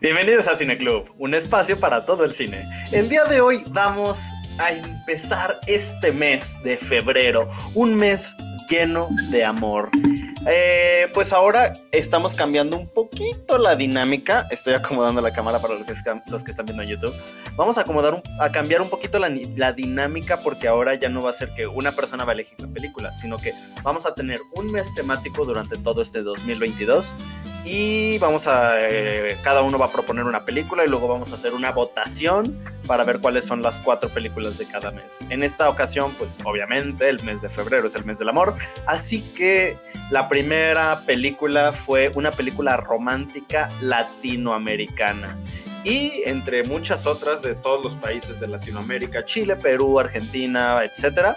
Bienvenidos 0.00 0.48
a 0.48 0.56
Cine 0.56 0.76
Club, 0.76 1.14
un 1.16 1.32
espacio 1.32 1.78
para 1.78 2.04
todo 2.04 2.24
el 2.24 2.32
cine. 2.32 2.68
El 2.92 3.08
día 3.08 3.24
de 3.24 3.40
hoy 3.40 3.62
vamos 3.68 4.18
a 4.58 4.72
empezar 4.72 5.58
este 5.68 6.12
mes 6.12 6.58
de 6.64 6.76
febrero, 6.76 7.48
un 7.72 7.94
mes 7.94 8.34
lleno 8.68 9.08
de 9.30 9.44
amor. 9.44 9.88
Eh, 10.48 11.08
pues 11.14 11.32
ahora 11.32 11.72
estamos 11.92 12.34
cambiando 12.34 12.76
un 12.76 12.88
poquito 12.88 13.58
la 13.58 13.74
dinámica. 13.74 14.46
Estoy 14.50 14.74
acomodando 14.74 15.20
la 15.20 15.32
cámara 15.32 15.60
para 15.60 15.74
los 15.74 15.86
que, 15.86 15.92
están, 15.92 16.22
viendo 16.66 16.82
en 16.82 16.88
YouTube. 16.88 17.14
Vamos 17.56 17.78
a 17.78 17.82
acomodar 17.82 18.22
a 18.38 18.52
cambiar 18.52 18.82
un 18.82 18.90
poquito 18.90 19.18
la, 19.18 19.72
dinámica 19.72 20.40
porque 20.40 20.68
ahora 20.68 20.94
ya 20.94 21.08
no 21.08 21.22
va 21.22 21.30
a 21.30 21.32
ser 21.32 21.50
que 21.54 21.66
una 21.66 21.92
persona 21.92 22.24
va 22.24 22.32
a 22.32 22.34
elegir 22.34 22.60
la 22.60 22.68
película, 22.68 23.14
sino 23.14 23.38
que 23.38 23.54
vamos 23.82 24.04
a 24.04 24.14
tener 24.14 24.40
un 24.52 24.70
mes 24.70 24.92
temático 24.94 25.44
durante 25.44 25.76
todo 25.78 26.02
este 26.02 26.22
2022 26.22 27.14
y 27.66 28.16
vamos 28.18 28.46
a 28.46 28.74
eh, 28.80 29.36
cada 29.42 29.62
uno 29.62 29.76
va 29.76 29.86
a 29.86 29.90
proponer 29.90 30.24
una 30.24 30.44
película 30.44 30.84
y 30.84 30.88
luego 30.88 31.08
vamos 31.08 31.32
a 31.32 31.34
hacer 31.34 31.52
una 31.52 31.72
votación 31.72 32.56
para 32.86 33.02
ver 33.02 33.18
cuáles 33.18 33.44
son 33.44 33.60
las 33.60 33.80
cuatro 33.80 34.08
películas 34.08 34.56
de 34.56 34.66
cada 34.66 34.92
mes. 34.92 35.18
En 35.30 35.42
esta 35.42 35.68
ocasión, 35.68 36.14
pues 36.16 36.38
obviamente 36.44 37.08
el 37.08 37.20
mes 37.24 37.42
de 37.42 37.48
febrero 37.48 37.88
es 37.88 37.96
el 37.96 38.04
mes 38.04 38.20
del 38.20 38.28
amor, 38.28 38.54
así 38.86 39.20
que 39.20 39.76
la 40.10 40.28
primera 40.28 41.00
película 41.04 41.72
fue 41.72 42.12
una 42.14 42.30
película 42.30 42.76
romántica 42.76 43.68
latinoamericana 43.80 45.36
y 45.82 46.22
entre 46.24 46.62
muchas 46.62 47.04
otras 47.04 47.42
de 47.42 47.56
todos 47.56 47.82
los 47.82 47.96
países 47.96 48.38
de 48.38 48.46
Latinoamérica, 48.46 49.24
Chile, 49.24 49.56
Perú, 49.56 49.98
Argentina, 49.98 50.82
etcétera. 50.84 51.34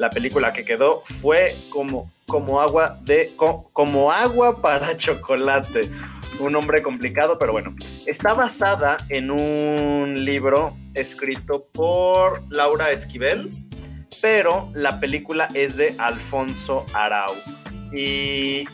La 0.00 0.08
película 0.08 0.50
que 0.54 0.64
quedó 0.64 1.02
fue 1.04 1.54
como 1.68 2.10
como 2.24 2.58
agua 2.58 2.98
de 3.02 3.34
como 3.36 4.10
agua 4.10 4.62
para 4.62 4.96
chocolate. 4.96 5.90
Un 6.38 6.52
nombre 6.52 6.82
complicado, 6.82 7.38
pero 7.38 7.52
bueno. 7.52 7.74
Está 8.06 8.32
basada 8.32 8.96
en 9.10 9.30
un 9.30 10.24
libro 10.24 10.74
escrito 10.94 11.66
por 11.72 12.42
Laura 12.48 12.90
Esquivel, 12.90 13.50
pero 14.22 14.70
la 14.72 14.98
película 15.00 15.50
es 15.52 15.76
de 15.76 15.94
Alfonso 15.98 16.86
Arau. 16.94 17.34
Y 17.92 18.64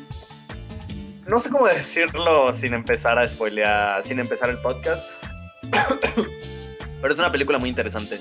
no 1.26 1.40
sé 1.40 1.50
cómo 1.50 1.66
decirlo 1.66 2.52
sin 2.52 2.72
empezar 2.72 3.18
a 3.18 3.28
spoilear, 3.28 4.04
sin 4.04 4.20
empezar 4.20 4.48
el 4.48 4.58
podcast. 4.58 5.10
pero 7.02 7.12
es 7.12 7.18
una 7.18 7.32
película 7.32 7.58
muy 7.58 7.68
interesante. 7.68 8.20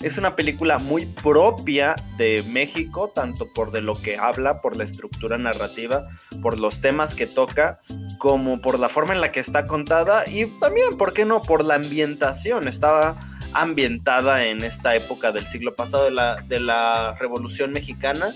Es 0.00 0.16
una 0.16 0.36
película 0.36 0.78
muy 0.78 1.06
propia 1.06 1.96
de 2.16 2.44
México, 2.48 3.08
tanto 3.12 3.52
por 3.52 3.72
de 3.72 3.80
lo 3.80 3.94
que 3.94 4.16
habla, 4.16 4.60
por 4.60 4.76
la 4.76 4.84
estructura 4.84 5.38
narrativa, 5.38 6.06
por 6.40 6.60
los 6.60 6.80
temas 6.80 7.16
que 7.16 7.26
toca, 7.26 7.80
como 8.18 8.60
por 8.60 8.78
la 8.78 8.88
forma 8.88 9.12
en 9.12 9.20
la 9.20 9.32
que 9.32 9.40
está 9.40 9.66
contada 9.66 10.22
y 10.28 10.46
también, 10.60 10.96
¿por 10.96 11.12
qué 11.12 11.24
no?, 11.24 11.42
por 11.42 11.64
la 11.64 11.74
ambientación. 11.74 12.68
Estaba 12.68 13.16
ambientada 13.52 14.44
en 14.44 14.62
esta 14.62 14.94
época 14.94 15.32
del 15.32 15.46
siglo 15.46 15.74
pasado 15.74 16.04
de 16.04 16.12
la, 16.12 16.42
de 16.46 16.60
la 16.60 17.16
Revolución 17.18 17.72
Mexicana 17.72 18.32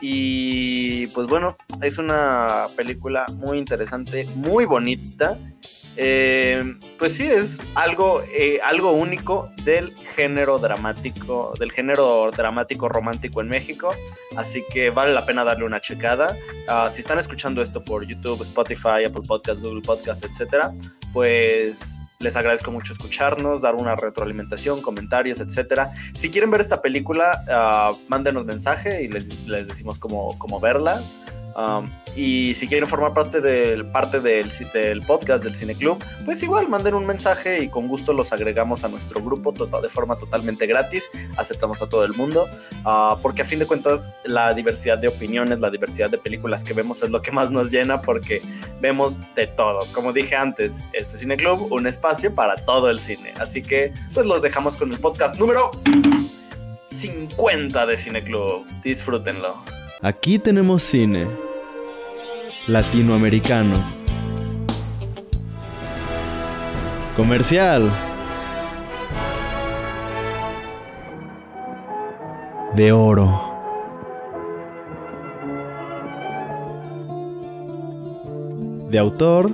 y 0.00 1.06
pues 1.08 1.26
bueno, 1.26 1.56
es 1.82 1.96
una 1.96 2.66
película 2.76 3.24
muy 3.32 3.56
interesante, 3.56 4.26
muy 4.34 4.66
bonita 4.66 5.38
eh, 5.96 6.76
pues 6.98 7.14
sí, 7.14 7.26
es 7.26 7.62
algo, 7.74 8.22
eh, 8.34 8.58
algo 8.62 8.92
único 8.92 9.50
del 9.64 9.96
género 10.14 10.58
dramático, 10.58 11.54
del 11.58 11.72
género 11.72 12.30
dramático 12.30 12.88
romántico 12.88 13.40
en 13.40 13.48
México. 13.48 13.94
Así 14.36 14.64
que 14.70 14.90
vale 14.90 15.12
la 15.12 15.24
pena 15.24 15.44
darle 15.44 15.64
una 15.64 15.80
checada. 15.80 16.36
Ah, 16.68 16.88
si 16.90 17.00
están 17.00 17.18
escuchando 17.18 17.62
esto 17.62 17.82
por 17.82 18.06
YouTube, 18.06 18.42
Spotify, 18.42 19.04
Apple 19.06 19.22
Podcast, 19.26 19.62
Google 19.62 19.82
Podcast, 19.82 20.24
etcétera, 20.24 20.72
pues 21.12 22.00
les 22.18 22.36
agradezco 22.36 22.70
mucho 22.70 22.92
escucharnos, 22.92 23.62
dar 23.62 23.74
una 23.74 23.94
retroalimentación, 23.94 24.80
comentarios, 24.80 25.40
etcétera. 25.40 25.92
Si 26.14 26.30
quieren 26.30 26.50
ver 26.50 26.60
esta 26.60 26.80
película, 26.80 27.44
uh, 27.46 27.96
mándenos 28.08 28.44
mensaje 28.44 29.02
y 29.02 29.08
les, 29.08 29.46
les 29.46 29.68
decimos 29.68 29.98
cómo, 29.98 30.38
cómo 30.38 30.58
verla. 30.58 31.02
Um, 31.56 31.88
y 32.14 32.52
si 32.54 32.66
quieren 32.66 32.86
formar 32.86 33.14
parte 33.14 33.40
del, 33.40 33.86
parte 33.86 34.20
del, 34.20 34.50
del 34.74 35.02
podcast 35.02 35.42
del 35.42 35.54
Cine 35.54 35.74
Club, 35.74 36.02
pues 36.24 36.42
igual 36.42 36.68
manden 36.68 36.94
un 36.94 37.06
mensaje 37.06 37.62
y 37.62 37.68
con 37.68 37.88
gusto 37.88 38.12
los 38.12 38.32
agregamos 38.32 38.84
a 38.84 38.88
nuestro 38.88 39.22
grupo 39.22 39.52
de 39.52 39.88
forma 39.88 40.18
totalmente 40.18 40.66
gratis. 40.66 41.10
Aceptamos 41.36 41.80
a 41.80 41.88
todo 41.88 42.04
el 42.04 42.12
mundo, 42.12 42.46
uh, 42.84 43.18
porque 43.22 43.42
a 43.42 43.44
fin 43.44 43.58
de 43.58 43.66
cuentas 43.66 44.10
la 44.24 44.52
diversidad 44.52 44.98
de 44.98 45.08
opiniones, 45.08 45.58
la 45.60 45.70
diversidad 45.70 46.10
de 46.10 46.18
películas 46.18 46.62
que 46.62 46.74
vemos 46.74 47.02
es 47.02 47.10
lo 47.10 47.22
que 47.22 47.32
más 47.32 47.50
nos 47.50 47.70
llena 47.70 48.02
porque 48.02 48.42
vemos 48.80 49.22
de 49.34 49.46
todo. 49.46 49.86
Como 49.92 50.12
dije 50.12 50.36
antes, 50.36 50.82
este 50.92 51.16
Cine 51.16 51.38
Club, 51.38 51.72
un 51.72 51.86
espacio 51.86 52.34
para 52.34 52.56
todo 52.56 52.90
el 52.90 52.98
cine. 52.98 53.32
Así 53.40 53.62
que 53.62 53.94
pues 54.12 54.26
los 54.26 54.42
dejamos 54.42 54.76
con 54.76 54.92
el 54.92 54.98
podcast 54.98 55.38
número 55.38 55.70
50 56.84 57.86
de 57.86 57.96
Cine 57.96 58.22
Club. 58.22 58.66
Disfrútenlo. 58.82 59.56
Aquí 60.02 60.38
tenemos 60.38 60.82
cine 60.82 61.45
latinoamericano. 62.68 63.76
Comercial. 67.14 67.90
De 72.74 72.92
oro. 72.92 73.40
De 78.90 78.98
autor. 78.98 79.50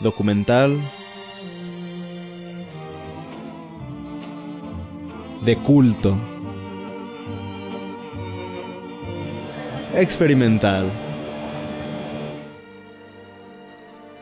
Documental. 0.00 0.78
De 5.44 5.56
culto. 5.56 6.33
Experimental. 9.96 10.90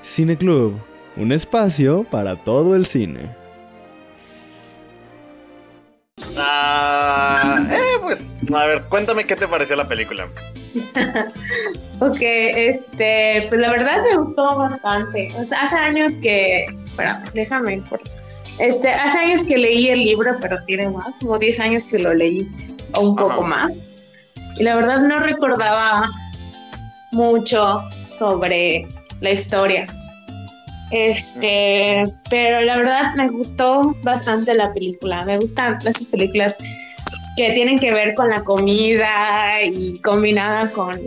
Cine 0.02 0.36
Club, 0.36 0.78
un 1.16 1.32
espacio 1.32 2.04
para 2.04 2.36
todo 2.36 2.76
el 2.76 2.86
cine. 2.86 3.34
Ah, 6.38 7.66
eh, 7.70 7.98
pues, 8.00 8.34
a 8.54 8.66
ver, 8.66 8.82
cuéntame 8.84 9.24
qué 9.24 9.36
te 9.36 9.48
pareció 9.48 9.76
la 9.76 9.88
película. 9.88 10.28
ok, 12.00 12.18
este, 12.20 13.46
pues 13.48 13.60
la 13.60 13.70
verdad 13.70 14.02
me 14.02 14.16
gustó 14.18 14.56
bastante. 14.56 15.28
hace 15.58 15.76
años 15.76 16.16
que, 16.16 16.66
espera, 16.84 17.24
déjame, 17.32 17.82
este, 18.58 18.90
hace 18.90 19.18
años 19.18 19.44
que 19.44 19.56
leí 19.56 19.88
el 19.88 20.00
libro, 20.00 20.36
pero 20.40 20.62
tiene 20.66 20.90
más, 20.90 21.06
como 21.20 21.38
10 21.38 21.60
años 21.60 21.86
que 21.86 21.98
lo 21.98 22.12
leí, 22.12 22.48
o 22.94 23.00
un 23.00 23.16
poco 23.16 23.42
más 23.42 23.72
y 24.56 24.62
la 24.64 24.76
verdad 24.76 25.00
no 25.00 25.18
recordaba 25.18 26.10
mucho 27.12 27.82
sobre 27.96 28.86
la 29.20 29.30
historia. 29.30 29.86
Este, 30.90 32.02
pero 32.28 32.60
la 32.62 32.76
verdad 32.76 33.14
me 33.14 33.26
gustó 33.28 33.96
bastante 34.02 34.52
la 34.54 34.72
película. 34.74 35.24
Me 35.24 35.38
gustan 35.38 35.78
esas 35.86 36.08
películas 36.08 36.58
que 37.36 37.50
tienen 37.52 37.78
que 37.78 37.92
ver 37.92 38.14
con 38.14 38.28
la 38.28 38.44
comida 38.44 39.62
y 39.62 39.98
combinada 40.00 40.70
con, 40.70 41.00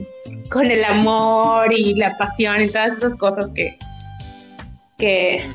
con 0.49 0.65
el 0.71 0.83
amor 0.83 1.71
y 1.71 1.93
la 1.95 2.17
pasión 2.17 2.63
y 2.63 2.69
todas 2.69 2.97
esas 2.97 3.15
cosas 3.15 3.51
que. 3.53 3.77
que. 4.97 5.47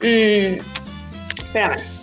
Mmm, 0.00 0.60
espérame. 1.38 1.99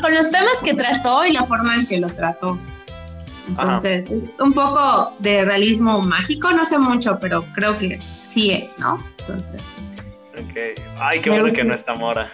Con 0.00 0.14
los 0.14 0.30
temas 0.30 0.62
que 0.62 0.74
trató 0.74 1.24
y 1.24 1.32
la 1.32 1.44
forma 1.46 1.74
en 1.74 1.86
que 1.86 1.98
los 1.98 2.16
trató. 2.16 2.58
Entonces, 3.48 4.10
un 4.38 4.52
poco 4.52 5.12
de 5.18 5.44
realismo 5.44 6.00
mágico, 6.02 6.52
no 6.52 6.64
sé 6.64 6.78
mucho, 6.78 7.18
pero 7.20 7.42
creo 7.54 7.76
que 7.76 7.98
sí 8.24 8.52
es, 8.52 8.78
¿no? 8.78 9.04
Entonces. 9.18 9.60
Okay. 10.48 10.74
Ay, 10.98 11.20
qué 11.20 11.28
bueno 11.28 11.52
que 11.52 11.64
no 11.64 11.74
está 11.74 11.94
Mora. 11.94 12.30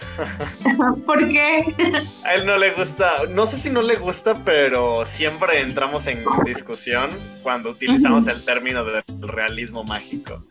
¿Por 1.05 1.27
qué? 1.27 1.75
A 2.23 2.35
él 2.35 2.45
no 2.45 2.55
le 2.57 2.71
gusta, 2.71 3.23
no 3.29 3.45
sé 3.45 3.57
si 3.57 3.69
no 3.69 3.81
le 3.81 3.95
gusta, 3.95 4.35
pero 4.45 5.05
siempre 5.05 5.59
entramos 5.61 6.07
en 6.07 6.23
discusión 6.45 7.09
cuando 7.43 7.71
utilizamos 7.71 8.27
el 8.27 8.45
término 8.45 8.85
del 8.85 9.03
realismo 9.21 9.83
mágico. 9.83 10.43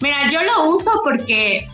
Mira, 0.00 0.28
yo 0.28 0.40
lo 0.42 0.76
uso 0.76 1.00
porque 1.02 1.68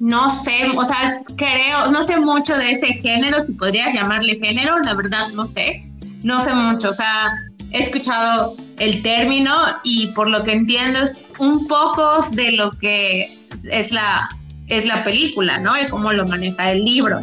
no 0.00 0.28
sé, 0.30 0.68
o 0.76 0.84
sea, 0.84 1.20
creo, 1.36 1.90
no 1.90 2.02
sé 2.02 2.18
mucho 2.18 2.56
de 2.56 2.72
ese 2.72 2.88
género, 2.88 3.44
si 3.44 3.52
podrías 3.52 3.94
llamarle 3.94 4.36
género, 4.36 4.78
la 4.80 4.94
verdad 4.94 5.28
no 5.34 5.46
sé, 5.46 5.88
no 6.22 6.40
sé 6.40 6.54
mucho, 6.54 6.90
o 6.90 6.94
sea, 6.94 7.32
he 7.72 7.80
escuchado 7.80 8.56
el 8.78 9.02
término 9.02 9.54
y 9.84 10.08
por 10.08 10.28
lo 10.28 10.42
que 10.42 10.52
entiendo 10.52 11.00
es 11.00 11.32
un 11.38 11.66
poco 11.66 12.26
de 12.32 12.52
lo 12.52 12.70
que 12.72 13.38
es 13.70 13.92
la, 13.92 14.28
es 14.68 14.84
la 14.84 15.02
película, 15.04 15.58
¿no? 15.58 15.78
Y 15.80 15.86
cómo 15.88 16.12
lo 16.12 16.26
maneja 16.26 16.72
el 16.72 16.84
libro. 16.84 17.22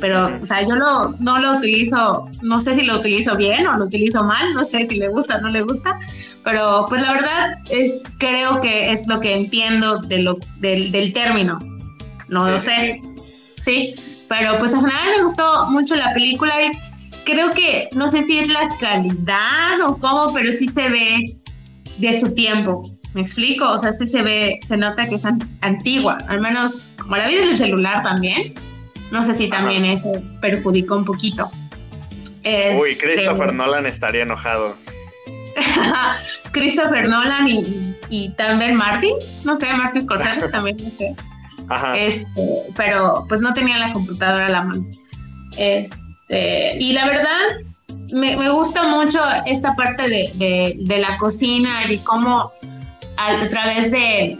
pero, 0.00 0.38
o 0.40 0.42
sea, 0.42 0.62
yo 0.62 0.76
no, 0.76 1.10
no 1.18 1.38
lo 1.38 1.56
utilizo, 1.58 2.28
no 2.42 2.60
sé 2.60 2.74
si 2.74 2.84
lo 2.84 2.98
utilizo 2.98 3.36
bien 3.36 3.66
o 3.66 3.78
lo 3.78 3.86
utilizo 3.86 4.22
mal, 4.22 4.54
no 4.54 4.64
sé 4.64 4.86
si 4.86 4.96
le 4.96 5.08
gusta 5.08 5.36
o 5.36 5.40
no 5.40 5.48
le 5.48 5.62
gusta, 5.62 5.98
pero 6.44 6.86
pues 6.88 7.02
la 7.02 7.12
verdad 7.12 7.58
es, 7.70 7.94
creo 8.18 8.60
que 8.60 8.92
es 8.92 9.06
lo 9.06 9.20
que 9.20 9.34
entiendo 9.34 10.00
de 10.02 10.22
lo, 10.22 10.38
del, 10.58 10.92
del 10.92 11.12
término, 11.12 11.58
no 12.28 12.48
lo 12.48 12.60
sé, 12.60 12.98
sí, 13.58 13.94
pero 14.28 14.58
pues 14.58 14.72
en 14.72 14.80
general 14.80 15.08
me 15.16 15.24
gustó 15.24 15.66
mucho 15.66 15.96
la 15.96 16.12
película 16.12 16.54
y 16.62 16.70
creo 17.24 17.52
que, 17.52 17.88
no 17.92 18.08
sé 18.08 18.22
si 18.22 18.38
es 18.38 18.48
la 18.48 18.68
calidad 18.78 19.80
o 19.86 19.96
cómo, 19.98 20.32
pero 20.32 20.52
sí 20.52 20.68
se 20.68 20.88
ve 20.88 21.36
de 21.98 22.20
su 22.20 22.34
tiempo, 22.34 22.82
¿me 23.14 23.22
explico? 23.22 23.70
O 23.70 23.78
sea, 23.78 23.92
sí 23.92 24.06
se 24.06 24.22
ve, 24.22 24.60
se 24.66 24.76
nota 24.76 25.08
que 25.08 25.16
es 25.16 25.24
antigua, 25.60 26.18
al 26.28 26.40
menos 26.40 26.78
como 26.98 27.16
la 27.16 27.26
vida 27.26 27.40
del 27.46 27.58
celular 27.58 28.02
también 28.02 28.54
no 29.10 29.22
sé 29.22 29.34
si 29.34 29.48
también 29.48 29.84
eso 29.84 30.12
perjudicó 30.40 30.96
un 30.96 31.04
poquito. 31.04 31.50
Uy, 32.44 32.92
este, 32.92 32.98
Christopher 32.98 33.54
Nolan 33.54 33.86
estaría 33.86 34.22
enojado. 34.22 34.76
Christopher 36.52 37.08
Nolan 37.08 37.48
y, 37.48 37.96
y, 38.10 38.30
también 38.30 38.76
Martin, 38.76 39.14
no 39.44 39.56
sé, 39.56 39.72
Martin 39.74 40.02
Scorsese 40.02 40.48
también, 40.52 40.76
no 40.76 40.90
sé. 40.96 41.14
Este, 41.96 42.26
pero 42.76 43.26
pues 43.28 43.40
no 43.40 43.52
tenía 43.52 43.78
la 43.78 43.92
computadora 43.92 44.46
a 44.46 44.50
la 44.50 44.62
mano. 44.62 44.86
Este, 45.56 46.76
y 46.78 46.92
la 46.92 47.06
verdad, 47.06 47.38
me, 48.12 48.36
me 48.36 48.50
gusta 48.50 48.88
mucho 48.88 49.20
esta 49.46 49.74
parte 49.74 50.02
de, 50.08 50.76
de, 50.78 50.98
la 50.98 51.18
cocina 51.18 51.70
y 51.88 51.98
cómo 51.98 52.50
a 53.16 53.48
través 53.48 53.90
de 53.90 54.38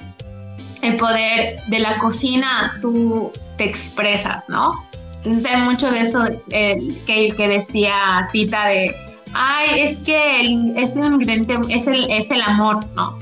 el 0.83 0.97
poder 0.97 1.61
de 1.67 1.79
la 1.81 1.99
cocina 1.99 2.79
tú 2.81 3.33
te 3.57 3.65
expresas, 3.65 4.49
¿no? 4.49 4.85
Entonces 5.17 5.53
hay 5.53 5.63
mucho 5.63 5.91
de 5.91 6.01
eso 6.01 6.25
eh, 6.51 6.77
que, 7.05 7.35
que, 7.35 7.49
decía 7.49 8.29
Tita 8.33 8.67
de, 8.67 8.95
ay, 9.35 9.81
es 9.81 9.99
que 9.99 10.73
es 10.77 10.95
un 10.95 11.15
ingrediente, 11.15 11.59
es 11.69 11.87
el, 11.87 12.09
es 12.11 12.31
el 12.31 12.41
amor, 12.41 12.87
¿no? 12.95 13.19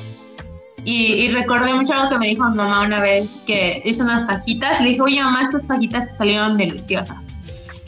Y, 0.88 1.28
recordé 1.30 1.74
mucho 1.74 1.94
algo 1.94 2.10
que 2.10 2.18
me 2.18 2.28
dijo 2.28 2.48
mi 2.48 2.56
mamá 2.56 2.82
una 2.82 3.00
vez, 3.00 3.28
que 3.44 3.82
hizo 3.84 4.04
unas 4.04 4.24
fajitas, 4.24 4.80
le 4.80 4.90
dijo, 4.90 5.04
oye 5.04 5.20
mamá, 5.20 5.42
estas 5.42 5.66
fajitas 5.66 6.16
salieron 6.16 6.56
deliciosas. 6.56 7.26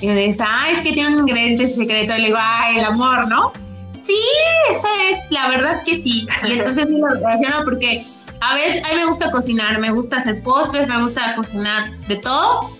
Y 0.00 0.08
me 0.08 0.26
dice, 0.26 0.42
ay, 0.44 0.74
es 0.74 0.80
que 0.80 0.92
tiene 0.92 1.14
un 1.14 1.20
ingrediente 1.20 1.68
secreto. 1.68 2.16
Y 2.16 2.22
le 2.22 2.26
digo, 2.26 2.38
ay, 2.40 2.78
el 2.78 2.84
amor, 2.84 3.28
¿no? 3.28 3.52
Sí, 3.92 4.18
esa 4.70 4.88
es, 5.10 5.30
la 5.30 5.48
verdad 5.48 5.84
que 5.84 5.94
sí. 5.94 6.26
Y 6.48 6.58
entonces 6.58 6.88
me 6.88 6.98
lo 6.98 7.08
relaciono 7.08 7.64
porque 7.64 8.04
a 8.40 8.54
veces, 8.54 8.84
a 8.84 8.88
mí 8.88 8.96
me 8.96 9.06
gusta 9.06 9.30
cocinar, 9.30 9.78
me 9.78 9.92
gusta 9.92 10.16
hacer 10.16 10.42
postres, 10.42 10.88
me 10.88 11.00
gusta 11.00 11.34
cocinar 11.36 11.90
de 12.08 12.16
todo, 12.16 12.77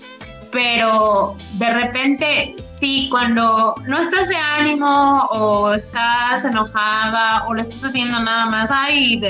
pero 0.51 1.37
de 1.55 1.71
repente 1.73 2.55
sí, 2.59 3.09
cuando 3.11 3.75
no 3.87 3.99
estás 3.99 4.29
de 4.29 4.37
ánimo 4.37 5.27
o 5.31 5.73
estás 5.73 6.45
enojada 6.45 7.45
o 7.47 7.55
lo 7.55 7.61
estás 7.61 7.85
haciendo 7.85 8.21
nada 8.21 8.47
más 8.47 8.71
ay, 8.73 9.21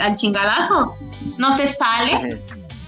al, 0.00 0.16
chingadazo, 0.16 0.96
no 1.38 1.56
te 1.56 1.66
sale 1.66 2.40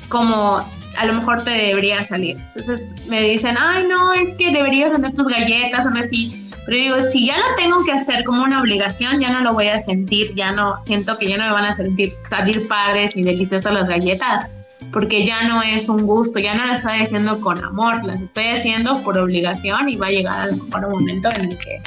como 0.09 0.65
a 0.99 1.07
lo 1.07 1.13
mejor 1.13 1.43
te 1.43 1.51
debería 1.51 2.03
salir. 2.03 2.37
Entonces 2.39 2.89
me 3.07 3.23
dicen, 3.23 3.57
ay, 3.59 3.87
no, 3.87 4.15
es 4.15 4.35
que 4.37 4.51
deberías 4.51 4.93
hacer 4.93 5.15
tus 5.15 5.27
galletas, 5.27 5.85
o 5.85 5.91
así. 5.99 6.51
Pero 6.65 6.79
digo, 6.79 6.97
si 7.03 7.27
ya 7.27 7.37
lo 7.37 7.55
tengo 7.57 7.85
que 7.85 7.93
hacer 7.93 8.25
como 8.25 8.43
una 8.43 8.61
obligación, 8.61 9.21
ya 9.21 9.31
no 9.31 9.41
lo 9.43 9.53
voy 9.53 9.69
a 9.69 9.79
sentir, 9.79 10.35
ya 10.35 10.53
no 10.53 10.77
siento 10.85 11.17
que 11.17 11.29
ya 11.29 11.37
no 11.37 11.45
me 11.45 11.53
van 11.53 11.67
a 11.67 11.75
sentir 11.75 12.13
salir 12.29 12.67
padres 12.67 13.15
ni 13.15 13.23
deliciosas 13.23 13.73
las 13.73 13.87
galletas, 13.87 14.49
porque 14.93 15.25
ya 15.25 15.43
no 15.45 15.63
es 15.63 15.89
un 15.89 16.07
gusto, 16.07 16.39
ya 16.39 16.55
no 16.55 16.67
las 16.67 16.81
estoy 16.81 17.01
haciendo 17.01 17.41
con 17.41 17.63
amor, 17.63 18.05
las 18.05 18.21
estoy 18.21 18.47
haciendo 18.49 19.03
por 19.03 19.19
obligación 19.19 19.89
y 19.89 19.97
va 19.97 20.09
a 20.09 20.11
llegar 20.11 20.41
a 20.41 20.47
lo 20.47 20.65
mejor 20.65 20.85
un 20.87 20.93
momento 20.93 21.29
en 21.37 21.51
el 21.53 21.59
que 21.59 21.83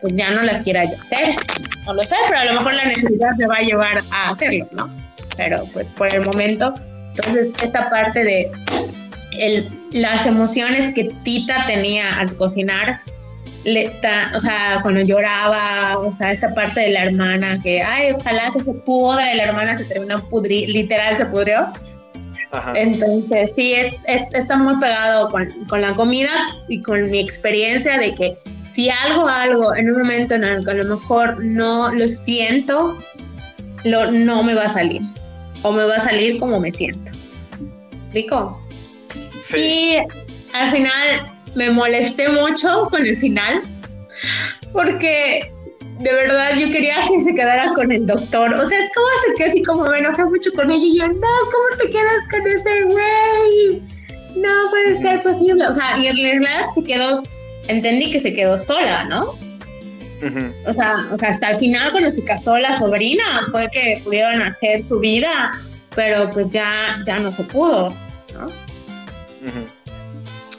pues 0.00 0.14
ya 0.16 0.30
no 0.30 0.42
las 0.42 0.62
quiera 0.62 0.84
yo 0.84 1.00
hacer. 1.00 1.36
No 1.86 1.94
lo 1.94 2.02
sé, 2.02 2.16
pero 2.28 2.40
a 2.40 2.44
lo 2.44 2.54
mejor 2.54 2.74
la 2.74 2.84
necesidad 2.84 3.30
me 3.38 3.46
va 3.46 3.56
a 3.56 3.62
llevar 3.62 4.02
a 4.10 4.30
hacerlo, 4.30 4.68
¿no? 4.72 4.88
Pero 5.36 5.64
pues 5.72 5.92
por 5.92 6.14
el 6.14 6.24
momento, 6.24 6.74
entonces 7.08 7.52
esta 7.62 7.88
parte 7.88 8.22
de 8.24 8.50
el, 9.38 9.68
las 9.92 10.26
emociones 10.26 10.92
que 10.94 11.04
Tita 11.24 11.64
tenía 11.66 12.18
al 12.18 12.36
cocinar 12.36 13.00
o 14.34 14.40
sea, 14.40 14.80
cuando 14.82 15.02
lloraba, 15.02 15.98
o 15.98 16.12
sea, 16.12 16.32
esta 16.32 16.52
parte 16.54 16.80
de 16.80 16.90
la 16.90 17.04
hermana 17.04 17.60
que, 17.62 17.82
ay, 17.82 18.12
ojalá 18.12 18.50
que 18.52 18.62
se 18.62 18.74
pudra 18.74 19.32
y 19.32 19.36
la 19.36 19.44
hermana 19.44 19.78
se 19.78 19.84
terminó 19.84 20.28
pudrir, 20.28 20.68
literal 20.68 21.16
se 21.16 21.26
pudrió. 21.26 21.72
Entonces, 22.74 23.54
sí, 23.54 23.72
es, 23.74 23.94
está 24.06 24.56
muy 24.56 24.78
pegado 24.78 25.28
con, 25.28 25.48
con, 25.68 25.80
la 25.80 25.94
comida 25.94 26.30
y 26.68 26.82
con 26.82 27.10
mi 27.10 27.18
experiencia 27.18 27.98
de 27.98 28.14
que 28.14 28.36
si 28.68 28.90
algo, 28.90 29.26
algo 29.26 29.74
en 29.74 29.90
un 29.90 29.98
momento 30.00 30.34
en 30.34 30.44
el 30.44 30.64
que 30.64 30.70
a 30.70 30.74
lo 30.74 30.84
mejor 30.84 31.42
no 31.42 31.92
lo 31.94 32.08
siento, 32.08 32.98
lo, 33.84 34.10
no 34.10 34.42
me 34.42 34.54
va 34.54 34.64
a 34.64 34.68
salir. 34.68 35.00
O 35.62 35.72
me 35.72 35.84
va 35.84 35.96
a 35.96 36.00
salir 36.00 36.38
como 36.38 36.60
me 36.60 36.70
siento. 36.70 37.12
¿Rico? 38.12 38.60
Sí. 39.40 39.56
Y 39.58 39.96
al 40.54 40.72
final 40.72 41.26
me 41.54 41.70
molesté 41.70 42.28
mucho 42.28 42.88
con 42.90 43.06
el 43.06 43.16
final, 43.16 43.62
porque 44.72 45.51
de 46.02 46.12
verdad 46.12 46.56
yo 46.58 46.70
quería 46.70 46.96
que 47.08 47.22
se 47.22 47.34
quedara 47.34 47.72
con 47.74 47.92
el 47.92 48.06
doctor. 48.06 48.52
O 48.54 48.68
sea, 48.68 48.78
es 48.78 48.90
como 48.94 49.06
se 49.26 49.34
quedó 49.34 49.50
así 49.50 49.62
como 49.62 49.84
me 49.86 49.98
enojé 49.98 50.24
mucho 50.24 50.50
con 50.52 50.70
ella 50.70 50.84
y 50.84 50.98
yo, 50.98 51.08
no, 51.08 51.14
¿cómo 51.14 51.82
te 51.82 51.90
quedas 51.90 52.28
con 52.30 52.46
ese 52.46 52.82
güey? 52.84 53.82
No 54.36 54.70
puede 54.70 54.96
ser 54.96 55.22
posible. 55.22 55.66
O 55.66 55.74
sea, 55.74 55.98
y 55.98 56.06
en 56.06 56.16
realidad 56.16 56.66
se 56.74 56.82
quedó, 56.82 57.22
entendí 57.68 58.10
que 58.10 58.20
se 58.20 58.32
quedó 58.32 58.58
sola, 58.58 59.04
¿no? 59.04 59.34
O 60.66 60.72
sea, 60.72 61.08
o 61.10 61.16
sea, 61.16 61.30
hasta 61.30 61.50
el 61.50 61.56
final 61.56 61.90
cuando 61.90 62.10
se 62.10 62.24
casó 62.24 62.56
la 62.56 62.78
sobrina, 62.78 63.24
fue 63.50 63.68
que 63.72 64.00
pudieron 64.04 64.40
hacer 64.40 64.80
su 64.80 65.00
vida, 65.00 65.50
pero 65.96 66.30
pues 66.30 66.48
ya, 66.50 67.02
ya 67.04 67.18
no 67.18 67.32
se 67.32 67.42
pudo, 67.42 67.88
¿no? 68.34 68.46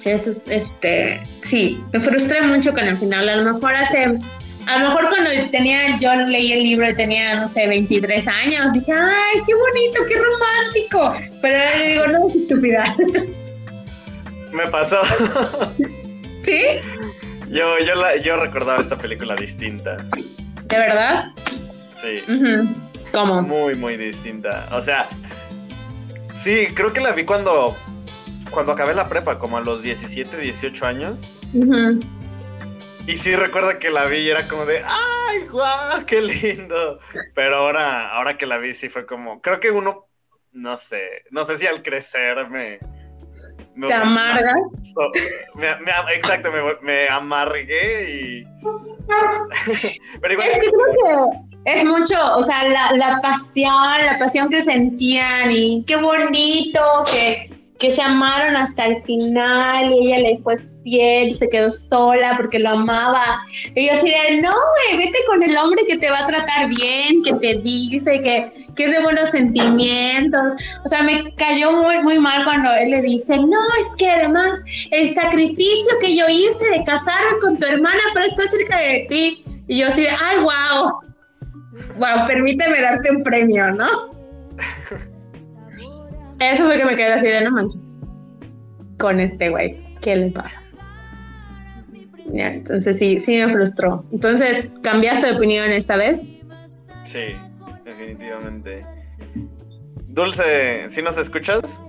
Eso 0.03 0.31
es, 0.31 0.43
este, 0.47 1.23
sí, 1.43 1.81
me 1.93 1.99
frustré 2.01 2.41
mucho 2.41 2.73
con 2.73 2.83
el 2.83 2.97
final. 2.97 3.29
A 3.29 3.37
lo 3.37 3.53
mejor 3.53 3.73
hace, 3.73 4.19
a 4.67 4.79
lo 4.79 4.87
mejor 4.87 5.09
cuando 5.09 5.29
tenía, 5.51 5.97
yo 5.97 6.15
leí 6.15 6.51
el 6.51 6.63
libro 6.63 6.89
y 6.89 6.95
tenía, 6.95 7.35
no 7.35 7.49
sé, 7.49 7.67
23 7.67 8.27
años, 8.27 8.73
dije, 8.73 8.91
ay, 8.91 9.41
qué 9.45 9.53
bonito, 9.53 10.01
qué 10.07 10.15
romántico. 10.17 11.31
Pero 11.41 11.57
ahora 11.57 11.77
le 11.77 11.87
digo, 11.87 12.07
no, 12.07 12.27
es 12.27 12.35
estúpida. 12.35 12.95
Me 14.51 14.67
pasó. 14.67 15.01
¿Sí? 16.43 16.61
Yo, 17.49 17.79
yo, 17.79 17.95
la, 17.95 18.17
yo 18.17 18.37
recordaba 18.37 18.81
esta 18.81 18.97
película 18.97 19.35
distinta. 19.35 19.97
¿De 19.97 20.77
verdad? 20.77 21.31
Sí. 22.01 22.23
¿Cómo? 23.11 23.41
Muy, 23.41 23.75
muy 23.75 23.97
distinta. 23.97 24.67
O 24.71 24.81
sea, 24.81 25.07
sí, 26.33 26.67
creo 26.73 26.93
que 26.93 26.99
la 26.99 27.11
vi 27.11 27.23
cuando 27.23 27.75
cuando 28.53 28.71
acabé 28.71 28.93
la 28.93 29.09
prepa, 29.09 29.39
como 29.39 29.57
a 29.57 29.61
los 29.61 29.81
17, 29.81 30.37
18 30.37 30.85
años. 30.85 31.33
Y 33.05 33.17
sí 33.17 33.35
recuerdo 33.35 33.77
que 33.79 33.91
la 33.91 34.05
vi 34.05 34.19
y 34.19 34.29
era 34.29 34.47
como 34.47 34.65
de, 34.65 34.81
¡ay, 34.85 35.47
guau, 35.47 36.05
qué 36.05 36.21
lindo! 36.21 36.99
Pero 37.35 37.57
ahora, 37.57 38.09
ahora 38.09 38.37
que 38.37 38.45
la 38.45 38.57
vi 38.57 38.73
sí 38.73 38.87
fue 38.87 39.05
como, 39.05 39.41
creo 39.41 39.59
que 39.59 39.71
uno, 39.71 40.07
no 40.53 40.77
sé, 40.77 41.23
no 41.29 41.43
sé 41.43 41.57
si 41.57 41.67
al 41.67 41.83
crecer 41.83 42.49
me... 42.49 42.79
¿Te 43.87 43.93
amargas? 43.93 44.55
exacto, 46.13 46.51
me, 46.81 47.09
amargué 47.09 48.09
y... 48.09 48.43
Pero 50.21 50.33
igual, 50.33 50.47
es 50.47 50.59
que 50.59 50.69
creo 50.69 51.29
que 51.65 51.75
es 51.75 51.83
mucho, 51.83 52.35
o 52.37 52.43
sea, 52.43 52.69
la, 52.69 52.91
la 52.93 53.19
pasión, 53.21 54.05
la 54.05 54.17
pasión 54.19 54.49
que 54.49 54.61
sentían 54.61 55.51
y 55.51 55.83
qué 55.85 55.97
bonito 55.97 56.79
que 57.11 57.52
que 57.83 57.91
se 57.91 58.01
amaron 58.01 58.55
hasta 58.55 58.85
el 58.85 59.03
final 59.03 59.91
y 59.91 60.13
ella 60.13 60.29
le 60.29 60.37
fue 60.41 60.57
fiel 60.83 61.33
se 61.33 61.49
quedó 61.49 61.69
sola 61.69 62.33
porque 62.37 62.57
lo 62.57 62.69
amaba. 62.69 63.43
Y 63.75 63.87
yo 63.87 63.91
así 63.91 64.07
de, 64.07 64.41
no, 64.41 64.51
güey, 64.51 65.05
vete 65.05 65.19
con 65.27 65.43
el 65.43 65.57
hombre 65.57 65.83
que 65.85 65.97
te 65.97 66.09
va 66.09 66.19
a 66.19 66.27
tratar 66.27 66.69
bien, 66.69 67.21
que 67.23 67.33
te 67.33 67.61
dice, 67.61 68.21
que, 68.21 68.67
que 68.77 68.85
es 68.85 68.91
de 68.91 69.01
buenos 69.01 69.31
sentimientos. 69.31 70.53
O 70.85 70.87
sea, 70.87 71.03
me 71.03 71.35
cayó 71.35 71.73
muy, 71.73 71.99
muy 72.03 72.19
mal 72.19 72.45
cuando 72.45 72.71
él 72.71 72.91
le 72.91 73.01
dice, 73.01 73.35
no, 73.37 73.59
es 73.77 73.89
que 73.97 74.09
además 74.09 74.63
el 74.91 75.13
sacrificio 75.13 75.99
que 75.99 76.15
yo 76.15 76.25
hice 76.29 76.65
de 76.69 76.83
casarme 76.85 77.37
con 77.41 77.57
tu 77.57 77.65
hermana 77.65 77.99
para 78.13 78.27
estar 78.27 78.47
cerca 78.47 78.77
de 78.77 79.07
ti. 79.09 79.43
Y 79.67 79.79
yo 79.79 79.87
así 79.89 80.03
de, 80.03 80.09
ay, 80.09 80.37
wow. 80.37 81.01
Wow, 81.97 82.27
permíteme 82.27 82.79
darte 82.79 83.11
un 83.11 83.23
premio, 83.23 83.71
¿no? 83.71 84.12
Eso 86.51 86.65
fue 86.65 86.77
que 86.77 86.85
me 86.85 86.95
quedé 86.95 87.13
así 87.13 87.27
de 87.27 87.41
no 87.41 87.51
manches. 87.51 87.99
Con 88.99 89.19
este 89.19 89.49
güey. 89.49 89.95
¿Qué 90.01 90.15
le 90.15 90.31
pasa? 90.31 90.61
entonces 92.33 92.97
sí, 92.97 93.19
sí 93.19 93.37
me 93.37 93.51
frustró. 93.51 94.05
Entonces, 94.11 94.71
¿cambiaste 94.81 95.27
de 95.27 95.37
opinión 95.37 95.69
esta 95.71 95.97
vez? 95.97 96.21
Sí, 97.03 97.35
definitivamente. 97.85 98.85
Dulce, 100.07 100.89
¿sí 100.89 101.01
nos 101.01 101.17
escuchas? 101.17 101.79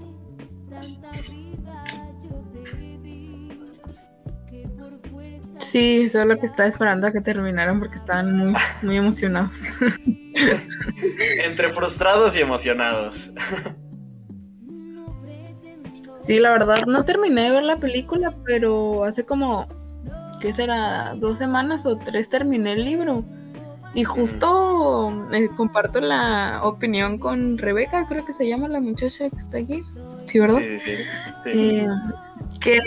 Sí, 5.59 6.09
solo 6.09 6.39
que 6.39 6.47
estaba 6.47 6.69
esperando 6.69 7.07
a 7.07 7.13
que 7.13 7.21
terminaran 7.21 7.81
porque 7.81 7.97
estaban 7.97 8.37
muy, 8.37 8.55
muy 8.83 8.97
emocionados. 8.97 9.65
Entre 11.45 11.69
frustrados 11.71 12.37
y 12.37 12.41
emocionados. 12.41 13.33
Sí, 16.25 16.40
la 16.40 16.50
verdad, 16.52 16.87
no 16.87 17.04
terminé 17.04 17.43
de 17.43 17.50
ver 17.50 17.64
la 17.64 17.76
película, 17.76 18.33
pero 18.47 19.04
hace 19.04 19.26
como, 19.26 19.66
¿qué 20.40 20.54
será? 20.54 21.14
Dos 21.16 21.37
semanas 21.37 21.85
o 21.85 21.99
tres 21.99 22.31
terminé 22.31 22.73
el 22.73 22.85
libro. 22.87 23.25
Y 23.95 24.04
justo 24.04 25.28
eh, 25.33 25.50
comparto 25.54 26.00
la 26.00 26.61
opinión 26.64 27.19
con 27.19 27.59
Rebeca, 27.59 28.07
creo 28.09 28.25
que 28.25 28.33
se 28.33 28.49
llama 28.49 28.69
la 28.69 28.81
muchacha 28.81 29.28
que 29.28 29.37
está 29.37 29.59
aquí. 29.59 29.83
Sí, 30.26 30.38
¿verdad? 30.38 30.59
Sí, 30.61 30.78
sí, 30.78 30.97
sí. 30.97 31.02
sí. 31.45 31.50
Eh, 31.52 31.87
que 32.59 32.81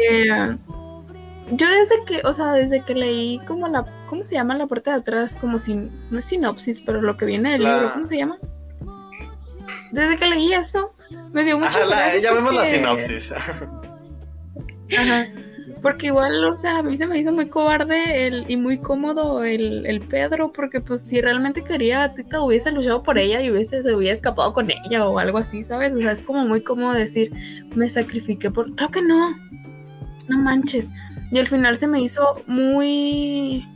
yo 1.51 1.65
desde 1.70 2.03
que, 2.06 2.22
o 2.27 2.34
sea, 2.34 2.51
desde 2.53 2.82
que 2.82 2.96
leí 2.96 3.39
como 3.46 3.67
la, 3.67 3.86
¿cómo 4.10 4.25
se 4.25 4.34
llama 4.34 4.58
la 4.58 4.65
parte 4.67 4.89
de 4.89 4.96
atrás? 4.98 5.38
Como 5.39 5.60
sin, 5.60 5.91
no 6.10 6.17
es 6.20 6.25
sinopsis, 6.25 6.82
pero 6.82 7.01
lo 7.01 7.15
que 7.15 7.25
viene 7.25 7.51
del 7.53 7.63
La- 7.63 7.75
libro, 7.75 7.94
¿cómo 7.94 8.06
se 8.08 8.17
llama? 8.17 8.38
Desde 9.91 10.17
que 10.17 10.25
leí 10.25 10.53
eso, 10.53 10.94
me 11.32 11.44
dio 11.44 11.58
mucho 11.58 11.70
Ajá, 11.79 12.17
llamemos 12.22 12.53
la 12.53 12.62
porque- 12.62 12.75
sinopsis. 12.75 13.32
Ajá. 13.32 15.27
Porque 15.82 16.08
igual, 16.08 16.44
o 16.46 16.56
sea, 16.56 16.79
a 16.79 16.84
mí 16.84 16.98
se 16.98 17.06
me 17.06 17.20
hizo 17.20 17.32
muy 17.32 17.50
cobarde 17.50 18.25
el, 18.27 18.46
y 18.48 18.58
muy 18.58 18.79
cómodo 18.79 19.44
el, 19.44 19.86
el 19.86 20.00
Pedro, 20.01 20.51
porque 20.51 20.82
pues 20.82 21.01
si 21.06 21.22
realmente 21.22 21.63
quería 21.63 22.03
a 22.03 22.13
Tita 22.15 22.41
hubiese 22.41 22.72
luchado 22.72 23.03
por 23.03 23.20
ella 23.20 23.41
y 23.41 23.51
hubiese, 23.51 23.84
se 23.84 23.94
hubiera 23.94 24.15
escapado 24.15 24.53
con 24.53 24.70
ella 24.72 25.08
o 25.08 25.20
algo 25.20 25.38
así, 25.38 25.62
¿sabes? 25.63 25.94
O 25.94 26.00
sea, 26.00 26.13
es 26.13 26.22
como 26.24 26.46
muy 26.48 26.62
cómodo 26.62 26.94
decir, 26.94 27.32
me 27.75 27.89
sacrifiqué 27.89 28.50
por... 28.50 28.74
Claro 28.75 28.91
que 28.91 29.01
no, 29.03 29.38
no 30.27 30.38
manches. 30.39 30.89
Y 31.32 31.38
al 31.38 31.48
final 31.48 31.77
se 31.77 31.88
me 31.88 32.01
hizo 32.01 32.41
muy... 32.48 33.67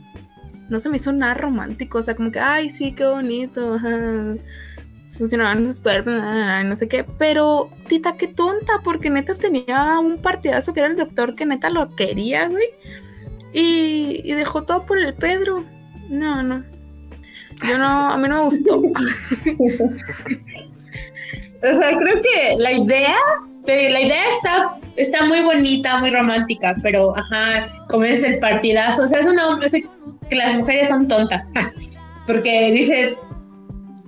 No 0.68 0.80
se 0.80 0.88
me 0.88 0.96
hizo 0.96 1.12
nada 1.12 1.34
romántico, 1.34 1.98
o 1.98 2.02
sea, 2.02 2.16
como 2.16 2.32
que, 2.32 2.40
ay, 2.40 2.70
sí, 2.70 2.92
qué 2.92 3.04
bonito, 3.04 3.74
ajá. 3.74 4.34
Funcionaban 5.16 5.64
cuerpos, 5.80 6.14
ay, 6.22 6.64
no 6.64 6.74
sé 6.74 6.88
qué, 6.88 7.04
pero 7.04 7.70
Tita, 7.86 8.16
qué 8.16 8.28
tonta, 8.28 8.80
porque 8.82 9.10
neta 9.10 9.34
tenía 9.34 9.98
un 10.00 10.18
partidazo 10.22 10.72
que 10.72 10.80
era 10.80 10.88
el 10.88 10.96
doctor 10.96 11.34
que 11.34 11.46
neta 11.46 11.68
lo 11.70 11.94
quería, 11.94 12.48
güey. 12.48 12.64
Y, 13.52 14.22
y 14.24 14.32
dejó 14.32 14.62
todo 14.64 14.86
por 14.86 14.98
el 14.98 15.14
Pedro. 15.14 15.64
No, 16.08 16.42
no. 16.42 16.64
Yo 17.68 17.76
no, 17.76 18.10
a 18.10 18.16
mí 18.16 18.28
no 18.28 18.36
me 18.36 18.44
gustó. 18.44 18.82
O 21.62 21.78
sea, 21.78 21.96
creo 21.96 22.20
que 22.20 22.56
la 22.58 22.72
idea, 22.72 23.16
que 23.64 23.88
la 23.88 24.00
idea 24.00 24.22
está, 24.36 24.74
está 24.96 25.26
muy 25.26 25.42
bonita, 25.42 25.98
muy 25.98 26.10
romántica, 26.10 26.74
pero 26.82 27.16
ajá, 27.16 27.68
como 27.88 28.04
es 28.04 28.24
el 28.24 28.40
partidazo, 28.40 29.04
o 29.04 29.08
sea, 29.08 29.20
es 29.20 29.26
una 29.26 29.60
sea, 29.68 29.80
que 30.28 30.36
las 30.36 30.56
mujeres 30.56 30.88
son 30.88 31.06
tontas, 31.06 31.52
porque 32.26 32.72
dices, 32.72 33.16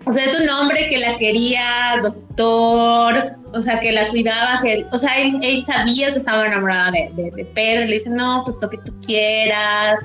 o 0.06 0.12
sea, 0.12 0.24
es 0.24 0.40
un 0.40 0.48
hombre 0.48 0.88
que 0.88 0.98
la 0.98 1.16
quería, 1.16 2.00
doctor, 2.02 3.36
o 3.52 3.62
sea, 3.62 3.80
que 3.80 3.92
la 3.92 4.08
cuidaba, 4.08 4.60
que, 4.62 4.84
o 4.92 4.98
sea, 4.98 5.10
él, 5.18 5.64
sabía 5.64 6.12
que 6.12 6.18
estaba 6.18 6.46
enamorada 6.46 6.90
de, 6.90 7.10
de, 7.14 7.30
de 7.30 7.44
Pedro, 7.46 7.86
le 7.86 7.94
dice, 7.94 8.10
no, 8.10 8.42
pues 8.44 8.58
lo 8.60 8.68
que 8.68 8.78
tú 8.78 8.92
quieras, 9.06 9.98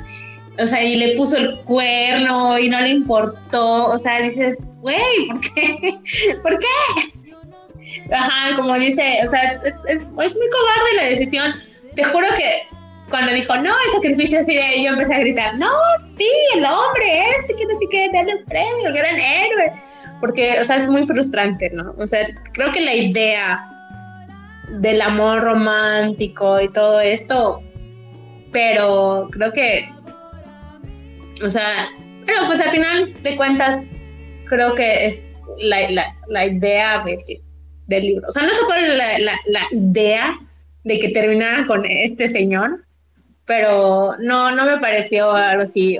o 0.61 0.67
sea, 0.67 0.83
y 0.83 0.95
le 0.97 1.15
puso 1.15 1.37
el 1.37 1.59
cuerno 1.61 2.59
y 2.59 2.69
no 2.69 2.81
le 2.81 2.89
importó, 2.89 3.87
o 3.87 3.99
sea, 3.99 4.21
dices, 4.21 4.65
güey, 4.81 5.27
¿por 5.27 5.41
qué? 5.41 5.97
¿Por 6.43 6.59
qué? 6.59 8.13
Ajá, 8.13 8.55
como 8.55 8.75
dice, 8.75 9.19
o 9.25 9.29
sea, 9.29 9.61
es 9.63 10.01
muy 10.11 10.29
cobarde 10.29 10.95
la 10.95 11.03
decisión. 11.05 11.53
Te 11.95 12.03
juro 12.03 12.27
que 12.35 12.67
cuando 13.09 13.33
dijo, 13.33 13.55
no, 13.57 13.71
el 13.85 13.91
sacrificio 13.93 14.39
así 14.39 14.55
de, 14.55 14.83
yo 14.83 14.91
empecé 14.91 15.13
a 15.13 15.19
gritar, 15.19 15.57
no, 15.57 15.69
sí, 16.17 16.29
el 16.55 16.65
hombre 16.65 17.23
este, 17.37 17.55
que 17.55 17.65
no 17.65 17.79
sé 17.79 17.85
qué, 17.89 18.09
dale 18.13 18.31
el 18.31 18.43
premio, 18.45 18.87
el 18.87 18.93
gran 18.93 19.15
héroe. 19.15 19.81
Porque, 20.21 20.59
o 20.59 20.65
sea, 20.65 20.77
es 20.77 20.87
muy 20.87 21.05
frustrante, 21.05 21.69
¿no? 21.71 21.93
O 21.97 22.07
sea, 22.07 22.25
creo 22.53 22.71
que 22.71 22.81
la 22.81 22.93
idea 22.93 23.69
del 24.79 25.01
amor 25.01 25.41
romántico 25.41 26.59
y 26.61 26.71
todo 26.71 26.99
esto, 26.99 27.61
pero 28.51 29.29
creo 29.31 29.51
que, 29.51 29.89
o 31.43 31.49
sea, 31.49 31.89
pero 32.25 32.39
pues 32.47 32.61
al 32.61 32.69
final 32.69 33.23
de 33.23 33.35
cuentas, 33.35 33.83
creo 34.45 34.75
que 34.75 35.07
es 35.07 35.33
la, 35.57 35.89
la, 35.89 36.15
la 36.27 36.45
idea 36.45 37.03
de, 37.03 37.41
del 37.87 38.03
libro. 38.03 38.27
O 38.27 38.31
sea, 38.31 38.43
no 38.43 38.49
sé 38.49 38.61
cuál 38.65 38.97
la, 38.97 39.17
la, 39.17 39.61
idea 39.71 40.37
de 40.83 40.99
que 40.99 41.09
terminaran 41.09 41.65
con 41.67 41.85
este 41.85 42.27
señor, 42.27 42.85
pero 43.49 44.15
no, 44.19 44.51
no 44.55 44.63
me 44.63 44.77
pareció 44.77 45.31
algo 45.31 45.63
así. 45.63 45.97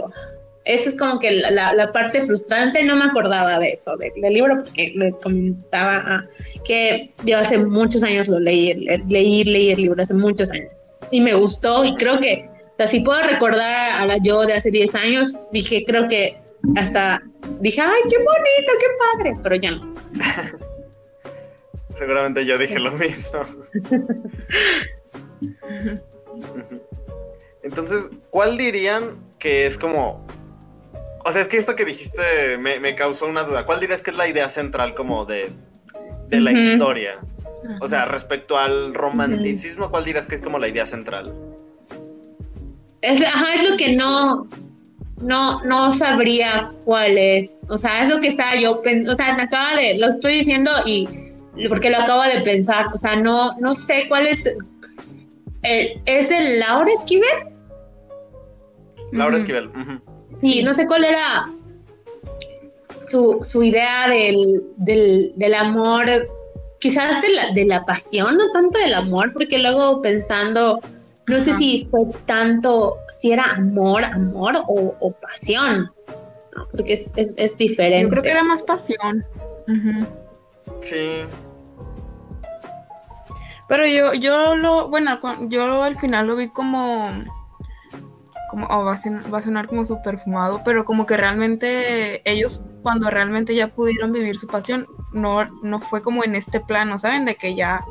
Eso 0.66 0.90
es 0.90 0.96
como 0.96 1.18
que 1.18 1.32
la, 1.32 1.74
la, 1.74 1.92
parte 1.92 2.22
frustrante, 2.22 2.84
no 2.84 2.96
me 2.96 3.06
acordaba 3.06 3.58
de 3.58 3.72
eso, 3.72 3.98
de- 3.98 4.12
del 4.22 4.36
libro, 4.36 4.64
porque 4.64 4.94
le 4.96 5.12
comentaba 5.14 6.22
que 6.64 7.12
yo 7.26 7.40
hace 7.40 7.58
muchos 7.58 8.04
años 8.04 8.28
lo 8.28 8.40
leí, 8.40 8.76
le- 8.76 9.00
leí, 9.08 9.44
leí 9.46 9.72
el 9.72 9.82
libro 9.82 10.00
hace 10.00 10.14
muchos 10.14 10.52
años, 10.52 10.72
y 11.10 11.22
me 11.22 11.34
gustó, 11.34 11.84
y 11.84 11.96
creo 11.96 12.20
que, 12.20 12.48
o 12.54 12.76
sea, 12.78 12.86
si 12.86 13.00
puedo 13.00 13.20
recordar 13.24 14.00
a 14.00 14.06
la 14.06 14.18
yo 14.22 14.42
de 14.44 14.54
hace 14.54 14.70
10 14.70 14.94
años, 14.94 15.34
dije, 15.52 15.84
creo 15.88 16.08
que 16.08 16.38
hasta 16.76 17.20
dije, 17.62 17.82
ay, 17.82 18.02
qué 18.12 18.18
bonito, 18.18 18.74
qué 18.80 18.86
padre, 19.18 19.40
pero 19.42 19.56
ya 19.56 19.72
no. 19.72 19.96
Seguramente 21.96 22.46
yo 22.46 22.60
dije 22.60 22.78
lo 22.78 22.92
mismo. 22.92 23.40
Entonces, 27.64 28.10
¿cuál 28.30 28.58
dirían 28.58 29.20
que 29.40 29.66
es 29.66 29.78
como... 29.78 30.26
O 31.26 31.32
sea, 31.32 31.42
es 31.42 31.48
que 31.48 31.58
esto 31.58 31.76
que 31.76 31.86
dijiste 31.86 32.58
me, 32.60 32.80
me 32.80 32.96
causó 32.96 33.26
una 33.26 33.44
duda. 33.44 33.66
¿Cuál 33.66 33.80
dirías 33.80 34.02
que 34.02 34.12
es 34.12 34.18
la 34.18 34.28
idea 34.28 34.50
central 34.50 34.96
como 34.96 35.26
de, 35.26 35.52
de 36.30 36.42
la 36.42 36.52
historia? 36.52 37.20
O 37.82 37.88
sea, 37.88 38.06
respecto 38.06 38.58
al 38.58 38.94
romanticismo, 38.94 39.90
¿cuál 39.92 40.06
dirías 40.06 40.26
que 40.26 40.36
es 40.36 40.42
como 40.42 40.58
la 40.60 40.68
idea 40.68 40.86
central? 40.86 41.34
Es, 43.02 43.22
ajá, 43.22 43.46
es 43.56 43.70
lo 43.70 43.78
que 43.78 43.96
no, 43.96 44.48
no, 45.22 45.64
no 45.64 45.92
sabría 45.92 46.72
cuál 46.86 47.18
es. 47.18 47.66
O 47.70 47.78
sea, 47.78 48.04
es 48.04 48.10
lo 48.10 48.20
que 48.20 48.28
estaba 48.28 48.56
yo 48.56 48.82
pensando. 48.82 49.14
O 49.14 49.16
sea, 49.16 49.36
me 49.36 49.44
acaba 49.44 49.76
de, 49.76 49.98
lo 49.98 50.08
estoy 50.08 50.36
diciendo 50.36 50.72
y 50.86 51.08
porque 51.68 51.90
lo 51.90 51.98
acabo 51.98 52.24
de 52.24 52.42
pensar. 52.42 52.88
O 52.94 52.98
sea, 52.98 53.16
no, 53.16 53.58
no 53.60 53.74
sé 53.74 54.06
cuál 54.08 54.28
es. 54.28 54.50
El- 55.64 56.02
¿Es 56.06 56.32
el 56.32 56.60
Laura 56.60 56.92
Esquivel? 56.92 57.30
Laura. 59.12 59.38
Esquivel. 59.38 59.70
Sí, 60.40 60.62
no 60.64 60.74
sé 60.74 60.86
cuál 60.88 61.04
era 61.06 61.52
su, 63.02 63.40
su 63.42 63.64
idea 63.64 64.08
del, 64.08 64.64
del, 64.78 65.34
del 65.36 65.54
amor, 65.56 66.06
quizás 66.80 67.22
de 67.22 67.30
la, 67.34 67.52
de 67.54 67.66
la 67.66 67.86
pasión, 67.86 68.38
no 68.38 68.52
tanto 68.52 68.78
del 68.80 68.94
amor, 68.94 69.34
porque 69.34 69.58
luego 69.58 70.02
pensando, 70.02 70.80
no 71.28 71.40
sé 71.40 71.54
si 71.54 71.88
fue 71.90 72.02
tanto, 72.26 72.98
si 73.10 73.32
era 73.32 73.46
amor, 73.52 74.04
amor 74.04 74.54
o, 74.68 74.96
o 75.00 75.12
pasión, 75.20 75.92
¿no? 76.56 76.68
porque 76.72 76.94
es, 76.94 77.12
es, 77.16 77.34
es 77.38 77.58
diferente. 77.58 78.04
Yo 78.04 78.10
creo 78.10 78.24
que 78.24 78.32
era 78.32 78.44
más 78.44 78.62
pasión. 78.62 79.26
Sí. 80.80 81.22
Pero 83.70 83.86
yo, 83.86 84.14
yo 84.14 84.56
lo, 84.56 84.90
bueno, 84.90 85.20
yo 85.48 85.84
al 85.84 85.96
final 86.00 86.28
lo 86.28 86.36
vi 86.36 86.50
como, 86.50 87.10
como, 88.50 88.66
oh, 88.68 88.84
va, 88.84 88.94
a 88.94 88.98
son- 88.98 89.24
va 89.34 89.38
a 89.38 89.42
sonar 89.44 89.68
como 89.68 89.86
súper 89.86 90.18
fumado, 90.20 90.62
pero 90.66 90.84
como 90.86 91.06
que 91.06 91.16
realmente 91.16 92.22
ellos, 92.30 92.64
cuando 92.82 93.10
realmente 93.10 93.54
ya 93.56 93.68
pudieron 93.68 94.12
vivir 94.12 94.38
su 94.38 94.48
pasión, 94.48 94.88
no, 95.14 95.46
no 95.62 95.80
fue 95.80 96.02
como 96.02 96.24
en 96.24 96.36
este 96.36 96.60
plano, 96.60 96.98
¿saben? 96.98 97.26
De 97.26 97.36
que 97.36 97.56
ya 97.56 97.84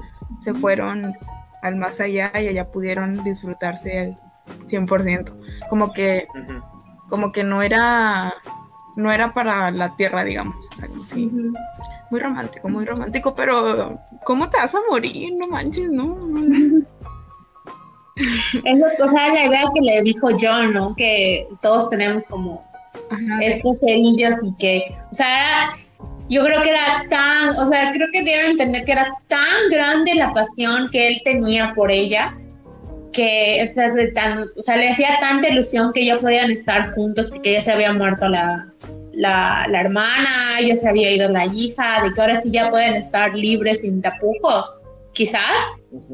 se 0.43 0.53
fueron 0.55 1.15
al 1.63 1.77
más 1.77 2.01
allá 2.01 2.33
y 2.41 2.53
ya 2.55 2.71
pudieron 2.71 3.23
disfrutarse 3.25 3.99
al 4.01 4.15
100%. 4.69 5.33
Como 5.71 5.93
que, 5.93 6.27
como 7.09 7.31
que 7.33 7.45
no 7.45 7.63
era, 7.63 8.35
no 8.97 9.13
era 9.13 9.33
para 9.33 9.71
la 9.71 9.95
tierra, 9.97 10.25
digamos. 10.25 10.69
O 10.73 10.75
sea, 10.75 10.89
como 10.89 11.05
si- 11.05 11.27
Ujú. 11.27 11.53
Muy 12.11 12.21
romántico, 12.21 12.69
muy 12.69 12.85
romántico, 12.85 13.35
pero 13.35 14.01
¿cómo 14.25 14.49
te 14.49 14.57
vas 14.57 14.75
a 14.75 14.79
morir? 14.89 15.35
No 15.39 15.49
manches, 15.49 15.91
no. 15.91 16.17
Es 18.17 18.83
o 19.01 19.11
sea, 19.11 19.29
la 19.33 19.45
idea 19.45 19.63
que 19.73 19.81
le 19.81 20.03
dijo 20.03 20.29
John, 20.41 20.73
¿no? 20.73 20.95
Que 20.97 21.47
todos 21.63 21.89
tenemos 21.91 22.25
como 22.27 22.61
Ajá, 23.11 23.41
estos 23.43 23.81
cerillos 23.81 24.35
y 24.43 24.55
que, 24.59 24.95
o 25.11 25.15
sea, 25.15 25.29
era- 25.29 25.73
yo 26.29 26.45
creo 26.45 26.61
que 26.63 26.71
era 26.71 27.05
tan, 27.09 27.51
o 27.51 27.67
sea, 27.67 27.91
creo 27.93 28.09
que 28.13 28.23
dieron 28.23 28.47
a 28.47 28.51
entender 28.51 28.85
que 28.85 28.93
era 28.93 29.09
tan 29.29 29.71
grande 29.71 30.15
la 30.15 30.33
pasión 30.33 30.89
que 30.91 31.09
él 31.09 31.21
tenía 31.25 31.73
por 31.75 31.91
ella, 31.91 32.37
que, 33.13 33.67
o 33.71 33.73
sea, 33.73 33.89
tan, 34.15 34.43
o 34.43 34.63
sea, 34.63 34.77
le 34.77 34.91
hacía 34.91 35.19
tanta 35.21 35.49
ilusión 35.49 35.93
que 35.93 36.05
ya 36.05 36.19
podían 36.19 36.51
estar 36.51 36.93
juntos 36.93 37.31
porque 37.31 37.53
ya 37.55 37.61
se 37.61 37.73
había 37.73 37.93
muerto 37.93 38.29
la, 38.29 38.67
la, 39.19 39.67
la 39.69 39.81
hermana, 39.81 40.61
ya 40.65 40.77
se 40.77 40.89
había 40.89 41.11
ido 41.11 41.29
la 41.29 41.45
hija, 41.47 42.03
de 42.05 42.13
que 42.13 42.21
ahora 42.21 42.41
sí 42.41 42.51
ya 42.53 42.71
pueden 42.71 42.95
estar 42.95 43.35
libres 43.35 43.81
sin 43.81 44.01
tapujos, 44.01 44.81
quizás, 45.13 45.43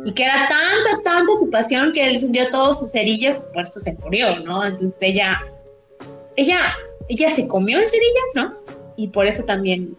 Y 0.06 0.12
que 0.12 0.24
era 0.24 0.48
tanta, 0.48 1.02
tanta 1.04 1.32
su 1.38 1.50
pasión 1.50 1.92
que 1.92 2.06
él 2.06 2.18
hundió 2.24 2.48
todas 2.50 2.78
sus 2.78 2.92
cerillas, 2.92 3.40
por 3.52 3.62
eso 3.62 3.78
se 3.78 3.92
murió, 3.94 4.40
¿no? 4.40 4.64
Entonces 4.64 4.96
ella, 5.02 5.42
ella, 6.36 6.58
ella 7.08 7.28
se 7.28 7.46
comió 7.46 7.78
en 7.78 7.88
cerillas, 7.88 8.24
¿no? 8.34 8.54
Y 8.96 9.08
por 9.08 9.26
eso 9.26 9.42
también 9.44 9.94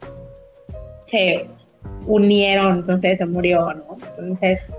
se 1.08 1.48
unieron, 2.08 2.78
entonces 2.78 3.20
se 3.20 3.26
murió, 3.28 3.72
¿no? 3.74 3.98
Entonces, 4.08 4.72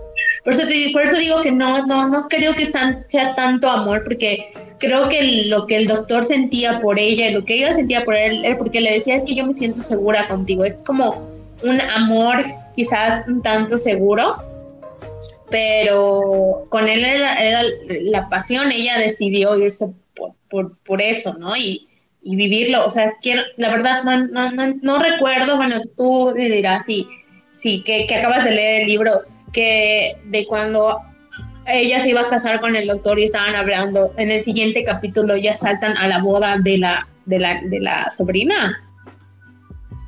por 0.42 0.52
eso, 0.52 0.62
por 0.92 1.02
eso 1.02 1.16
digo 1.16 1.42
que 1.42 1.52
no, 1.52 1.86
no, 1.86 2.08
no 2.08 2.26
creo 2.28 2.54
que 2.54 2.66
sea 2.72 3.34
tanto 3.36 3.70
amor, 3.70 4.02
porque 4.02 4.52
creo 4.78 5.08
que 5.08 5.44
lo 5.46 5.66
que 5.66 5.76
el 5.76 5.86
doctor 5.86 6.24
sentía 6.24 6.80
por 6.80 6.98
ella, 6.98 7.30
lo 7.30 7.44
que 7.44 7.54
ella 7.54 7.72
sentía 7.72 8.04
por 8.04 8.14
él, 8.14 8.44
era 8.44 8.58
porque 8.58 8.80
le 8.80 8.92
decía 8.92 9.16
es 9.16 9.24
que 9.24 9.34
yo 9.34 9.46
me 9.46 9.54
siento 9.54 9.82
segura 9.82 10.28
contigo, 10.28 10.64
es 10.64 10.82
como 10.82 11.28
un 11.62 11.80
amor 11.80 12.44
quizás 12.74 13.26
un 13.26 13.42
tanto 13.42 13.78
seguro, 13.78 14.36
pero 15.50 16.64
con 16.68 16.88
él 16.88 17.04
era, 17.04 17.62
la 18.02 18.28
pasión, 18.28 18.70
ella 18.72 18.98
decidió 18.98 19.56
irse 19.56 19.92
por, 20.48 20.76
por, 20.78 21.02
eso, 21.02 21.34
¿no? 21.38 21.56
Y, 21.56 21.88
y, 22.22 22.36
vivirlo, 22.36 22.84
o 22.84 22.90
sea, 22.90 23.14
quiero, 23.20 23.42
la 23.56 23.70
verdad 23.70 24.02
no, 24.04 24.26
no, 24.26 24.50
no, 24.50 24.74
no 24.82 24.98
recuerdo, 24.98 25.56
bueno, 25.56 25.76
tú 25.96 26.32
me 26.34 26.48
dirás 26.48 26.84
sí, 26.84 27.06
sí, 27.52 27.82
que, 27.84 28.06
que 28.06 28.16
acabas 28.16 28.44
de 28.44 28.52
leer 28.52 28.82
el 28.82 28.88
libro, 28.88 29.22
que 29.52 30.16
de 30.26 30.44
cuando 30.44 31.00
ella 31.66 32.00
se 32.00 32.10
iba 32.10 32.22
a 32.22 32.28
casar 32.28 32.60
con 32.60 32.76
el 32.76 32.86
doctor 32.86 33.18
y 33.18 33.24
estaban 33.24 33.54
hablando, 33.54 34.12
en 34.16 34.30
el 34.30 34.42
siguiente 34.42 34.84
capítulo 34.84 35.36
ya 35.36 35.54
saltan 35.54 35.96
a 35.96 36.06
la 36.06 36.18
boda 36.18 36.58
de 36.58 36.78
la, 36.78 37.08
de 37.24 37.38
la, 37.38 37.60
de 37.62 37.80
la 37.80 38.10
sobrina. 38.10 38.82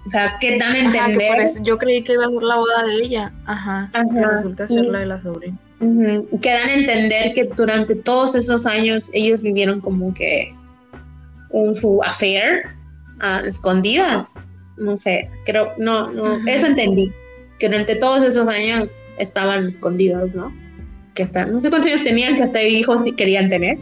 O 0.06 0.10
sea, 0.10 0.36
¿qué 0.40 0.56
dan 0.56 0.72
a 0.72 0.78
entender? 0.78 1.50
yo 1.62 1.76
creí 1.76 2.02
que 2.02 2.14
iba 2.14 2.24
a 2.24 2.30
ser 2.30 2.42
la 2.42 2.56
boda 2.56 2.86
de 2.86 2.94
ella. 2.94 3.32
Ajá. 3.44 3.90
que 3.92 4.26
resulta 4.26 4.66
ser 4.66 4.86
la 4.86 5.00
de 5.00 5.06
la 5.06 5.20
sobrina. 5.20 5.58
Que 5.80 6.52
dan 6.52 6.68
a 6.68 6.74
entender 6.74 7.32
que 7.34 7.44
durante 7.44 7.94
todos 7.94 8.34
esos 8.34 8.64
años 8.64 9.10
ellos 9.12 9.42
vivieron 9.42 9.80
como 9.80 10.14
que 10.14 10.54
un 11.50 11.74
su 11.74 12.02
affair 12.02 12.62
a 13.20 13.40
escondidas. 13.40 14.36
No 14.76 14.96
sé, 14.96 15.28
creo, 15.44 15.74
no, 15.76 16.10
no, 16.10 16.38
eso 16.46 16.66
entendí. 16.66 17.12
Que 17.58 17.68
durante 17.68 17.96
todos 17.96 18.22
esos 18.22 18.48
años 18.48 18.90
estaban 19.18 19.68
escondidos, 19.68 20.32
¿no? 20.34 20.52
Que 21.18 21.24
hasta, 21.24 21.46
no 21.46 21.58
sé 21.58 21.68
cuántos 21.68 21.90
años 21.90 22.04
tenían, 22.04 22.36
que 22.36 22.44
hasta 22.44 22.62
hijos 22.62 23.02
querían 23.16 23.50
tener. 23.50 23.76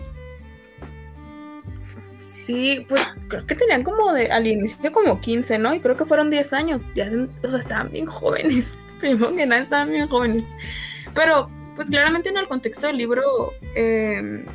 Sí, 2.19 2.87
pues 2.89 3.13
creo 3.29 3.45
que 3.45 3.55
tenían 3.55 3.83
como 3.83 4.11
de, 4.15 4.29
al 4.29 4.47
inicio 4.47 4.91
como 4.91 5.21
15, 5.21 5.59
¿no? 5.59 5.75
Y 5.75 5.81
creo 5.81 5.99
que 5.99 6.07
fueron 6.07 6.31
10 6.31 6.55
años. 6.55 6.81
Ya, 6.95 7.11
o 7.45 7.49
sea, 7.49 7.59
estaban 7.59 7.93
bien 7.93 8.07
jóvenes. 8.07 8.79
Primero 9.01 9.37
que 9.37 9.45
nada, 9.45 9.65
estaban 9.65 9.91
bien 9.91 10.09
jóvenes. 10.09 10.45
Pero, 11.15 11.49
pues 11.75 11.91
claramente 11.91 12.31
en 12.31 12.39
el 12.39 12.49
contexto 12.49 12.87
del 12.87 12.97
libro, 12.97 13.23
em, 13.75 14.47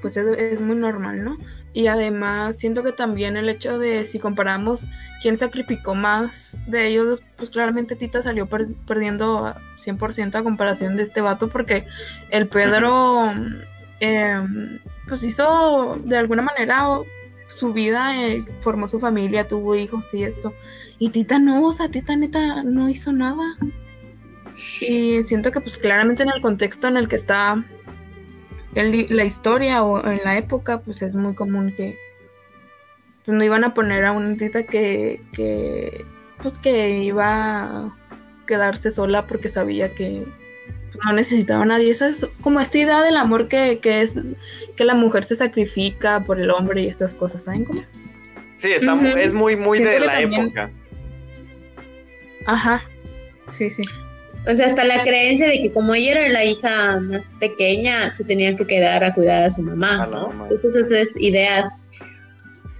pues 0.00 0.16
es, 0.16 0.60
muy 0.60 0.76
normal, 0.76 1.24
¿no? 1.24 1.38
Y 1.74 1.88
además 1.88 2.56
siento 2.56 2.82
que 2.84 2.92
también 2.92 3.36
el 3.36 3.48
hecho 3.48 3.78
de 3.78 4.06
si 4.06 4.20
comparamos 4.20 4.86
quién 5.20 5.36
sacrificó 5.36 5.94
más 5.96 6.56
de 6.68 6.86
ellos, 6.86 7.22
pues 7.36 7.50
claramente 7.50 7.96
Tita 7.96 8.22
salió 8.22 8.46
perdiendo 8.46 9.54
100% 9.84 10.36
a 10.36 10.44
comparación 10.44 10.96
de 10.96 11.02
este 11.02 11.20
vato 11.20 11.48
porque 11.48 11.84
el 12.30 12.46
Pedro 12.46 13.32
pues 15.08 15.22
hizo 15.24 15.98
de 16.04 16.16
alguna 16.16 16.42
manera 16.42 16.86
su 17.48 17.72
vida, 17.72 18.16
eh, 18.22 18.44
formó 18.60 18.88
su 18.88 18.98
familia, 18.98 19.48
tuvo 19.48 19.74
hijos 19.74 20.12
y 20.14 20.24
esto. 20.24 20.54
Y 20.98 21.10
Tita 21.10 21.38
no, 21.38 21.64
o 21.64 21.72
sea, 21.72 21.88
Tita 21.88 22.16
neta 22.16 22.62
no 22.62 22.88
hizo 22.88 23.12
nada. 23.12 23.56
Y 24.80 25.22
siento 25.24 25.50
que 25.50 25.60
pues 25.60 25.78
claramente 25.78 26.22
en 26.22 26.30
el 26.30 26.40
contexto 26.40 26.88
en 26.88 26.96
el 26.96 27.08
que 27.08 27.16
está 27.16 27.64
la 28.74 29.24
historia 29.24 29.82
o 29.82 30.06
en 30.06 30.20
la 30.24 30.36
época, 30.36 30.80
pues 30.80 31.02
es 31.02 31.14
muy 31.14 31.34
común 31.34 31.72
que 31.76 31.98
pues, 33.24 33.36
no 33.36 33.44
iban 33.44 33.64
a 33.64 33.74
poner 33.74 34.04
a 34.04 34.12
una 34.12 34.36
tita 34.36 34.64
que, 34.64 35.22
que 35.32 36.04
pues 36.42 36.58
que 36.58 36.98
iba 36.98 37.62
a 37.64 37.96
quedarse 38.46 38.90
sola 38.90 39.26
porque 39.26 39.48
sabía 39.48 39.94
que 39.94 40.24
no 41.04 41.12
necesitaba 41.12 41.62
a 41.62 41.66
nadie. 41.66 41.90
Esa 41.90 42.08
es 42.08 42.28
como 42.40 42.60
esta 42.60 42.78
idea 42.78 43.02
del 43.02 43.16
amor 43.16 43.48
que, 43.48 43.80
es 43.82 44.14
que 44.76 44.84
la 44.84 44.94
mujer 44.94 45.24
se 45.24 45.36
sacrifica 45.36 46.20
por 46.24 46.40
el 46.40 46.50
hombre 46.50 46.82
y 46.82 46.86
estas 46.86 47.14
cosas, 47.14 47.44
¿saben 47.44 47.64
cómo? 47.64 47.82
Sí, 48.56 48.70
está, 48.72 48.94
es 49.18 49.34
muy, 49.34 49.56
muy 49.56 49.78
de 49.78 50.00
la 50.00 50.20
época. 50.20 50.70
Ajá, 52.46 52.84
sí, 53.48 53.70
sí. 53.70 53.82
O 54.46 54.56
sea, 54.56 54.66
hasta 54.66 54.84
la 54.84 55.02
creencia 55.02 55.48
de 55.48 55.60
que 55.60 55.72
como 55.72 55.94
ella 55.94 56.12
era 56.12 56.28
la 56.28 56.44
hija 56.44 57.00
más 57.00 57.34
pequeña, 57.40 58.14
se 58.14 58.24
tenía 58.24 58.54
que 58.54 58.66
quedar 58.66 59.02
a 59.02 59.14
cuidar 59.14 59.44
a 59.44 59.50
su 59.50 59.62
mamá, 59.62 60.06
¿no? 60.06 60.30
Entonces 60.48 60.74
esas 60.76 61.16
ideas 61.18 61.66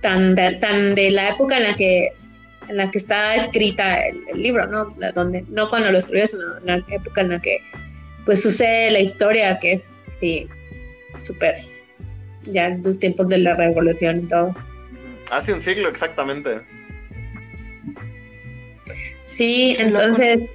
tan 0.03 0.35
de, 0.35 0.53
tan 0.57 0.94
de 0.94 1.11
la 1.11 1.31
época 1.31 1.57
en 1.57 1.62
la 1.62 1.74
que 1.74 2.12
en 2.68 2.77
la 2.77 2.90
que 2.90 2.98
está 2.98 3.35
escrita 3.37 3.98
el, 4.07 4.40
libro, 4.40 4.66
¿no? 4.66 4.94
donde, 5.14 5.44
no 5.48 5.68
cuando 5.68 5.90
lo 5.90 5.98
escribió, 5.98 6.27
sino 6.27 6.57
en 6.59 6.66
la 6.66 6.77
época 6.88 7.20
en 7.20 7.31
la 7.31 7.40
que 7.40 7.59
pues 8.24 8.42
sucede 8.42 8.90
la 8.90 9.00
historia 9.00 9.59
que 9.59 9.74
es, 9.74 9.94
sí, 10.20 10.48
súper, 11.24 11.57
ya 12.46 12.66
en 12.66 12.83
los 12.83 12.98
tiempos 12.98 13.29
de 13.29 13.38
la 13.38 13.55
revolución 13.55 14.20
y 14.24 14.29
todo. 14.29 14.55
Hace 15.31 15.53
un 15.53 15.61
siglo 15.61 15.88
exactamente. 15.88 16.61
Sí, 19.24 19.77
entonces, 19.79 20.46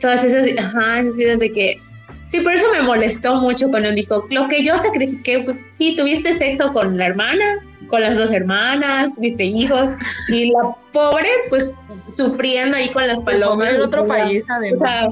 todas 0.00 0.24
esas, 0.24 0.46
ajá, 0.58 1.00
esas 1.00 1.18
ideas 1.18 1.38
de 1.38 1.52
que, 1.52 1.80
sí, 2.26 2.40
por 2.40 2.52
eso 2.52 2.66
me 2.72 2.82
molestó 2.82 3.36
mucho 3.36 3.68
cuando 3.68 3.92
dijo, 3.92 4.26
lo 4.30 4.48
que 4.48 4.64
yo 4.64 4.76
sacrifiqué, 4.78 5.40
pues 5.44 5.72
sí, 5.78 5.94
tuviste 5.96 6.34
sexo 6.34 6.72
con 6.72 6.96
la 6.96 7.06
hermana, 7.06 7.60
con 7.86 8.00
las 8.00 8.16
dos 8.16 8.30
hermanas, 8.30 9.12
tuviste 9.12 9.44
hijos, 9.44 9.90
y 10.28 10.50
la 10.52 10.74
pobre, 10.92 11.28
pues, 11.48 11.76
sufriendo 12.08 12.76
ahí 12.76 12.88
con 12.88 13.06
las 13.06 13.22
palomas. 13.22 13.74
En 13.74 13.82
otro 13.82 14.06
país, 14.06 14.44
además. 14.48 15.08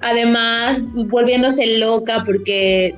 Además, 0.00 0.80
volviéndose 1.08 1.78
loca 1.78 2.22
porque 2.24 2.94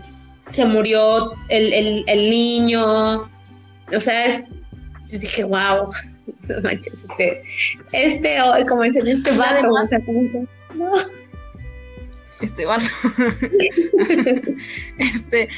se 0.48 0.66
murió 0.66 1.32
el, 1.48 2.04
niño. 2.30 3.22
O 3.92 4.00
sea, 4.00 4.26
es, 4.26 4.54
dije, 5.08 5.44
wow, 5.44 5.90
no 6.48 6.60
manches, 6.62 7.06
este, 7.08 7.42
este, 7.92 8.36
como 8.68 8.82
dicen, 8.82 9.08
este 9.08 9.30
vato, 9.32 9.70
o 9.70 9.86
sea, 9.86 10.00
no 10.74 10.92
este 12.40 12.66
vato. 12.66 12.86
este, 14.98 15.48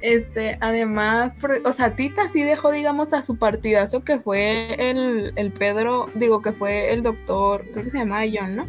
este, 0.00 0.58
además, 0.60 1.36
o 1.64 1.72
sea, 1.72 1.96
Tita 1.96 2.28
sí 2.28 2.42
dejó, 2.42 2.70
digamos, 2.70 3.12
a 3.12 3.22
su 3.22 3.38
partidazo 3.38 4.04
que 4.04 4.18
fue 4.20 4.74
el, 4.78 5.52
Pedro, 5.58 6.10
digo 6.14 6.42
que 6.42 6.52
fue 6.52 6.92
el 6.92 7.02
doctor, 7.02 7.64
creo 7.72 7.84
que 7.84 7.90
se 7.90 7.98
llama 7.98 8.22
John, 8.32 8.56
¿no? 8.56 8.64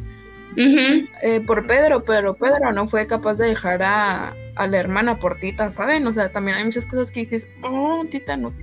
Eh, 0.58 1.42
por 1.46 1.68
Pedro, 1.68 2.06
pero 2.06 2.36
Pedro 2.36 2.72
no 2.72 2.88
fue 2.88 3.08
capaz 3.08 3.38
de 3.38 3.48
dejar 3.48 3.84
a, 3.84 4.34
a, 4.56 4.68
la 4.68 4.78
hermana 4.78 5.20
por 5.20 5.38
Tita, 5.38 5.70
¿saben? 5.70 6.08
O 6.08 6.14
sea, 6.14 6.32
también 6.32 6.56
hay 6.58 6.64
muchas 6.64 6.86
cosas 6.86 7.12
que 7.12 7.22
dices, 7.22 7.50
oh, 7.62 8.04
Tita 8.10 8.38
no. 8.38 8.54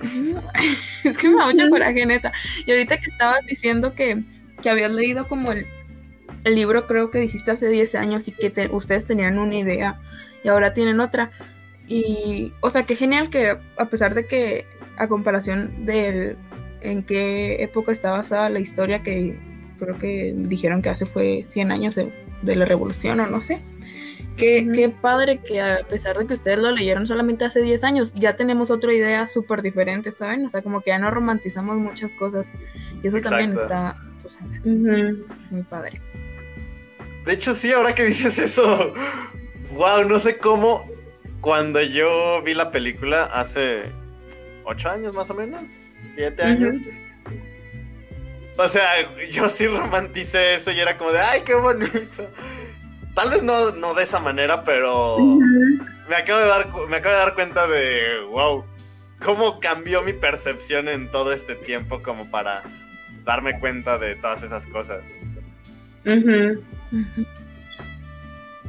es 1.04 1.18
que 1.18 1.28
me 1.28 1.36
da 1.36 1.46
mucha 1.46 1.68
coraje, 1.68 2.06
neta. 2.06 2.32
Y 2.66 2.70
ahorita 2.70 2.98
que 2.98 3.06
estabas 3.06 3.44
diciendo 3.46 3.94
que, 3.94 4.22
que 4.62 4.70
habías 4.70 4.92
leído 4.92 5.28
como 5.28 5.52
el, 5.52 5.66
libro, 6.44 6.86
creo 6.86 7.10
que 7.10 7.18
dijiste 7.18 7.50
hace 7.50 7.68
10 7.68 7.94
años 7.96 8.26
y 8.26 8.32
que 8.32 8.70
ustedes 8.70 9.04
tenían 9.04 9.38
una 9.38 9.58
idea 9.58 10.00
y 10.42 10.48
ahora 10.48 10.72
tienen 10.72 10.98
otra. 11.00 11.30
Y, 11.86 12.54
o 12.60 12.70
sea, 12.70 12.84
qué 12.84 12.96
genial 12.96 13.28
que 13.28 13.58
a 13.76 13.84
pesar 13.86 14.14
de 14.14 14.26
que 14.26 14.64
a 14.96 15.08
comparación 15.08 15.84
del 15.84 16.38
en 16.80 17.02
qué 17.02 17.62
época 17.62 17.92
está 17.92 18.12
basada 18.12 18.48
la 18.50 18.60
historia 18.60 19.02
que 19.02 19.38
creo 19.78 19.98
que 19.98 20.32
dijeron 20.36 20.82
que 20.82 20.90
hace 20.90 21.06
fue 21.06 21.44
100 21.46 21.72
años 21.72 21.94
de, 21.94 22.12
la 22.56 22.64
revolución 22.64 23.20
o 23.20 23.26
no 23.26 23.40
sé. 23.40 23.60
Qué, 24.38 24.68
qué, 24.72 24.88
padre 24.88 25.38
que 25.38 25.60
a 25.60 25.80
pesar 25.88 26.16
de 26.16 26.26
que 26.26 26.34
ustedes 26.34 26.58
lo 26.58 26.70
leyeron 26.70 27.06
solamente 27.06 27.44
hace 27.44 27.60
10 27.60 27.84
años, 27.84 28.14
ya 28.14 28.36
tenemos 28.36 28.70
otra 28.70 28.92
idea 28.92 29.26
súper 29.26 29.62
diferente, 29.62 30.12
¿saben? 30.12 30.46
O 30.46 30.50
sea, 30.50 30.62
como 30.62 30.80
que 30.80 30.90
ya 30.90 30.98
no 30.98 31.10
romantizamos 31.10 31.76
muchas 31.76 32.14
cosas. 32.14 32.48
Y 33.02 33.08
eso 33.08 33.20
también 33.20 33.54
está 33.54 33.96
muy 34.64 35.62
padre. 35.68 36.00
De 37.24 37.32
hecho, 37.32 37.52
sí, 37.52 37.72
ahora 37.72 37.94
que 37.94 38.04
dices 38.04 38.38
eso, 38.38 38.94
wow, 39.72 40.04
no 40.08 40.18
sé 40.18 40.38
cómo, 40.38 40.88
cuando 41.40 41.82
yo 41.82 42.42
vi 42.42 42.54
la 42.54 42.70
película 42.70 43.24
hace 43.24 43.92
ocho 44.64 44.88
años 44.90 45.12
más 45.12 45.30
o 45.30 45.34
menos, 45.34 45.68
siete 45.68 46.42
años. 46.42 46.78
O 48.56 48.68
sea, 48.68 48.84
yo 49.30 49.48
sí 49.48 49.66
romanticé 49.66 50.54
eso 50.54 50.72
y 50.72 50.80
era 50.80 50.98
como 50.98 51.12
de, 51.12 51.20
ay, 51.20 51.42
qué 51.44 51.54
bonito. 51.54 52.28
Tal 53.18 53.30
vez 53.30 53.42
no, 53.42 53.72
no 53.72 53.94
de 53.94 54.04
esa 54.04 54.20
manera, 54.20 54.62
pero 54.62 55.18
me, 56.08 56.14
acabo 56.14 56.38
de 56.38 56.46
dar, 56.46 56.68
me 56.88 56.96
acabo 56.98 57.14
de 57.14 57.20
dar 57.20 57.34
cuenta 57.34 57.66
de, 57.66 58.20
wow, 58.30 58.64
cómo 59.24 59.58
cambió 59.58 60.02
mi 60.02 60.12
percepción 60.12 60.88
en 60.88 61.10
todo 61.10 61.32
este 61.32 61.56
tiempo 61.56 62.00
como 62.00 62.30
para 62.30 62.62
darme 63.24 63.58
cuenta 63.58 63.98
de 63.98 64.14
todas 64.14 64.44
esas 64.44 64.68
cosas. 64.68 65.18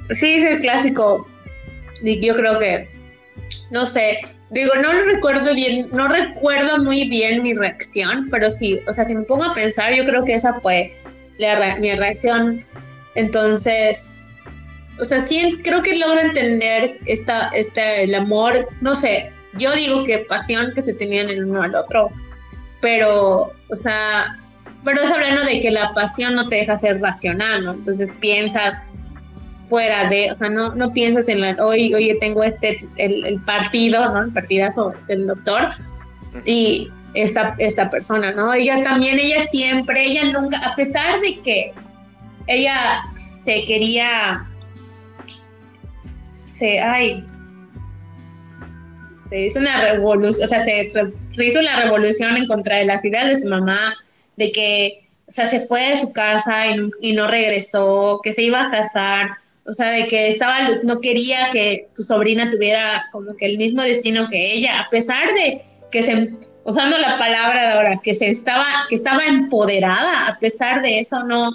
Sí, 0.09 0.33
es 0.33 0.49
el 0.51 0.59
clásico. 0.59 1.29
Y 2.01 2.25
yo 2.25 2.33
creo 2.33 2.57
que, 2.57 2.89
no 3.69 3.85
sé, 3.85 4.17
digo, 4.49 4.71
no 4.81 4.91
lo 4.93 5.03
recuerdo 5.05 5.53
bien, 5.53 5.89
no 5.91 6.07
recuerdo 6.07 6.79
muy 6.83 7.07
bien 7.07 7.43
mi 7.43 7.53
reacción, 7.53 8.29
pero 8.31 8.49
sí, 8.49 8.81
o 8.87 8.93
sea, 8.93 9.05
si 9.05 9.13
me 9.13 9.21
pongo 9.23 9.43
a 9.43 9.53
pensar, 9.53 9.93
yo 9.93 10.05
creo 10.05 10.23
que 10.23 10.33
esa 10.33 10.59
fue 10.61 10.99
la 11.37 11.53
re- 11.53 11.79
mi 11.79 11.93
reacción. 11.93 12.65
Entonces, 13.15 14.18
o 14.99 15.03
sea, 15.03 15.21
sí 15.21 15.59
creo 15.63 15.81
que 15.81 15.97
logro 15.97 16.19
entender 16.19 16.99
esta, 17.05 17.49
este, 17.49 18.03
el 18.03 18.15
amor, 18.15 18.67
no 18.81 18.95
sé, 18.95 19.31
yo 19.53 19.73
digo 19.73 20.03
que 20.03 20.19
pasión 20.29 20.71
que 20.75 20.81
se 20.81 20.93
tenían 20.93 21.29
el 21.29 21.45
uno 21.45 21.61
al 21.61 21.75
otro, 21.75 22.09
pero, 22.81 23.53
o 23.69 23.75
sea, 23.81 24.37
pero 24.83 25.01
es 25.01 25.11
hablando 25.11 25.43
de 25.43 25.59
que 25.59 25.71
la 25.71 25.93
pasión 25.93 26.35
no 26.35 26.47
te 26.47 26.57
deja 26.57 26.79
ser 26.79 27.01
racional, 27.01 27.65
¿no? 27.65 27.71
Entonces 27.71 28.13
piensas 28.19 28.75
fuera 29.69 30.09
de, 30.09 30.31
o 30.31 30.35
sea, 30.35 30.49
no, 30.49 30.73
no 30.75 30.91
piensas 30.93 31.29
en 31.29 31.41
la, 31.41 31.55
hoy, 31.63 31.93
oye, 31.93 32.17
tengo 32.19 32.43
este, 32.43 32.87
el, 32.97 33.25
el 33.25 33.41
partido, 33.41 34.11
¿no? 34.11 34.23
El 34.23 34.33
partidazo 34.33 34.93
del 35.07 35.27
doctor 35.27 35.69
y 36.45 36.89
esta, 37.13 37.55
esta 37.57 37.89
persona, 37.89 38.31
¿no? 38.31 38.53
Ella 38.53 38.81
también, 38.83 39.19
ella 39.19 39.41
siempre, 39.43 40.05
ella 40.05 40.31
nunca, 40.31 40.57
a 40.59 40.75
pesar 40.75 41.21
de 41.21 41.39
que 41.39 41.73
ella 42.47 43.03
se 43.15 43.65
quería, 43.65 44.47
se, 46.59 46.79
ay, 46.79 47.25
se 49.29 49.45
hizo 49.47 49.59
una 49.59 49.81
revolución, 49.81 50.45
o 50.45 50.47
sea, 50.47 50.63
se, 50.63 50.91
hizo 51.37 51.61
la 51.61 51.81
revolución 51.83 52.35
en 52.35 52.47
contra 52.47 52.77
de 52.77 52.85
las 52.85 53.03
ideas 53.05 53.27
de 53.27 53.39
su 53.39 53.47
mamá, 53.47 53.95
de 54.37 54.51
que, 54.51 55.07
o 55.27 55.31
sea, 55.31 55.45
se 55.47 55.61
fue 55.61 55.91
de 55.91 55.99
su 55.99 56.11
casa 56.11 56.67
y, 56.67 56.89
y 57.01 57.13
no 57.13 57.27
regresó, 57.27 58.19
que 58.23 58.33
se 58.33 58.43
iba 58.43 58.61
a 58.63 58.71
casar, 58.71 59.29
o 59.65 59.73
sea, 59.73 59.89
de 59.91 60.07
que 60.07 60.29
estaba, 60.29 60.57
no 60.83 60.99
quería 60.99 61.49
que 61.51 61.87
su 61.93 62.03
sobrina 62.03 62.49
tuviera 62.49 63.05
como 63.11 63.35
que 63.35 63.45
el 63.45 63.57
mismo 63.57 63.83
destino 63.83 64.27
que 64.27 64.53
ella, 64.53 64.81
a 64.81 64.89
pesar 64.89 65.33
de 65.35 65.61
que 65.91 66.01
se, 66.01 66.33
usando 66.63 66.97
la 66.97 67.17
palabra 67.19 67.61
de 67.61 67.73
ahora, 67.73 68.01
que 68.03 68.15
se 68.15 68.29
estaba, 68.29 68.65
que 68.89 68.95
estaba 68.95 69.23
empoderada, 69.25 70.27
a 70.27 70.39
pesar 70.39 70.81
de 70.81 70.99
eso, 70.99 71.23
no, 71.23 71.51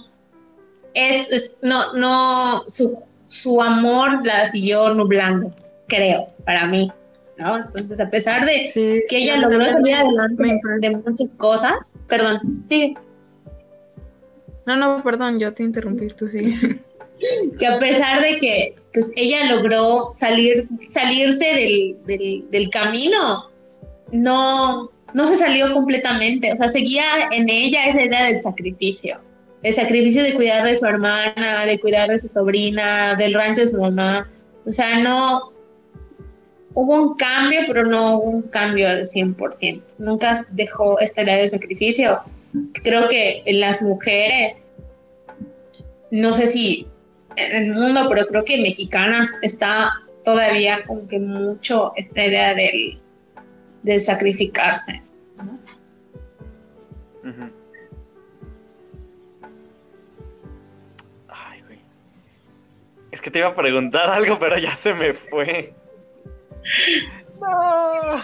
es, 0.94 1.28
es- 1.30 1.56
no, 1.60 1.92
no, 1.94 2.64
su, 2.68 2.96
su 3.26 3.60
amor 3.60 4.24
la 4.26 4.46
siguió 4.46 4.92
nublando, 4.94 5.50
creo, 5.86 6.28
para 6.44 6.66
mí, 6.66 6.90
¿no? 7.38 7.56
Entonces, 7.56 7.98
a 8.00 8.08
pesar 8.08 8.46
de 8.46 8.68
Sí, 8.68 9.02
que 9.08 9.18
ella 9.18 9.34
sí, 9.34 9.40
logró 9.40 9.64
salir 9.64 9.94
adelante 9.94 10.60
de 10.80 10.90
muchas 10.90 11.30
cosas, 11.36 11.96
perdón, 12.08 12.64
sí, 12.68 12.96
No, 14.66 14.76
no, 14.76 15.02
perdón, 15.02 15.38
yo 15.38 15.52
te 15.52 15.62
interrumpí, 15.62 16.08
tú 16.08 16.28
sí. 16.28 16.54
que 17.58 17.66
a 17.66 17.78
pesar 17.78 18.22
de 18.22 18.38
que 18.38 18.76
pues 18.92 19.10
ella 19.16 19.52
logró 19.52 20.10
salir, 20.12 20.68
salirse 20.80 21.44
del, 21.44 21.96
del, 22.06 22.50
del 22.50 22.70
camino, 22.70 23.50
no, 24.12 24.90
no 25.14 25.28
se 25.28 25.36
salió 25.36 25.72
completamente, 25.72 26.52
o 26.52 26.56
sea, 26.56 26.68
seguía 26.68 27.04
en 27.32 27.48
ella 27.48 27.86
esa 27.86 28.02
idea 28.02 28.24
del 28.24 28.42
sacrificio, 28.42 29.18
el 29.64 29.72
sacrificio 29.72 30.22
de 30.22 30.34
cuidar 30.34 30.62
de 30.62 30.76
su 30.76 30.84
hermana, 30.84 31.64
de 31.64 31.80
cuidar 31.80 32.10
de 32.10 32.18
su 32.18 32.28
sobrina, 32.28 33.14
del 33.14 33.32
rancho 33.32 33.62
de 33.62 33.68
su 33.68 33.80
mamá, 33.80 34.28
o 34.66 34.70
sea, 34.70 34.98
no 34.98 35.52
hubo 36.74 36.94
un 36.94 37.14
cambio, 37.14 37.60
pero 37.66 37.86
no 37.86 38.18
hubo 38.18 38.30
un 38.30 38.42
cambio 38.42 38.86
al 38.90 39.06
100%, 39.06 39.82
nunca 39.96 40.46
dejó 40.50 41.00
esta 41.00 41.22
idea 41.22 41.36
del 41.36 41.48
sacrificio. 41.48 42.20
Creo 42.82 43.08
que 43.08 43.42
las 43.46 43.80
mujeres, 43.80 44.70
no 46.10 46.34
sé 46.34 46.46
si 46.46 46.86
en 47.36 47.56
el 47.64 47.72
mundo, 47.72 48.06
pero 48.10 48.26
creo 48.26 48.44
que 48.44 48.60
mexicanas 48.60 49.38
está 49.40 49.92
todavía 50.24 50.84
como 50.84 51.08
que 51.08 51.18
mucho 51.18 51.92
esta 51.96 52.26
idea 52.26 52.54
del, 52.54 53.00
del 53.82 53.98
sacrificarse. 53.98 55.02
Ay, 57.24 57.63
Es 63.14 63.20
que 63.20 63.30
te 63.30 63.38
iba 63.38 63.46
a 63.46 63.54
preguntar 63.54 64.10
algo, 64.10 64.40
pero 64.40 64.58
ya 64.58 64.72
se 64.74 64.92
me 64.92 65.12
fue. 65.12 65.72
No. 67.40 68.20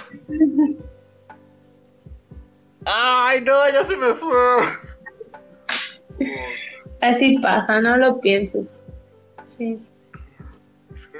Ay, 2.84 3.40
no, 3.42 3.52
ya 3.72 3.84
se 3.84 3.96
me 3.96 4.08
fue. 4.14 4.32
Así 7.00 7.38
pasa, 7.38 7.80
no 7.80 7.96
lo 7.98 8.20
pienses. 8.20 8.80
Sí. 9.44 9.78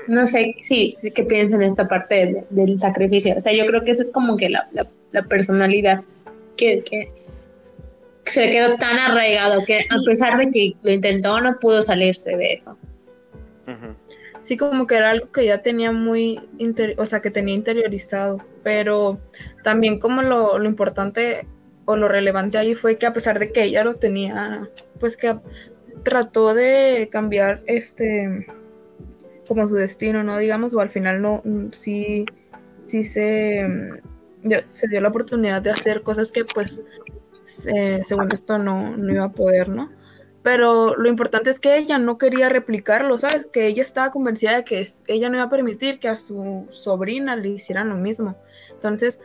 No 0.09 0.26
sé, 0.26 0.52
sí, 0.66 0.96
sí 1.00 1.12
que 1.12 1.22
piensen 1.22 1.62
en 1.62 1.68
esta 1.68 1.87
parte 1.87 2.14
de- 2.26 2.44
del 2.50 2.80
sacrificio. 2.80 3.37
O 3.38 3.40
sea, 3.40 3.52
yo 3.52 3.64
creo 3.66 3.85
que 3.85 3.92
eso 3.92 4.02
es 4.02 4.11
como 4.11 4.37
que 4.37 4.48
la, 4.50 4.68
la- 4.72 4.88
la 5.12 5.22
personalidad 5.22 6.02
que, 6.56 6.83
que 6.83 7.12
se 8.24 8.50
quedó 8.50 8.76
tan 8.78 8.98
arraigado 8.98 9.62
que 9.64 9.78
a 9.88 9.96
pesar 10.04 10.37
de 10.38 10.50
que 10.50 10.74
lo 10.83 10.90
intentó, 10.90 11.40
no 11.40 11.56
pudo 11.61 11.83
salirse 11.83 12.37
de 12.37 12.54
eso. 12.54 12.76
Sí, 14.40 14.56
como 14.56 14.87
que 14.87 14.96
era 14.96 15.11
algo 15.11 15.30
que 15.33 15.44
ya 15.44 15.61
tenía 15.61 15.92
muy, 15.92 16.40
o 16.96 17.06
sea, 17.06 17.20
que 17.20 17.30
tenía 17.30 17.54
interiorizado, 17.54 18.40
pero 18.62 19.20
también 19.62 19.98
como 19.98 20.22
lo, 20.22 20.59
lo 20.59 20.68
importante 20.68 21.46
o 21.85 21.96
lo 21.96 22.09
relevante 22.09 22.56
ahí 22.56 22.74
fue 22.74 22.96
que 22.96 23.06
a 23.06 23.12
pesar 23.12 23.38
de 23.38 23.52
que 23.52 23.64
ella 23.64 23.85
lo 23.85 23.96
tenía, 23.96 24.68
pues 24.98 25.16
que 25.16 25.38
trató 26.02 26.54
de 26.54 27.09
cambiar 27.12 27.62
este, 27.66 28.46
como 29.46 29.68
su 29.68 29.74
destino, 29.74 30.22
¿no? 30.24 30.38
Digamos, 30.38 30.72
o 30.72 30.80
al 30.80 30.90
final 30.90 31.20
no, 31.20 31.42
sí, 31.72 32.24
sí 32.87 33.04
se, 33.04 33.66
mm, 33.68 34.52
se 34.70 34.88
dio 34.88 35.00
la 35.02 35.09
oportunidad 35.09 35.61
de 35.61 35.70
hacer 35.70 36.02
cosas 36.02 36.33
que 36.33 36.44
pues, 36.46 36.83
se- 37.44 37.98
según 37.98 38.28
esto 38.33 38.56
no, 38.59 38.96
no 38.96 39.12
iba 39.12 39.24
a 39.24 39.33
poder, 39.33 39.68
¿no? 39.68 39.90
Pero 40.42 40.96
lo 40.96 41.09
importante 41.09 41.50
es 41.50 41.61
que 41.61 41.76
ella 41.76 41.98
no 41.98 42.16
quería 42.16 42.48
replicarlo, 42.48 43.18
¿sabes? 43.18 43.46
Que 43.46 43.66
ella 43.66 43.83
estaba 43.83 44.11
convencida 44.11 44.57
de 44.57 44.64
que 44.64 44.87
ella 45.09 45.29
no 45.29 45.37
iba 45.37 45.44
a 45.44 45.50
permitir 45.50 45.98
que 45.98 46.09
a 46.09 46.16
su 46.16 46.66
sobrina 46.72 47.37
le 47.37 47.50
hicieran 47.50 47.90
lo 47.90 47.96
mismo. 47.96 48.37
Entonces, 48.70 49.20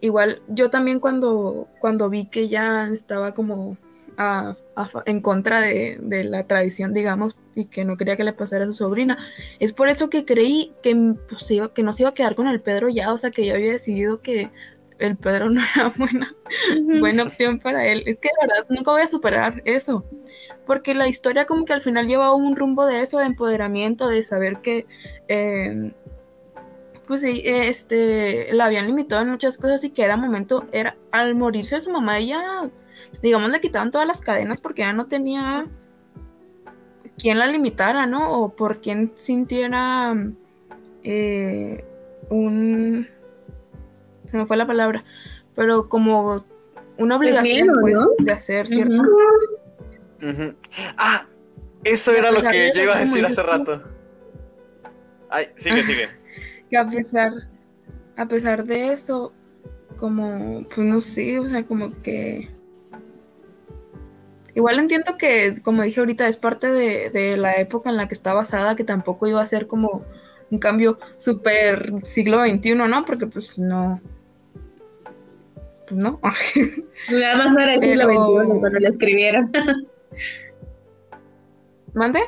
igual 0.00 0.40
yo 0.46 0.70
también 0.70 1.00
cuando, 1.00 1.68
cuando 1.80 2.08
vi 2.10 2.26
que 2.26 2.42
ella 2.42 2.88
estaba 2.92 3.34
como 3.34 3.76
en 5.06 5.20
contra 5.20 5.60
de, 5.60 6.24
la 6.24 6.44
tradición, 6.44 6.92
digamos, 6.92 7.36
y 7.54 7.66
que 7.66 7.84
no 7.84 7.96
quería 7.96 8.16
que 8.16 8.24
le 8.24 8.32
pasara 8.32 8.64
a 8.64 8.66
su 8.66 8.74
sobrina, 8.74 9.16
es 9.60 9.72
por 9.72 9.88
eso 9.88 10.10
que 10.10 10.24
creí 10.24 10.72
que, 10.82 10.94
pues, 11.28 11.52
no 11.82 11.92
se 11.92 12.02
iba 12.02 12.10
a 12.10 12.14
quedar 12.14 12.34
con 12.34 12.48
el 12.48 12.60
Pedro 12.60 12.88
ya, 12.88 13.12
o 13.12 13.18
sea, 13.18 13.30
que 13.30 13.46
yo 13.46 13.54
había 13.54 13.72
decidido 13.72 14.20
que 14.20 14.50
el 14.98 15.16
Pedro 15.16 15.50
no 15.50 15.60
era 15.74 15.88
buena 15.96 16.34
buena 17.00 17.24
opción 17.24 17.58
para 17.58 17.86
él. 17.86 18.02
Es 18.06 18.18
que 18.20 18.28
de 18.28 18.46
verdad 18.46 18.66
nunca 18.68 18.90
voy 18.90 19.02
a 19.02 19.08
superar 19.08 19.62
eso. 19.64 20.04
Porque 20.66 20.94
la 20.94 21.08
historia 21.08 21.46
como 21.46 21.64
que 21.64 21.72
al 21.72 21.80
final 21.80 22.06
lleva 22.06 22.34
un 22.34 22.56
rumbo 22.56 22.86
de 22.86 23.02
eso, 23.02 23.18
de 23.18 23.26
empoderamiento, 23.26 24.08
de 24.08 24.22
saber 24.22 24.58
que, 24.58 24.86
eh, 25.28 25.92
pues 27.06 27.22
sí, 27.22 27.42
este, 27.44 28.52
la 28.52 28.66
habían 28.66 28.86
limitado 28.86 29.22
en 29.22 29.30
muchas 29.30 29.56
cosas 29.56 29.82
y 29.84 29.90
que 29.90 30.02
era 30.02 30.16
momento, 30.16 30.66
era, 30.72 30.96
al 31.10 31.34
morirse 31.34 31.80
su 31.80 31.90
mamá, 31.90 32.18
ella, 32.18 32.68
digamos, 33.22 33.50
le 33.50 33.60
quitaban 33.60 33.90
todas 33.90 34.06
las 34.06 34.20
cadenas 34.20 34.60
porque 34.60 34.82
ya 34.82 34.92
no 34.92 35.06
tenía 35.06 35.66
quien 37.18 37.38
la 37.38 37.46
limitara, 37.46 38.06
¿no? 38.06 38.32
O 38.32 38.50
por 38.50 38.80
quien 38.80 39.12
sintiera 39.16 40.14
eh, 41.02 41.84
un... 42.28 43.08
Se 44.30 44.36
me 44.36 44.46
fue 44.46 44.56
la 44.56 44.66
palabra, 44.66 45.04
pero 45.54 45.88
como 45.88 46.44
una 46.98 47.16
obligación 47.16 47.66
miedo, 47.66 47.78
pues, 47.80 47.94
¿no? 47.94 48.08
de 48.18 48.32
hacer 48.32 48.66
cierto. 48.66 49.02
Ah, 50.96 51.26
eso 51.84 52.12
era 52.12 52.30
lo 52.30 52.42
que 52.42 52.72
yo 52.74 52.82
iba 52.82 52.96
a 52.96 53.00
decir 53.00 53.24
hace 53.24 53.42
rato. 53.42 53.82
Ay, 55.30 55.46
sigue, 55.56 55.82
sigue. 55.82 56.08
que 56.70 56.76
a 56.76 56.86
pesar, 56.88 57.32
a 58.16 58.26
pesar 58.26 58.64
de 58.64 58.92
eso, 58.92 59.32
como, 59.96 60.64
pues 60.64 60.78
no 60.78 61.00
sé, 61.00 61.38
o 61.38 61.48
sea, 61.48 61.64
como 61.64 62.00
que... 62.02 62.50
Igual 64.54 64.80
entiendo 64.80 65.16
que, 65.16 65.54
como 65.62 65.82
dije 65.82 66.00
ahorita, 66.00 66.26
es 66.26 66.36
parte 66.36 66.68
de, 66.68 67.10
de 67.10 67.36
la 67.36 67.56
época 67.56 67.90
en 67.90 67.96
la 67.96 68.08
que 68.08 68.14
está 68.14 68.32
basada, 68.32 68.74
que 68.74 68.82
tampoco 68.82 69.28
iba 69.28 69.40
a 69.40 69.46
ser 69.46 69.68
como 69.68 70.04
un 70.50 70.58
cambio 70.58 70.98
súper 71.16 71.92
siglo 72.02 72.44
XXI, 72.44 72.74
¿no? 72.74 73.04
Porque 73.04 73.26
pues 73.26 73.58
no... 73.58 74.00
No. 75.90 76.20
Nada 77.10 77.36
más 77.36 77.56
era 77.56 77.74
el 77.74 77.80
siglo 77.80 78.04
XXI 78.06 78.58
cuando 78.60 78.80
lo 78.80 78.88
escribieron. 78.88 79.50
¿Mande? 81.94 82.20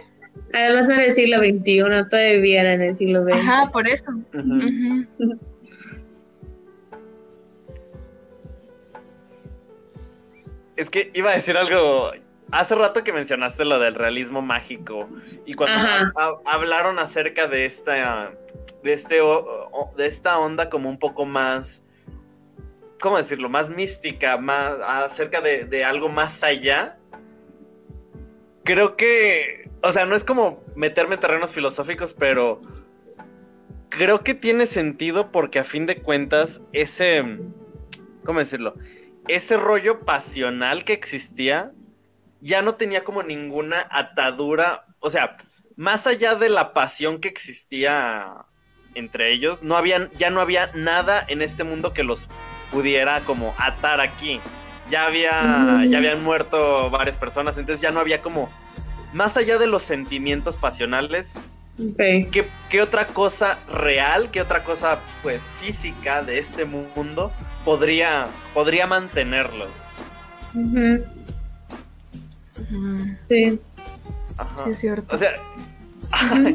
Además 0.53 0.89
era 0.89 1.05
el 1.05 1.13
siglo 1.13 1.39
XXI, 1.39 2.09
todavía 2.11 2.61
era 2.63 2.75
en 2.75 2.83
el 2.83 2.95
siglo 2.95 3.25
XX. 3.25 3.35
Ajá, 3.35 3.71
por 3.71 3.87
eso. 3.89 4.11
Es 10.77 10.89
que 10.91 11.11
iba 11.15 11.31
a 11.31 11.35
decir 11.35 11.57
algo 11.57 12.11
hace 12.53 12.75
rato 12.75 13.05
que 13.05 13.13
mencionaste 13.13 13.65
lo 13.65 13.79
del 13.79 13.95
realismo 13.95 14.43
mágico 14.43 15.09
y 15.47 15.55
cuando 15.55 15.77
Ajá. 15.77 16.13
ha- 16.17 16.23
ha- 16.47 16.55
hablaron 16.55 16.99
acerca 16.99 17.47
de 17.47 17.67
esta, 17.67 18.33
de 18.83 18.93
este, 18.93 19.17
de 19.97 20.07
esta 20.07 20.39
onda 20.39 20.71
como 20.71 20.89
un 20.89 20.99
poco 20.99 21.27
más, 21.27 21.85
¿cómo 23.01 23.17
decirlo? 23.17 23.49
Más 23.49 23.71
mística, 23.71 24.37
más 24.37 24.79
acerca 24.81 25.41
de, 25.41 25.85
algo 25.85 26.09
más 26.09 26.45
allá. 26.45 26.99
Creo 28.63 28.97
que, 28.97 29.69
o 29.83 29.91
sea, 29.91 30.07
no 30.07 30.15
es 30.15 30.23
como 30.23 30.63
meterme 30.77 31.15
en 31.15 31.21
terrenos 31.21 31.53
filosóficos, 31.53 32.15
pero 32.15 32.61
creo 33.89 34.23
que 34.23 34.35
tiene 34.35 34.67
sentido 34.67 35.33
porque 35.33 35.59
a 35.59 35.65
fin 35.65 35.87
de 35.87 36.03
cuentas 36.03 36.61
ese, 36.73 37.25
¿cómo 38.25 38.39
decirlo? 38.39 38.75
Ese 39.27 39.57
rollo 39.57 40.05
pasional 40.05 40.85
que 40.85 40.93
existía 40.93 41.73
ya 42.41 42.63
no 42.63 42.77
tenía 42.77 43.03
como 43.03 43.23
ninguna 43.23 43.87
atadura, 43.91 44.87
o 45.01 45.11
sea, 45.11 45.37
más 45.77 46.07
allá 46.07 46.35
de 46.35 46.49
la 46.49 46.73
pasión 46.73 47.21
que 47.21 47.29
existía 47.29 48.45
entre 48.95 49.33
ellos, 49.33 49.63
no 49.63 49.83
ya 49.85 50.31
no 50.31 50.41
había 50.41 50.71
nada 50.75 51.25
en 51.29 51.43
este 51.43 51.65
mundo 51.65 51.93
que 51.93 52.03
los 52.03 52.29
pudiera 52.71 53.21
como 53.21 53.55
atar 53.59 54.01
aquí. 54.01 54.41
Ya 54.89 55.07
había, 55.07 55.85
ya 55.89 55.99
habían 55.99 56.23
muerto 56.23 56.91
varias 56.91 57.17
personas, 57.17 57.57
entonces 57.59 57.81
ya 57.81 57.93
no 57.93 58.01
había 58.01 58.23
como, 58.23 58.51
más 59.13 59.37
allá 59.37 59.59
de 59.59 59.67
los 59.67 59.83
sentimientos 59.83 60.57
pasionales. 60.57 61.39
¿qué, 61.97 62.47
qué 62.69 62.83
otra 62.83 63.07
cosa 63.07 63.59
real, 63.73 64.31
qué 64.31 64.43
otra 64.43 64.65
cosa 64.65 64.99
pues 65.23 65.41
física 65.61 66.23
de 66.23 66.39
este 66.39 66.67
mundo 66.67 67.33
podría, 67.65 68.27
podría 68.53 68.87
mantenerlos? 68.87 69.87
Sí. 73.29 73.59
Ajá. 74.37 74.65
Sí, 74.65 74.71
es 74.71 74.79
cierto. 74.79 75.15
O 75.15 75.19
sea, 75.19 75.31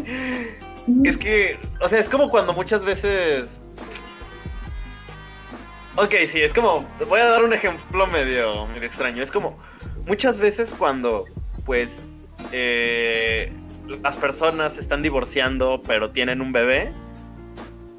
es 1.03 1.17
que, 1.17 1.57
o 1.81 1.89
sea, 1.89 1.99
es 1.99 2.09
como 2.09 2.29
cuando 2.29 2.53
muchas 2.53 2.83
veces... 2.83 3.59
Ok, 5.97 6.13
sí, 6.27 6.41
es 6.41 6.53
como, 6.53 6.81
voy 7.07 7.19
a 7.21 7.25
dar 7.25 7.43
un 7.43 7.53
ejemplo 7.53 8.05
medio, 8.07 8.67
medio 8.67 8.83
extraño. 8.83 9.23
Es 9.23 9.31
como, 9.31 9.57
muchas 10.05 10.39
veces 10.39 10.73
cuando, 10.77 11.25
pues, 11.65 12.07
eh, 12.51 13.51
las 14.03 14.17
personas 14.17 14.75
se 14.75 14.81
están 14.81 15.01
divorciando, 15.01 15.81
pero 15.87 16.09
tienen 16.11 16.41
un 16.41 16.51
bebé, 16.51 16.91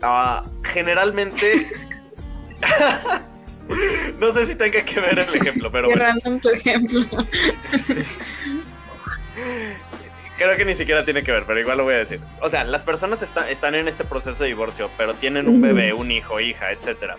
ah, 0.02 0.44
generalmente... 0.62 1.70
no 4.20 4.32
sé 4.32 4.46
si 4.46 4.54
tenga 4.54 4.82
que 4.82 5.00
ver 5.00 5.18
el 5.18 5.34
ejemplo, 5.34 5.70
pero 5.72 5.88
Qué 5.88 5.94
bueno. 5.94 6.04
random 6.12 6.40
tu 6.40 6.48
ejemplo. 6.50 7.04
Sí. 7.76 8.02
Creo 10.36 10.54
que 10.58 10.64
ni 10.66 10.74
siquiera 10.74 11.02
tiene 11.04 11.22
que 11.22 11.32
ver, 11.32 11.44
pero 11.46 11.58
igual 11.60 11.78
lo 11.78 11.84
voy 11.84 11.94
a 11.94 11.98
decir. 11.98 12.20
O 12.42 12.50
sea, 12.50 12.62
las 12.64 12.82
personas 12.82 13.22
está- 13.22 13.48
están 13.48 13.74
en 13.74 13.88
este 13.88 14.04
proceso 14.04 14.42
de 14.42 14.50
divorcio, 14.50 14.90
pero 14.98 15.14
tienen 15.14 15.48
un 15.48 15.62
bebé, 15.62 15.94
un 15.94 16.10
hijo, 16.10 16.40
hija, 16.40 16.72
etcétera. 16.72 17.16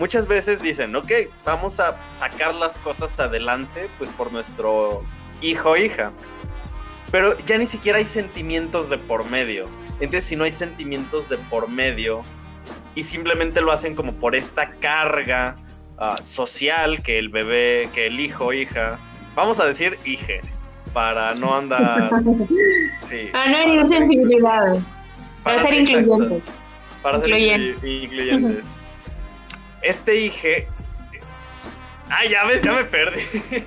Muchas 0.00 0.26
veces 0.26 0.62
dicen, 0.62 0.96
ok, 0.96 1.12
vamos 1.44 1.78
a 1.78 1.94
sacar 2.10 2.54
las 2.54 2.78
cosas 2.78 3.20
adelante, 3.20 3.86
pues 3.98 4.10
por 4.10 4.32
nuestro 4.32 5.04
hijo, 5.42 5.76
hija. 5.76 6.10
Pero 7.12 7.36
ya 7.44 7.58
ni 7.58 7.66
siquiera 7.66 7.98
hay 7.98 8.06
sentimientos 8.06 8.88
de 8.88 8.96
por 8.96 9.28
medio. 9.28 9.64
Entonces, 10.00 10.24
si 10.24 10.36
no 10.36 10.44
hay 10.44 10.52
sentimientos 10.52 11.28
de 11.28 11.36
por 11.36 11.68
medio 11.68 12.22
y 12.94 13.02
simplemente 13.02 13.60
lo 13.60 13.72
hacen 13.72 13.94
como 13.94 14.14
por 14.14 14.34
esta 14.34 14.70
carga 14.70 15.58
ah, 15.98 16.16
social 16.22 17.02
que 17.02 17.18
el 17.18 17.28
bebé, 17.28 17.90
que 17.92 18.06
el 18.06 18.20
hijo, 18.20 18.54
hija, 18.54 18.98
vamos 19.36 19.60
a 19.60 19.66
decir 19.66 19.98
hije, 20.06 20.40
para 20.94 21.34
no 21.34 21.54
andar. 21.54 22.10
Sí, 23.06 23.28
Ah, 23.34 23.44
no 23.50 23.56
hay 23.58 23.86
sensibilidades. 23.86 24.82
Para 25.42 25.60
ser 25.60 25.74
exacto, 25.74 26.14
incluyente. 26.14 26.50
Para 27.02 27.20
ser 27.20 27.28
Incluyente. 27.28 27.86
incluy- 27.86 28.02
incluyentes. 28.04 28.64
Este 29.82 30.16
hije. 30.16 30.68
Ah, 32.10 32.24
ya 32.24 32.44
ves, 32.44 32.62
ya 32.62 32.72
me 32.72 32.84
perdí. 32.84 33.22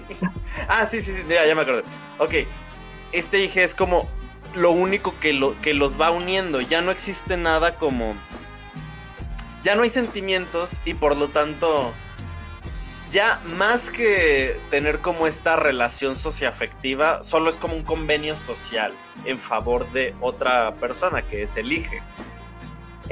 ah, 0.67 0.85
sí, 0.89 1.01
sí, 1.01 1.13
sí, 1.13 1.23
ya, 1.29 1.45
ya 1.45 1.55
me 1.55 1.61
acordé. 1.61 1.83
Ok, 2.19 2.33
este 3.11 3.39
hije 3.43 3.63
es 3.63 3.73
como 3.73 4.09
lo 4.53 4.71
único 4.71 5.17
que, 5.19 5.33
lo, 5.33 5.59
que 5.61 5.73
los 5.73 5.99
va 5.99 6.11
uniendo. 6.11 6.61
Ya 6.61 6.81
no 6.81 6.91
existe 6.91 7.37
nada 7.37 7.77
como. 7.77 8.13
Ya 9.63 9.75
no 9.75 9.83
hay 9.83 9.89
sentimientos 9.89 10.81
y 10.85 10.93
por 10.93 11.17
lo 11.17 11.29
tanto. 11.29 11.93
Ya 13.09 13.39
más 13.45 13.91
que 13.91 14.59
tener 14.71 14.99
como 14.99 15.27
esta 15.27 15.55
relación 15.55 16.15
socioafectiva, 16.15 17.23
solo 17.23 17.51
es 17.51 17.59
como 17.59 17.75
un 17.75 17.83
convenio 17.83 18.35
social 18.35 18.91
en 19.25 19.37
favor 19.37 19.87
de 19.91 20.15
otra 20.19 20.73
persona 20.75 21.21
que 21.21 21.43
es 21.43 21.55
el 21.55 21.71
hije. 21.71 22.01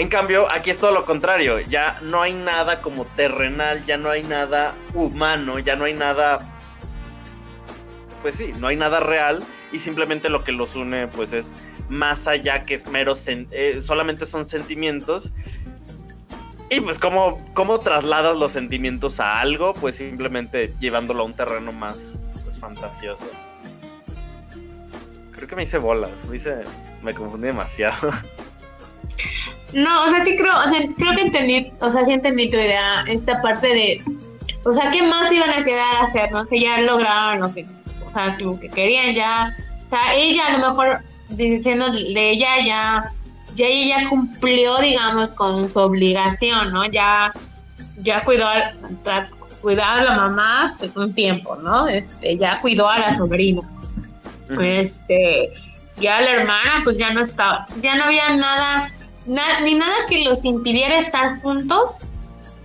En 0.01 0.07
cambio, 0.07 0.51
aquí 0.51 0.71
es 0.71 0.79
todo 0.79 0.93
lo 0.93 1.05
contrario. 1.05 1.59
Ya 1.59 1.99
no 2.01 2.23
hay 2.23 2.33
nada 2.33 2.81
como 2.81 3.05
terrenal, 3.05 3.85
ya 3.85 3.97
no 3.97 4.09
hay 4.09 4.23
nada 4.23 4.75
humano, 4.95 5.59
ya 5.59 5.75
no 5.75 5.85
hay 5.85 5.93
nada. 5.93 6.39
Pues 8.23 8.35
sí, 8.35 8.51
no 8.57 8.65
hay 8.65 8.77
nada 8.77 8.99
real. 8.99 9.43
Y 9.71 9.77
simplemente 9.77 10.29
lo 10.29 10.43
que 10.43 10.53
los 10.53 10.75
une, 10.75 11.07
pues 11.07 11.33
es 11.33 11.53
más 11.87 12.27
allá 12.27 12.63
que 12.63 12.73
es 12.73 12.87
mero. 12.87 13.13
eh, 13.27 13.79
solamente 13.83 14.25
son 14.25 14.47
sentimientos. 14.47 15.33
Y 16.71 16.81
pues, 16.81 16.97
¿cómo, 16.97 17.39
¿cómo 17.53 17.79
trasladas 17.79 18.35
los 18.35 18.53
sentimientos 18.53 19.19
a 19.19 19.39
algo? 19.39 19.75
Pues 19.75 19.97
simplemente 19.97 20.73
llevándolo 20.79 21.21
a 21.21 21.25
un 21.27 21.35
terreno 21.35 21.73
más 21.73 22.17
pues, 22.43 22.57
fantasioso. 22.57 23.29
Creo 25.31 25.47
que 25.47 25.55
me 25.55 25.61
hice 25.61 25.77
bolas, 25.77 26.25
me 26.27 26.37
hice. 26.37 26.63
Me 27.03 27.13
confundí 27.13 27.45
demasiado. 27.45 28.09
No, 29.73 30.03
o 30.05 30.09
sea, 30.09 30.23
sí 30.23 30.35
creo, 30.35 30.53
o 30.53 30.69
sea, 30.69 30.79
creo 30.97 31.15
que 31.15 31.21
entendí, 31.21 31.71
o 31.79 31.89
sea, 31.89 32.05
sí 32.05 32.11
entendí 32.11 32.49
tu 32.49 32.57
idea, 32.57 33.03
esta 33.07 33.41
parte 33.41 33.67
de, 33.67 34.01
o 34.65 34.73
sea, 34.73 34.91
¿qué 34.91 35.01
más 35.03 35.31
iban 35.31 35.49
a 35.49 35.63
quedar 35.63 35.95
a 35.95 36.03
hacer? 36.03 36.31
No 36.31 36.45
sé, 36.45 36.59
ya 36.59 36.79
lograron 36.81 37.39
lo 37.39 37.53
que, 37.53 37.65
o 38.05 38.09
sea, 38.09 38.35
lo 38.39 38.59
que 38.59 38.69
querían 38.69 39.15
ya, 39.15 39.55
o 39.85 39.87
sea, 39.87 40.13
ella 40.15 40.47
a 40.47 40.57
lo 40.57 40.69
mejor, 40.69 40.99
diciendo 41.29 41.89
de 41.89 42.31
ella 42.31 42.49
ya, 42.65 43.13
ya 43.55 43.65
ella 43.65 44.09
cumplió, 44.09 44.77
digamos, 44.79 45.31
con 45.33 45.69
su 45.69 45.79
obligación, 45.79 46.73
¿no? 46.73 46.85
Ya, 46.87 47.31
ya 47.97 48.21
cuidó, 48.25 48.47
a, 48.47 48.73
o 48.75 49.05
sea, 49.05 49.29
a 49.63 50.03
la 50.03 50.15
mamá, 50.17 50.75
pues 50.79 50.97
un 50.97 51.13
tiempo, 51.13 51.55
¿no? 51.55 51.87
Este, 51.87 52.37
ya 52.37 52.59
cuidó 52.59 52.89
a 52.89 52.99
la 52.99 53.15
sobrina 53.15 53.61
este 54.59 55.53
ya 55.97 56.21
la 56.21 56.31
hermana 56.31 56.81
pues 56.83 56.97
ya 56.97 57.13
no 57.13 57.21
estaba 57.21 57.65
ya 57.81 57.95
no 57.95 58.05
había 58.05 58.35
nada 58.35 58.91
ni 59.63 59.75
nada 59.75 59.93
que 60.09 60.23
los 60.23 60.43
impidiera 60.45 60.99
estar 60.99 61.41
juntos 61.41 62.07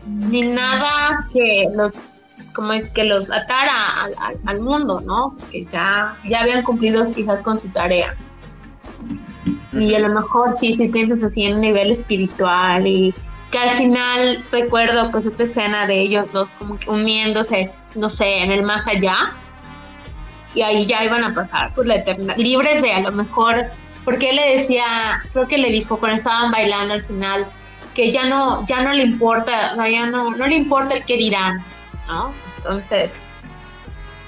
ni 0.06 0.42
nada 0.42 1.26
que 1.32 1.66
los 1.74 2.14
como 2.52 2.72
que 2.94 3.04
los 3.04 3.30
atara 3.30 4.08
al, 4.46 4.60
mundo 4.60 5.00
no 5.00 5.36
que 5.50 5.64
ya 5.64 6.16
ya 6.24 6.40
habían 6.40 6.62
cumplido 6.62 7.10
quizás 7.12 7.42
con 7.42 7.60
su 7.60 7.68
tarea. 7.68 8.16
Y 9.72 9.94
a 9.94 9.98
lo 9.98 10.08
mejor 10.08 10.52
sí 10.54 10.72
si 10.72 10.88
piensas 10.88 11.22
así 11.22 11.44
en 11.44 11.56
un 11.56 11.60
nivel 11.60 11.90
espiritual 11.90 12.86
y 12.86 13.14
que 13.50 13.58
al 13.58 13.70
final 13.70 14.42
recuerdo 14.50 15.10
pues 15.10 15.26
esta 15.26 15.44
escena 15.44 15.86
de 15.86 16.00
ellos 16.00 16.26
dos 16.32 16.54
como 16.54 16.78
que 16.78 16.90
uniéndose 16.90 17.70
no 17.94 18.08
sé 18.08 18.38
en 18.42 18.50
el 18.50 18.62
más 18.62 18.86
allá 18.86 19.34
y 20.56 20.62
ahí 20.62 20.86
ya 20.86 21.04
iban 21.04 21.22
a 21.22 21.34
pasar 21.34 21.74
por 21.74 21.86
la 21.86 21.96
eternidad, 21.96 22.36
libres 22.38 22.80
de 22.80 22.92
a 22.92 23.00
lo 23.00 23.12
mejor, 23.12 23.66
porque 24.06 24.30
él 24.30 24.36
le 24.36 24.56
decía, 24.56 25.20
creo 25.32 25.46
que 25.46 25.58
le 25.58 25.70
dijo 25.70 25.98
cuando 25.98 26.16
estaban 26.16 26.50
bailando 26.50 26.94
al 26.94 27.02
final, 27.02 27.46
que 27.94 28.10
ya 28.10 28.24
no, 28.24 28.64
ya 28.66 28.80
no 28.82 28.94
le 28.94 29.02
importa, 29.04 29.72
o 29.72 29.74
sea, 29.76 29.88
ya 29.90 30.06
no, 30.06 30.30
no 30.30 30.46
le 30.46 30.54
importa 30.56 30.94
el 30.94 31.04
que 31.04 31.16
dirán, 31.18 31.62
¿no? 32.08 32.32
Entonces, 32.58 33.12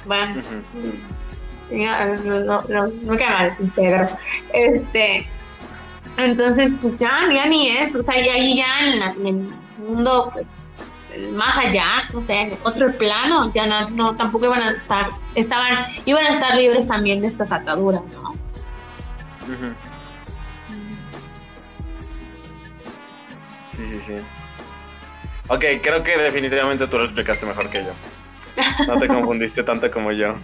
bueno, 0.06 0.40
Ujú. 0.40 1.76
ya, 1.80 2.06
no, 2.24 2.40
no, 2.40 2.60
no, 2.68 2.86
no 2.88 3.16
queda 3.16 3.56
mal. 3.76 4.18
Este, 4.52 5.26
entonces, 6.16 6.74
pues 6.80 6.96
ya, 6.98 7.12
ya 7.32 7.46
ni 7.46 7.68
eso, 7.68 8.00
o 8.00 8.02
sea, 8.02 8.16
ya 8.24 8.32
ahí 8.32 8.56
ya 8.56 8.80
en, 8.80 8.98
la- 8.98 9.12
en 9.12 9.26
el 9.26 9.48
mundo, 9.86 10.30
pues, 10.32 10.46
más 11.32 11.56
allá, 11.56 12.04
no 12.12 12.20
sé, 12.20 12.40
en 12.40 12.58
otro 12.64 12.92
plano, 12.92 13.50
ya 13.52 13.66
no, 13.66 13.90
no, 13.90 14.16
tampoco 14.16 14.46
iban 14.46 14.62
a 14.62 14.70
estar, 14.70 15.08
estaban, 15.34 15.84
iban 16.04 16.24
a 16.26 16.30
estar 16.34 16.56
libres 16.56 16.86
también 16.86 17.20
de 17.20 17.26
estas 17.28 17.52
ataduras, 17.52 18.02
¿no? 18.22 18.34
Sí, 23.76 23.86
sí, 23.86 24.00
sí. 24.00 24.14
Ok, 25.48 25.64
creo 25.82 26.02
que 26.02 26.16
definitivamente 26.18 26.86
tú 26.86 26.98
lo 26.98 27.04
explicaste 27.04 27.46
mejor 27.46 27.70
que 27.70 27.84
yo. 27.84 27.92
No 28.86 28.98
te 28.98 29.06
confundiste 29.08 29.62
tanto 29.62 29.90
como 29.90 30.12
yo. 30.12 30.34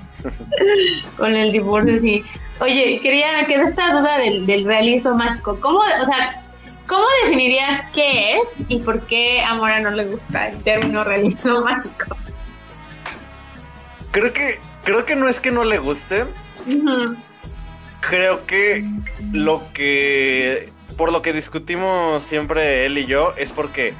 Con 1.16 1.34
el 1.34 1.50
divorcio, 1.52 2.00
sí. 2.00 2.24
Oye, 2.60 3.00
quería, 3.02 3.32
me 3.32 3.46
quedó 3.46 3.68
esta 3.68 3.92
duda 3.92 4.18
del, 4.18 4.46
del 4.46 4.64
realismo 4.64 5.14
mágico. 5.14 5.58
¿Cómo, 5.60 5.78
o 5.78 6.06
sea, 6.06 6.42
cómo 6.86 7.04
definirías 7.24 7.82
qué 7.92 8.36
es 8.36 8.42
y 8.68 8.78
por 8.78 9.00
qué 9.06 9.42
a 9.42 9.54
Mora 9.54 9.80
no 9.80 9.90
le 9.90 10.04
gusta 10.06 10.48
el 10.48 10.62
término 10.62 11.02
realismo 11.04 11.60
mágico? 11.64 12.16
Creo 14.12 14.32
que 14.32 14.60
creo 14.84 15.04
que 15.04 15.16
no 15.16 15.28
es 15.28 15.40
que 15.40 15.50
no 15.50 15.64
le 15.64 15.78
guste. 15.78 16.24
Ujú. 16.68 17.16
Creo 18.08 18.46
que 18.46 18.84
lo 19.32 19.72
que. 19.72 20.72
Por 20.96 21.12
lo 21.12 21.22
que 21.22 21.32
discutimos 21.32 22.22
siempre 22.22 22.86
él 22.86 22.98
y 22.98 23.06
yo 23.06 23.34
es 23.36 23.52
porque. 23.52 23.94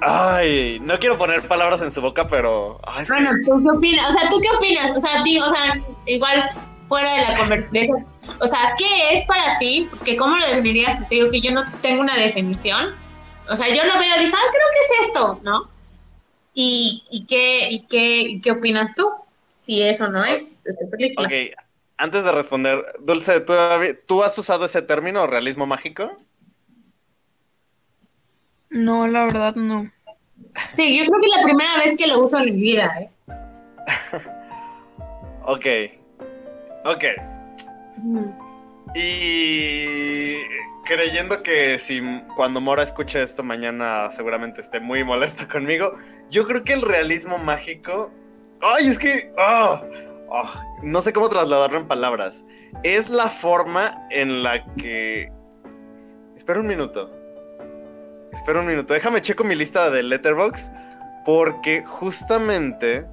Ay, 0.00 0.78
no 0.82 0.98
quiero 0.98 1.18
poner 1.18 1.46
palabras 1.48 1.82
en 1.82 1.90
su 1.90 2.00
boca, 2.00 2.28
pero. 2.28 2.80
ay, 2.84 3.04
Bueno, 3.08 3.30
¿tú 3.44 3.62
qué 3.62 3.70
opinas? 3.76 4.10
O 4.10 4.12
sea, 4.12 4.30
¿tú 4.30 4.40
qué 4.40 4.48
opinas? 4.56 4.96
O 4.96 5.00
sea, 5.00 5.22
digo, 5.22 5.46
o 5.46 5.54
sea, 5.54 5.82
igual 6.06 6.50
fuera 6.88 7.12
de 7.14 7.20
la 7.22 7.36
conversación. 7.36 8.06
O 8.40 8.48
sea, 8.48 8.74
¿qué 8.78 9.14
es 9.14 9.24
para 9.26 9.58
ti? 9.58 9.88
Que 10.04 10.16
¿Cómo 10.16 10.36
lo 10.36 10.46
definirías? 10.46 11.08
Te 11.08 11.16
digo 11.16 11.30
que 11.30 11.40
yo 11.40 11.52
no 11.52 11.64
tengo 11.80 12.00
una 12.00 12.16
definición. 12.16 12.94
O 13.48 13.56
sea, 13.56 13.68
yo 13.68 13.84
lo 13.84 13.98
veo 13.98 14.16
y 14.16 14.24
digo, 14.24 14.36
ah, 14.36 14.50
creo 14.50 14.66
que 14.72 14.94
es 14.94 15.06
esto, 15.06 15.40
¿no? 15.42 15.68
¿Y, 16.54 17.04
y, 17.10 17.26
qué, 17.26 17.68
y, 17.70 17.80
qué, 17.86 18.20
y 18.20 18.40
qué 18.40 18.50
opinas 18.50 18.94
tú? 18.94 19.08
Si 19.60 19.82
eso 19.82 20.08
no 20.08 20.24
es 20.24 20.62
esta 20.64 20.86
película. 20.90 21.28
Ok, 21.28 21.34
antes 21.98 22.24
de 22.24 22.32
responder, 22.32 22.84
Dulce, 23.00 23.40
¿tú, 23.40 23.52
habi- 23.54 23.98
¿tú 24.06 24.22
has 24.22 24.36
usado 24.38 24.64
ese 24.66 24.82
término, 24.82 25.26
realismo 25.26 25.66
mágico? 25.66 26.10
No, 28.70 29.06
la 29.08 29.24
verdad 29.24 29.54
no. 29.54 29.90
Sí, 30.76 30.98
yo 30.98 31.04
creo 31.06 31.20
que 31.20 31.26
es 31.28 31.36
la 31.36 31.42
primera 31.44 31.76
vez 31.78 31.96
que 31.96 32.06
lo 32.06 32.20
uso 32.20 32.38
en 32.38 32.44
mi 32.56 32.60
vida, 32.60 32.92
¿eh? 33.00 33.10
Ok. 35.48 35.66
Ok. 36.84 37.04
Y 38.94 40.36
creyendo 40.84 41.42
que 41.42 41.78
si 41.78 42.00
cuando 42.34 42.60
Mora 42.60 42.82
escuche 42.82 43.22
esto 43.22 43.42
mañana 43.42 44.10
seguramente 44.10 44.60
esté 44.60 44.80
muy 44.80 45.04
molesta 45.04 45.46
conmigo, 45.48 45.92
yo 46.30 46.46
creo 46.46 46.64
que 46.64 46.72
el 46.72 46.82
realismo 46.82 47.38
mágico... 47.38 48.10
Ay, 48.60 48.88
es 48.88 48.98
que... 48.98 49.32
ah, 49.38 49.82
ah, 50.44 50.64
no 50.82 51.00
sé 51.00 51.12
cómo 51.12 51.28
trasladarlo 51.28 51.78
en 51.78 51.88
palabras. 51.88 52.44
Es 52.82 53.08
la 53.08 53.28
forma 53.28 54.06
en 54.10 54.42
la 54.42 54.64
que... 54.74 55.30
Espera 56.34 56.60
un 56.60 56.66
minuto. 56.66 57.10
Espera 58.32 58.60
un 58.60 58.66
minuto. 58.66 58.94
Déjame 58.94 59.22
checo 59.22 59.44
mi 59.44 59.54
lista 59.54 59.90
de 59.90 60.02
Letterbox 60.02 60.70
porque 61.24 61.84
justamente... 61.84 63.06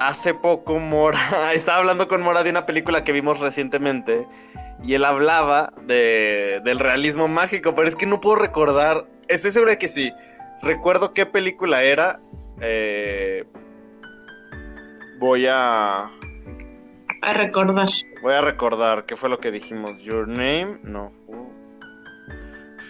Hace 0.00 0.34
poco 0.34 0.78
Mora 0.78 1.52
estaba 1.52 1.78
hablando 1.78 2.08
con 2.08 2.22
Mora 2.22 2.42
de 2.42 2.50
una 2.50 2.66
película 2.66 3.04
que 3.04 3.12
vimos 3.12 3.38
recientemente 3.38 4.26
y 4.82 4.94
él 4.94 5.04
hablaba 5.04 5.72
de, 5.86 6.60
del 6.64 6.80
realismo 6.80 7.28
mágico, 7.28 7.74
pero 7.74 7.86
es 7.86 7.94
que 7.94 8.06
no 8.06 8.20
puedo 8.20 8.36
recordar. 8.36 9.06
Estoy 9.28 9.52
seguro 9.52 9.70
de 9.70 9.78
que 9.78 9.88
sí. 9.88 10.12
Recuerdo 10.60 11.14
qué 11.14 11.26
película 11.26 11.82
era. 11.82 12.20
eh, 12.60 13.44
voy 15.22 15.46
a 15.48 16.10
A 17.22 17.32
recordar. 17.34 17.86
voy 18.22 18.32
a 18.34 18.40
recordar 18.40 19.06
qué 19.06 19.14
fue 19.16 19.28
lo 19.28 19.38
que 19.38 19.50
dijimos. 19.52 20.02
Your 20.02 20.26
name, 20.26 20.80
no. 20.82 21.12
Uh, 21.28 21.48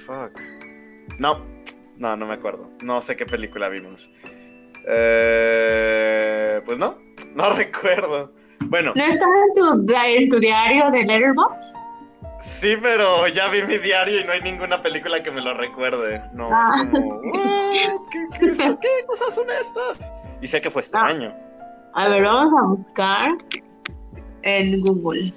fuck. 0.06 0.32
No, 1.18 1.44
no, 1.98 2.16
no 2.16 2.26
me 2.26 2.34
acuerdo. 2.34 2.70
No 2.80 3.00
sé 3.02 3.16
qué 3.16 3.26
película 3.26 3.68
vimos. 3.68 4.10
Eh, 4.88 6.60
pues 6.64 6.78
no, 6.78 6.98
no 7.34 7.50
recuerdo. 7.54 8.32
Bueno, 8.60 8.92
¿No 8.94 9.04
está 9.04 9.24
en 9.26 9.52
tu, 9.86 9.94
en 9.94 10.28
tu 10.28 10.38
diario 10.38 10.90
de 10.90 11.04
Letterboxd? 11.04 11.76
sí, 12.38 12.74
pero 12.80 13.28
ya 13.28 13.48
vi 13.48 13.62
mi 13.62 13.78
diario 13.78 14.20
y 14.20 14.24
no 14.24 14.32
hay 14.32 14.40
ninguna 14.40 14.82
película 14.82 15.22
que 15.22 15.30
me 15.30 15.40
lo 15.42 15.54
recuerde. 15.54 16.22
No, 16.32 16.48
Ah. 16.50 16.70
es 16.76 16.88
como, 16.88 17.16
"What? 17.20 18.08
¿Qué, 18.10 18.26
qué 18.80 19.06
cosas 19.06 19.34
son 19.34 19.46
estas? 19.50 20.12
Y 20.40 20.48
sé 20.48 20.60
que 20.60 20.70
fue 20.70 20.82
este 20.82 20.96
Ah. 20.98 21.06
año. 21.06 21.36
A 21.94 22.08
ver, 22.08 22.22
vamos 22.22 22.52
a 22.54 22.62
buscar 22.66 23.38
en 24.42 24.80
Google. 24.80 25.32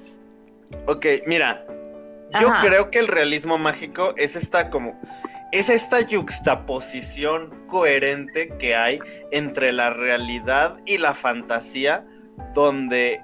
Ok, 0.87 1.05
mira, 1.27 1.65
yo 2.41 2.49
creo 2.61 2.89
que 2.91 2.99
el 2.99 3.07
realismo 3.07 3.57
mágico 3.57 4.13
es 4.17 4.35
esta 4.35 4.69
como 4.69 4.99
es 5.51 5.69
esta 5.69 6.01
yuxtaposición 6.01 7.49
coherente 7.67 8.49
que 8.57 8.75
hay 8.75 8.99
entre 9.31 9.71
la 9.71 9.91
realidad 9.91 10.77
y 10.85 10.97
la 10.97 11.13
fantasía 11.13 12.05
donde 12.53 13.21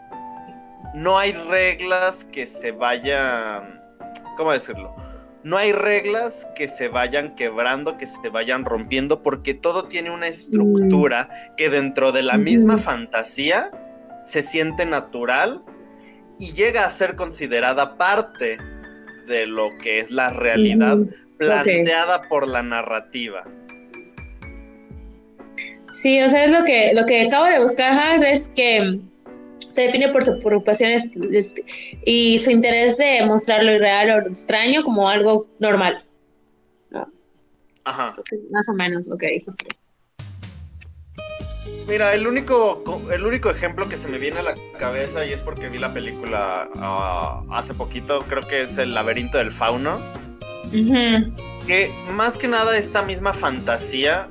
no 0.94 1.18
hay 1.18 1.34
reglas 1.34 2.26
que 2.26 2.46
se 2.46 2.72
vayan 2.72 3.82
¿cómo 4.38 4.52
decirlo? 4.52 4.96
No 5.44 5.58
hay 5.58 5.72
reglas 5.72 6.48
que 6.56 6.68
se 6.68 6.88
vayan 6.88 7.36
quebrando, 7.36 7.98
que 7.98 8.06
se 8.06 8.30
vayan 8.30 8.64
rompiendo, 8.64 9.24
porque 9.24 9.54
todo 9.54 9.88
tiene 9.88 10.12
una 10.12 10.28
estructura 10.28 11.30
que 11.58 11.70
dentro 11.70 12.12
de 12.12 12.22
la 12.22 12.38
misma 12.38 12.78
fantasía 12.78 13.72
se 14.24 14.44
siente 14.44 14.86
natural 14.86 15.64
y 16.40 16.54
llega 16.54 16.86
a 16.86 16.90
ser 16.90 17.16
considerada 17.16 17.98
parte 17.98 18.58
de 19.28 19.48
lo 19.48 19.70
que 19.82 20.00
es 20.00 20.12
la 20.12 20.30
realidad 20.30 20.98
planteada 21.38 22.28
por 22.30 22.48
la 22.48 22.62
narrativa. 22.62 23.44
Sí, 25.92 26.22
o 26.22 26.30
sea, 26.30 26.46
es 26.46 26.52
lo 26.52 26.64
que, 26.64 26.94
lo 26.94 27.06
que 27.06 27.22
acabo 27.22 27.46
de 27.46 27.60
buscar 27.60 28.24
es 28.24 28.50
que 28.56 29.00
se 29.70 29.82
define 29.82 30.10
por 30.10 30.24
sus 30.26 30.44
preocupaciones 30.44 31.10
y 32.06 32.40
su 32.40 32.52
interés 32.52 32.98
de 32.98 33.26
mostrar 33.26 33.64
lo 33.64 33.74
irreal 33.74 34.12
o 34.12 34.22
lo 34.22 34.28
extraño 34.28 34.84
como 34.84 35.10
algo 35.10 35.48
normal. 35.60 36.04
Ajá. 37.84 38.16
Más 38.52 38.70
o 38.70 38.74
menos 38.74 39.08
lo 39.08 39.18
que 39.18 39.28
dijiste. 39.28 39.76
Mira, 41.88 42.14
el 42.14 42.28
único, 42.28 42.84
co- 42.84 43.02
el 43.12 43.26
único 43.26 43.50
ejemplo 43.50 43.90
que 43.90 43.98
se 43.98 44.08
me 44.08 44.18
viene 44.20 44.40
a 44.40 44.44
la 44.44 44.56
cabeza, 44.78 45.26
y 45.26 45.34
es 45.34 45.42
porque 45.42 45.68
vi 45.68 45.80
la 45.80 45.92
película 45.92 46.70
ah, 46.76 47.44
hace 47.52 47.74
poquito, 47.74 48.20
creo 48.30 48.48
que 48.48 48.62
es 48.62 48.78
El 48.78 48.94
laberinto 48.94 49.40
del 49.40 49.52
fauno, 49.52 50.00
Ujú. 50.68 51.34
que 51.66 51.92
más 52.14 52.38
que 52.38 52.48
nada 52.48 52.78
esta 52.78 53.02
misma 53.02 53.34
fantasía, 53.34 54.28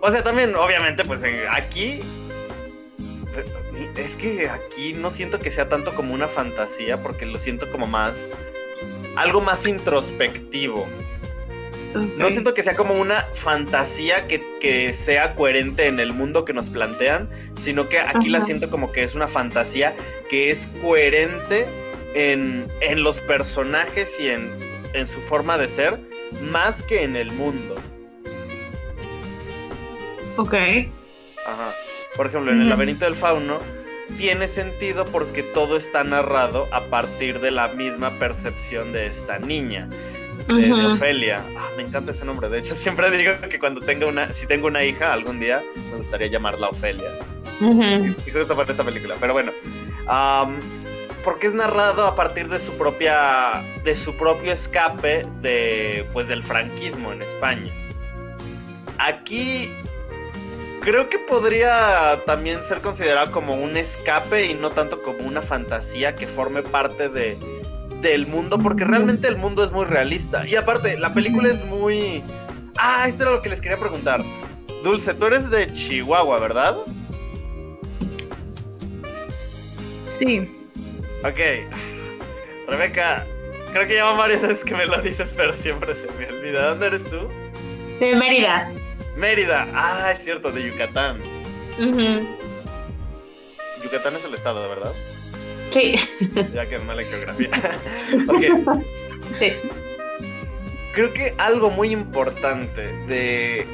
o 0.00 0.10
sea, 0.10 0.22
también 0.22 0.54
obviamente 0.54 1.04
pues 1.04 1.22
aquí, 1.50 2.00
es 3.96 4.16
que 4.16 4.48
aquí 4.48 4.92
no 4.92 5.10
siento 5.10 5.38
que 5.38 5.50
sea 5.50 5.68
tanto 5.68 5.94
como 5.94 6.14
una 6.14 6.28
fantasía, 6.28 7.02
porque 7.02 7.26
lo 7.26 7.38
siento 7.38 7.70
como 7.70 7.86
más, 7.86 8.28
algo 9.16 9.40
más 9.40 9.66
introspectivo. 9.66 10.86
No 11.94 12.30
siento 12.30 12.52
que 12.52 12.62
sea 12.62 12.76
como 12.76 12.94
una 12.94 13.26
fantasía 13.34 14.26
que, 14.26 14.44
que 14.60 14.92
sea 14.92 15.34
coherente 15.34 15.86
en 15.86 16.00
el 16.00 16.12
mundo 16.12 16.44
que 16.44 16.52
nos 16.52 16.68
plantean, 16.68 17.30
sino 17.56 17.88
que 17.88 17.98
aquí 17.98 18.28
la 18.28 18.40
siento 18.40 18.70
como 18.70 18.92
que 18.92 19.02
es 19.02 19.14
una 19.14 19.26
fantasía 19.26 19.96
que 20.28 20.50
es 20.50 20.68
coherente 20.82 21.66
en, 22.14 22.70
en 22.80 23.02
los 23.02 23.20
personajes 23.22 24.20
y 24.20 24.28
en, 24.28 24.50
en 24.92 25.08
su 25.08 25.20
forma 25.22 25.56
de 25.56 25.68
ser, 25.68 25.98
más 26.42 26.82
que 26.82 27.02
en 27.02 27.16
el 27.16 27.32
mundo. 27.32 27.76
Ok. 30.36 30.54
Ajá. 31.46 31.74
Por 32.18 32.26
ejemplo, 32.26 32.50
en 32.50 32.60
el 32.60 32.68
laberinto 32.68 33.04
del 33.04 33.14
fauno 33.14 33.60
tiene 34.16 34.48
sentido 34.48 35.04
porque 35.04 35.44
todo 35.44 35.76
está 35.76 36.02
narrado 36.02 36.66
a 36.72 36.86
partir 36.86 37.38
de 37.38 37.52
la 37.52 37.68
misma 37.68 38.10
percepción 38.18 38.92
de 38.92 39.06
esta 39.06 39.38
niña. 39.38 39.88
de, 40.48 40.62
de. 40.62 40.86
Ofelia. 40.86 41.44
Ah, 41.56 41.68
me 41.76 41.84
encanta 41.84 42.10
ese 42.10 42.24
nombre. 42.24 42.48
De 42.48 42.58
hecho, 42.58 42.74
siempre 42.74 43.08
digo 43.16 43.34
que 43.48 43.60
cuando 43.60 43.80
tenga 43.80 44.06
una, 44.06 44.34
si 44.34 44.48
tengo 44.48 44.66
una 44.66 44.82
hija 44.82 45.12
algún 45.12 45.38
día, 45.38 45.62
me 45.92 45.96
gustaría 45.96 46.26
llamarla 46.26 46.68
Ofelia. 46.70 47.12
Y 47.60 48.30
justo 48.32 48.56
para 48.56 48.68
esta 48.68 48.82
película. 48.82 49.14
Pero 49.20 49.32
bueno, 49.32 49.52
am, 50.08 50.58
porque 51.22 51.46
es 51.46 51.54
narrado 51.54 52.04
a 52.04 52.16
partir 52.16 52.48
de 52.48 52.58
su 52.58 52.76
propia, 52.76 53.62
de 53.84 53.94
su 53.94 54.16
propio 54.16 54.52
escape 54.52 55.24
de, 55.40 56.04
pues, 56.12 56.26
del 56.26 56.42
franquismo 56.42 57.12
en 57.12 57.22
España. 57.22 57.72
Aquí 58.98 59.72
creo 60.80 61.08
que 61.08 61.18
podría 61.18 62.22
también 62.26 62.62
ser 62.62 62.80
considerado 62.80 63.30
como 63.32 63.54
un 63.54 63.76
escape 63.76 64.46
y 64.46 64.54
no 64.54 64.70
tanto 64.70 65.02
como 65.02 65.20
una 65.20 65.42
fantasía 65.42 66.14
que 66.14 66.26
forme 66.26 66.62
parte 66.62 67.08
de 67.08 67.36
del 68.00 68.26
mundo, 68.26 68.58
porque 68.58 68.84
realmente 68.84 69.28
el 69.28 69.36
mundo 69.36 69.64
es 69.64 69.72
muy 69.72 69.84
realista. 69.84 70.46
Y 70.46 70.56
aparte, 70.56 70.96
la 70.98 71.12
película 71.12 71.48
es 71.48 71.64
muy... 71.64 72.22
Ah, 72.76 73.06
esto 73.08 73.24
era 73.24 73.32
lo 73.32 73.42
que 73.42 73.48
les 73.48 73.60
quería 73.60 73.78
preguntar. 73.78 74.22
Dulce, 74.84 75.14
tú 75.14 75.26
eres 75.26 75.50
de 75.50 75.72
Chihuahua, 75.72 76.38
¿verdad? 76.38 76.76
Sí. 80.18 80.48
Ok. 81.24 81.40
Rebeca, 82.68 83.26
creo 83.72 83.86
que 83.86 83.94
ya 83.94 84.04
van 84.04 84.18
varias 84.18 84.42
veces 84.42 84.64
que 84.64 84.74
me 84.74 84.86
lo 84.86 85.00
dices, 85.02 85.34
pero 85.36 85.52
siempre 85.52 85.94
se 85.94 86.06
me 86.12 86.26
olvida. 86.26 86.68
¿Dónde 86.68 86.86
eres 86.86 87.04
tú? 87.04 87.28
De 87.98 88.14
Mérida. 88.14 88.70
Mérida. 89.18 89.66
Ah, 89.74 90.12
es 90.12 90.22
cierto, 90.22 90.52
de 90.52 90.62
Yucatán. 90.62 91.20
Yucatán 93.82 94.14
es 94.14 94.24
el 94.24 94.32
estado, 94.32 94.62
¿de 94.62 94.68
verdad? 94.68 94.92
Sí. 95.70 95.96
Ya 96.54 96.68
que 96.68 96.78
mala 96.78 97.02
geografía. 97.02 97.50
ok. 98.28 98.80
sí. 99.40 99.52
Creo 100.94 101.12
que 101.12 101.34
algo 101.36 101.70
muy 101.70 101.90
importante 101.90 102.92
de 103.06 103.66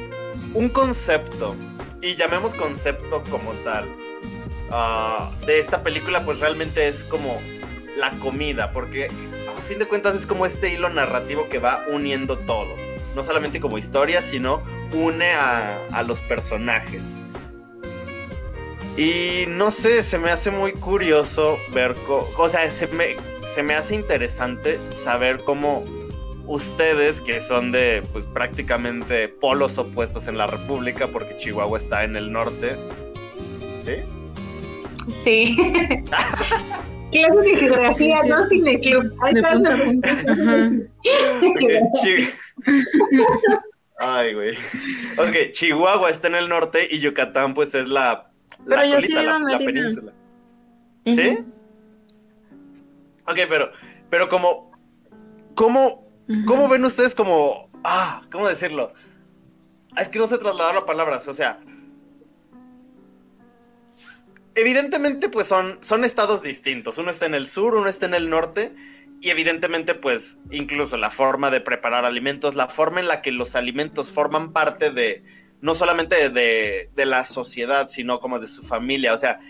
un 0.54 0.70
concepto 0.70 1.54
y 2.00 2.16
llamemos 2.16 2.54
concepto 2.54 3.22
como 3.24 3.52
tal, 3.64 3.86
ah, 4.70 5.30
de 5.46 5.58
esta 5.58 5.82
película, 5.82 6.24
pues 6.24 6.40
realmente 6.40 6.88
es 6.88 7.04
como 7.04 7.38
la 7.96 8.10
comida, 8.12 8.72
porque 8.72 9.08
a 9.56 9.60
fin 9.60 9.78
de 9.78 9.86
cuentas 9.86 10.14
es 10.14 10.26
como 10.26 10.46
este 10.46 10.72
hilo 10.72 10.88
narrativo 10.88 11.50
que 11.50 11.58
va 11.58 11.84
uniendo 11.90 12.38
todo. 12.38 12.83
No 13.14 13.22
solamente 13.22 13.60
como 13.60 13.78
historia, 13.78 14.20
sino 14.22 14.62
une 14.92 15.32
a, 15.32 15.78
a 15.92 16.02
los 16.02 16.22
personajes. 16.22 17.18
Y 18.96 19.46
no 19.48 19.70
sé, 19.70 20.02
se 20.02 20.18
me 20.18 20.30
hace 20.30 20.50
muy 20.52 20.72
curioso 20.72 21.58
ver, 21.72 21.96
o 22.08 22.48
sea, 22.48 22.70
se 22.70 22.86
me, 22.88 23.16
se 23.44 23.62
me 23.62 23.74
hace 23.74 23.96
interesante 23.96 24.78
saber 24.92 25.38
cómo 25.44 25.84
ustedes, 26.46 27.20
que 27.20 27.40
son 27.40 27.72
de 27.72 28.02
pues 28.12 28.26
prácticamente 28.26 29.28
polos 29.28 29.78
opuestos 29.78 30.28
en 30.28 30.38
la 30.38 30.46
República, 30.46 31.08
porque 31.10 31.36
Chihuahua 31.36 31.78
está 31.78 32.04
en 32.04 32.14
el 32.14 32.30
norte, 32.30 32.76
¿sí? 33.80 33.96
Sí. 35.12 35.56
Clases 37.12 37.44
de 37.44 37.56
geografía, 37.56 38.16
sí, 38.20 38.24
sí. 38.24 38.28
no 38.28 38.48
cineclub. 38.48 39.12
Ahí 39.22 39.34
Ay, 43.98 44.34
güey. 44.34 44.56
Ok, 45.18 45.52
Chihuahua 45.52 46.10
está 46.10 46.28
en 46.28 46.34
el 46.34 46.48
norte 46.48 46.88
y 46.90 46.98
Yucatán, 46.98 47.54
pues 47.54 47.74
es 47.74 47.88
la, 47.88 48.30
la, 48.66 48.80
pero 48.80 48.94
colita, 48.96 49.22
la, 49.22 49.38
la, 49.38 49.58
península. 49.58 50.12
Uh 51.06 51.10
-huh. 51.10 51.14
¿Sí? 51.14 51.38
Ok, 53.26 53.38
pero, 53.48 53.70
pero 54.10 54.28
como, 54.28 54.72
¿cómo, 55.54 56.08
uh 56.28 56.32
-huh. 56.32 56.44
¿cómo 56.44 56.68
ven 56.68 56.84
ustedes 56.84 57.14
como, 57.14 57.70
ah, 57.84 58.22
¿cómo 58.32 58.48
decirlo? 58.48 58.92
Es 59.96 60.08
que 60.08 60.18
no 60.18 60.26
sé 60.26 60.38
trasladar 60.38 60.74
las 60.74 60.84
palabras, 60.84 61.28
o 61.28 61.34
sea, 61.34 61.60
evidentemente 64.54 65.28
pues 65.28 65.46
son, 65.46 65.78
son 65.80 66.04
estados 66.04 66.42
distintos, 66.42 66.98
uno 66.98 67.10
está 67.10 67.26
en 67.26 67.34
el 67.34 67.46
sur, 67.46 67.74
uno 67.74 67.88
está 67.88 68.06
en 68.06 68.14
el 68.14 68.30
norte, 68.30 68.74
y 69.20 69.30
evidentemente 69.30 69.94
pues 69.94 70.38
incluso 70.50 70.96
la 70.96 71.10
forma 71.10 71.50
de 71.50 71.60
preparar 71.60 72.04
alimentos, 72.04 72.54
la 72.54 72.68
forma 72.68 73.00
en 73.00 73.08
la 73.08 73.22
que 73.22 73.32
los 73.32 73.54
alimentos 73.54 74.10
forman 74.10 74.52
parte 74.52 74.90
de, 74.90 75.24
no 75.60 75.74
solamente 75.74 76.30
de, 76.30 76.90
de 76.94 77.06
la 77.06 77.24
sociedad, 77.24 77.88
sino 77.88 78.20
como 78.20 78.38
de 78.38 78.46
su 78.46 78.62
familia, 78.62 79.14
o 79.14 79.18
sea, 79.18 79.40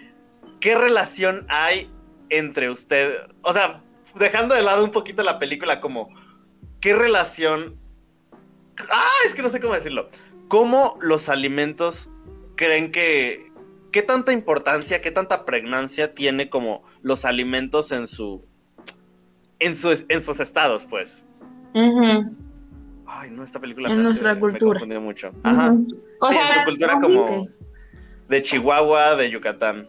¿qué 0.61 0.77
relación 0.77 1.47
hay 1.49 1.91
entre 2.31 2.71
usted, 2.71 3.13
o 3.43 3.53
sea, 3.53 3.83
dejando 4.17 4.55
de 4.55 4.63
lado 4.63 4.85
un 4.85 4.91
poquito 4.91 5.23
la 5.23 5.39
película, 5.39 5.81
como, 5.81 6.09
¿qué 6.81 6.95
relación? 6.95 7.79
Ah, 8.91 9.13
es 9.27 9.35
que 9.35 9.43
no 9.43 9.51
sé 9.51 9.61
cómo 9.61 9.75
decirlo. 9.75 10.11
¿Cómo 10.49 10.99
los 11.01 11.29
alimentos 11.29 12.11
creen 12.57 12.93
que, 12.93 13.51
qué 13.95 14.03
tanta 14.03 14.33
importancia, 14.33 15.01
qué 15.01 15.13
tanta 15.13 15.45
pregnancia 15.45 16.13
tiene 16.17 16.51
como 16.51 16.83
los 17.03 17.25
alimentos 17.25 17.93
en 17.93 18.09
su, 18.09 18.45
en 19.61 19.77
sus, 19.77 20.05
en 20.09 20.21
sus 20.21 20.41
estados, 20.41 20.85
pues? 20.85 21.25
Uh 21.75 21.79
-huh. 21.79 22.37
Ay, 23.07 23.31
no, 23.31 23.45
esta 23.45 23.61
película 23.61 23.89
en 23.89 23.99
me 23.99 24.03
nuestra 24.03 24.33
hace, 24.33 24.41
cultura. 24.41 24.85
Me 24.85 24.99
mucho. 24.99 25.31
Ajá. 25.45 25.71
Uh 25.71 25.77
-huh. 25.77 26.01
o 26.19 26.27
sí, 26.27 26.35
sea, 26.35 26.49
en 26.49 26.55
su 26.55 26.65
cultura 26.65 27.01
como 27.01 27.47
de 28.29 28.43
Chihuahua, 28.43 29.15
de 29.15 29.31
Yucatán. 29.31 29.87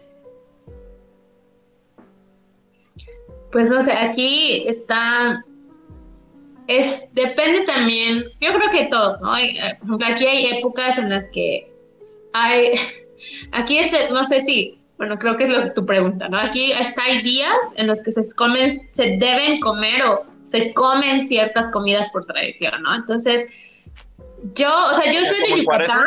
Pues 3.51 3.72
no 3.72 3.82
sé, 3.82 3.91
aquí 3.93 4.68
está. 4.68 5.43
Es, 6.68 7.10
depende 7.14 7.62
también, 7.62 8.26
yo 8.39 8.53
creo 8.53 8.70
que 8.70 8.86
todos, 8.86 9.20
¿no? 9.22 9.34
Hay, 9.34 9.58
por 9.80 9.88
ejemplo, 9.88 10.08
aquí 10.08 10.28
hay 10.28 10.58
épocas 10.60 10.99
en 10.99 11.10
las 11.10 11.28
que 11.30 11.74
hay, 12.34 12.76
aquí 13.51 13.80
es, 13.80 14.11
no 14.11 14.23
sé 14.23 14.39
si, 14.39 14.80
bueno, 14.97 15.17
creo 15.19 15.38
que 15.38 15.43
es 15.43 15.49
lo 15.49 15.63
que 15.63 15.69
tu 15.71 15.86
pregunta, 15.86 16.30
¿no? 16.30 16.38
Aquí 16.38 16.71
está, 16.71 17.03
hay 17.03 17.21
días 17.21 17.73
en 17.76 17.88
los 17.88 18.01
que 18.01 18.11
se 18.11 18.34
comen, 18.34 18.71
se 18.95 19.17
deben 19.17 19.59
comer 19.59 20.01
o 20.03 20.26
se 20.43 20.73
comen 20.73 21.28
ciertas 21.28 21.71
comidas 21.71 22.09
por 22.09 22.26
tradición, 22.26 22.82
¿no? 22.84 22.95
Entonces, 22.95 23.49
yo, 24.53 24.69
o 24.91 24.93
sea, 24.93 25.11
yo 25.11 25.19
soy 25.26 25.55
de 25.55 25.61
Yucatán, 25.61 26.03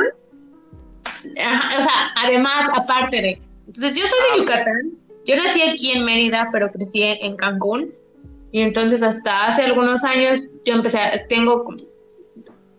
Ajá, 1.44 1.78
o 1.78 1.82
sea, 1.82 2.12
además, 2.16 2.70
aparte 2.76 3.20
de, 3.20 3.42
entonces 3.66 3.98
yo 3.98 4.04
soy 4.06 4.32
de 4.32 4.40
Yucatán, 4.40 4.92
yo 5.26 5.36
nací 5.36 5.62
aquí 5.62 5.92
en 5.92 6.04
Mérida, 6.04 6.48
pero 6.52 6.70
crecí 6.70 7.02
en 7.02 7.36
Cancún. 7.36 7.92
Y 8.50 8.62
entonces 8.62 9.02
hasta 9.02 9.46
hace 9.46 9.62
algunos 9.62 10.04
años 10.04 10.44
yo 10.64 10.72
empecé, 10.72 10.98
a, 10.98 11.26
tengo 11.26 11.66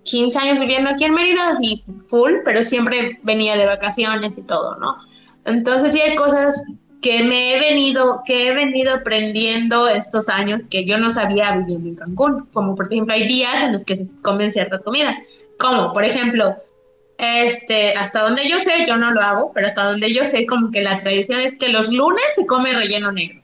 15 0.03 0.37
años 0.39 0.59
viviendo 0.59 0.89
aquí 0.89 1.05
en 1.05 1.13
Mérida, 1.13 1.49
así 1.49 1.83
full, 2.07 2.33
pero 2.45 2.63
siempre 2.63 3.19
venía 3.23 3.55
de 3.55 3.65
vacaciones 3.65 4.37
y 4.37 4.43
todo, 4.43 4.75
¿no? 4.77 4.97
Entonces 5.45 5.93
sí 5.93 6.01
hay 6.01 6.15
cosas 6.15 6.65
que 7.01 7.23
me 7.23 7.53
he 7.53 7.59
venido, 7.59 8.21
que 8.25 8.47
he 8.47 8.53
venido 8.53 8.93
aprendiendo 8.93 9.87
estos 9.87 10.27
años 10.27 10.67
que 10.67 10.85
yo 10.85 10.97
no 10.97 11.09
sabía 11.09 11.55
viviendo 11.55 11.89
en 11.89 11.95
Cancún. 11.95 12.47
Como 12.51 12.75
por 12.75 12.87
ejemplo 12.91 13.13
hay 13.13 13.27
días 13.27 13.63
en 13.63 13.73
los 13.73 13.83
que 13.83 13.95
se 13.95 14.21
comen 14.21 14.51
ciertas 14.51 14.83
comidas. 14.83 15.17
Como 15.57 15.93
por 15.93 16.03
ejemplo, 16.03 16.55
este, 17.17 17.93
hasta 17.93 18.21
donde 18.21 18.47
yo 18.47 18.59
sé, 18.59 18.85
yo 18.85 18.97
no 18.97 19.11
lo 19.11 19.21
hago, 19.21 19.51
pero 19.53 19.67
hasta 19.67 19.83
donde 19.83 20.13
yo 20.13 20.23
sé, 20.23 20.45
como 20.45 20.71
que 20.71 20.81
la 20.81 20.97
tradición 20.97 21.39
es 21.39 21.57
que 21.57 21.69
los 21.69 21.89
lunes 21.89 22.23
se 22.35 22.45
come 22.45 22.73
relleno 22.73 23.11
negro. 23.11 23.41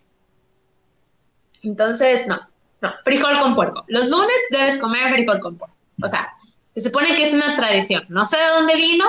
Entonces, 1.62 2.28
no, 2.28 2.40
no, 2.82 2.94
frijol 3.04 3.40
con 3.40 3.56
puerco. 3.56 3.84
Los 3.88 4.10
lunes 4.10 4.36
debes 4.52 4.78
comer 4.78 5.12
frijol 5.14 5.40
con 5.40 5.58
puerco. 5.58 5.76
O 6.02 6.08
sea, 6.08 6.36
se 6.76 6.82
supone 6.82 7.16
que 7.16 7.24
es 7.28 7.34
una 7.34 7.56
tradición. 7.56 8.04
No 8.10 8.26
sé 8.26 8.38
de 8.38 8.48
dónde 8.58 8.76
vino, 8.76 9.06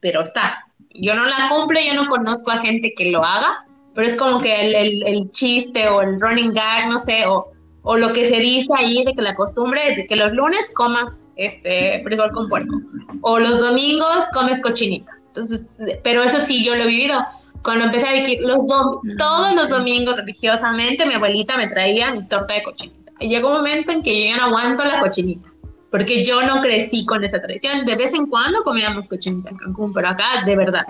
pero 0.00 0.22
está. 0.22 0.66
Yo 0.90 1.14
no 1.14 1.26
la 1.26 1.48
cumplo, 1.50 1.78
yo 1.80 1.94
no 1.94 2.08
conozco 2.08 2.50
a 2.50 2.58
gente 2.58 2.94
que 2.96 3.10
lo 3.10 3.24
haga, 3.24 3.66
pero 3.94 4.06
es 4.06 4.16
como 4.16 4.40
que 4.40 4.66
el, 4.66 4.74
el, 4.74 5.06
el 5.06 5.30
chiste 5.30 5.88
o 5.88 6.02
el 6.02 6.20
running 6.20 6.52
gag, 6.52 6.88
no 6.88 6.98
sé, 6.98 7.26
o, 7.26 7.52
o 7.82 7.96
lo 7.96 8.12
que 8.12 8.24
se 8.24 8.38
dice 8.38 8.72
ahí 8.76 9.04
de 9.04 9.14
que 9.14 9.22
la 9.22 9.34
costumbre 9.34 9.90
es 9.90 9.96
de 9.96 10.06
que 10.06 10.16
los 10.16 10.32
lunes 10.32 10.70
comas 10.74 11.24
este 11.36 12.02
frijol 12.02 12.32
con 12.32 12.48
puerco 12.48 12.76
o 13.20 13.38
los 13.38 13.60
domingos 13.60 14.26
comes 14.32 14.60
cochinita. 14.60 15.12
Entonces, 15.28 15.66
pero 16.02 16.22
eso 16.22 16.40
sí 16.40 16.64
yo 16.64 16.74
lo 16.74 16.84
he 16.84 16.86
vivido. 16.86 17.24
Cuando 17.62 17.86
empecé 17.86 18.08
a 18.08 18.12
vivir 18.12 18.40
los 18.40 18.66
dom 18.66 19.00
todos 19.18 19.54
los 19.54 19.68
domingos 19.68 20.16
religiosamente 20.16 21.06
mi 21.06 21.14
abuelita 21.14 21.56
me 21.56 21.66
traía 21.66 22.10
mi 22.12 22.26
torta 22.26 22.54
de 22.54 22.62
cochinita. 22.62 23.12
Y 23.20 23.28
llegó 23.28 23.50
un 23.50 23.56
momento 23.56 23.92
en 23.92 24.02
que 24.02 24.28
yo 24.28 24.34
ya 24.34 24.36
no 24.38 24.44
aguanto 24.44 24.84
la 24.84 25.00
cochinita, 25.00 25.48
porque 25.94 26.24
yo 26.24 26.42
no 26.42 26.60
crecí 26.60 27.06
con 27.06 27.22
esa 27.22 27.40
tradición. 27.40 27.86
De 27.86 27.94
vez 27.94 28.14
en 28.14 28.26
cuando 28.26 28.64
comíamos 28.64 29.06
cochinita 29.06 29.50
en 29.50 29.56
Cancún, 29.56 29.94
pero 29.94 30.08
acá 30.08 30.42
de 30.44 30.56
verdad, 30.56 30.82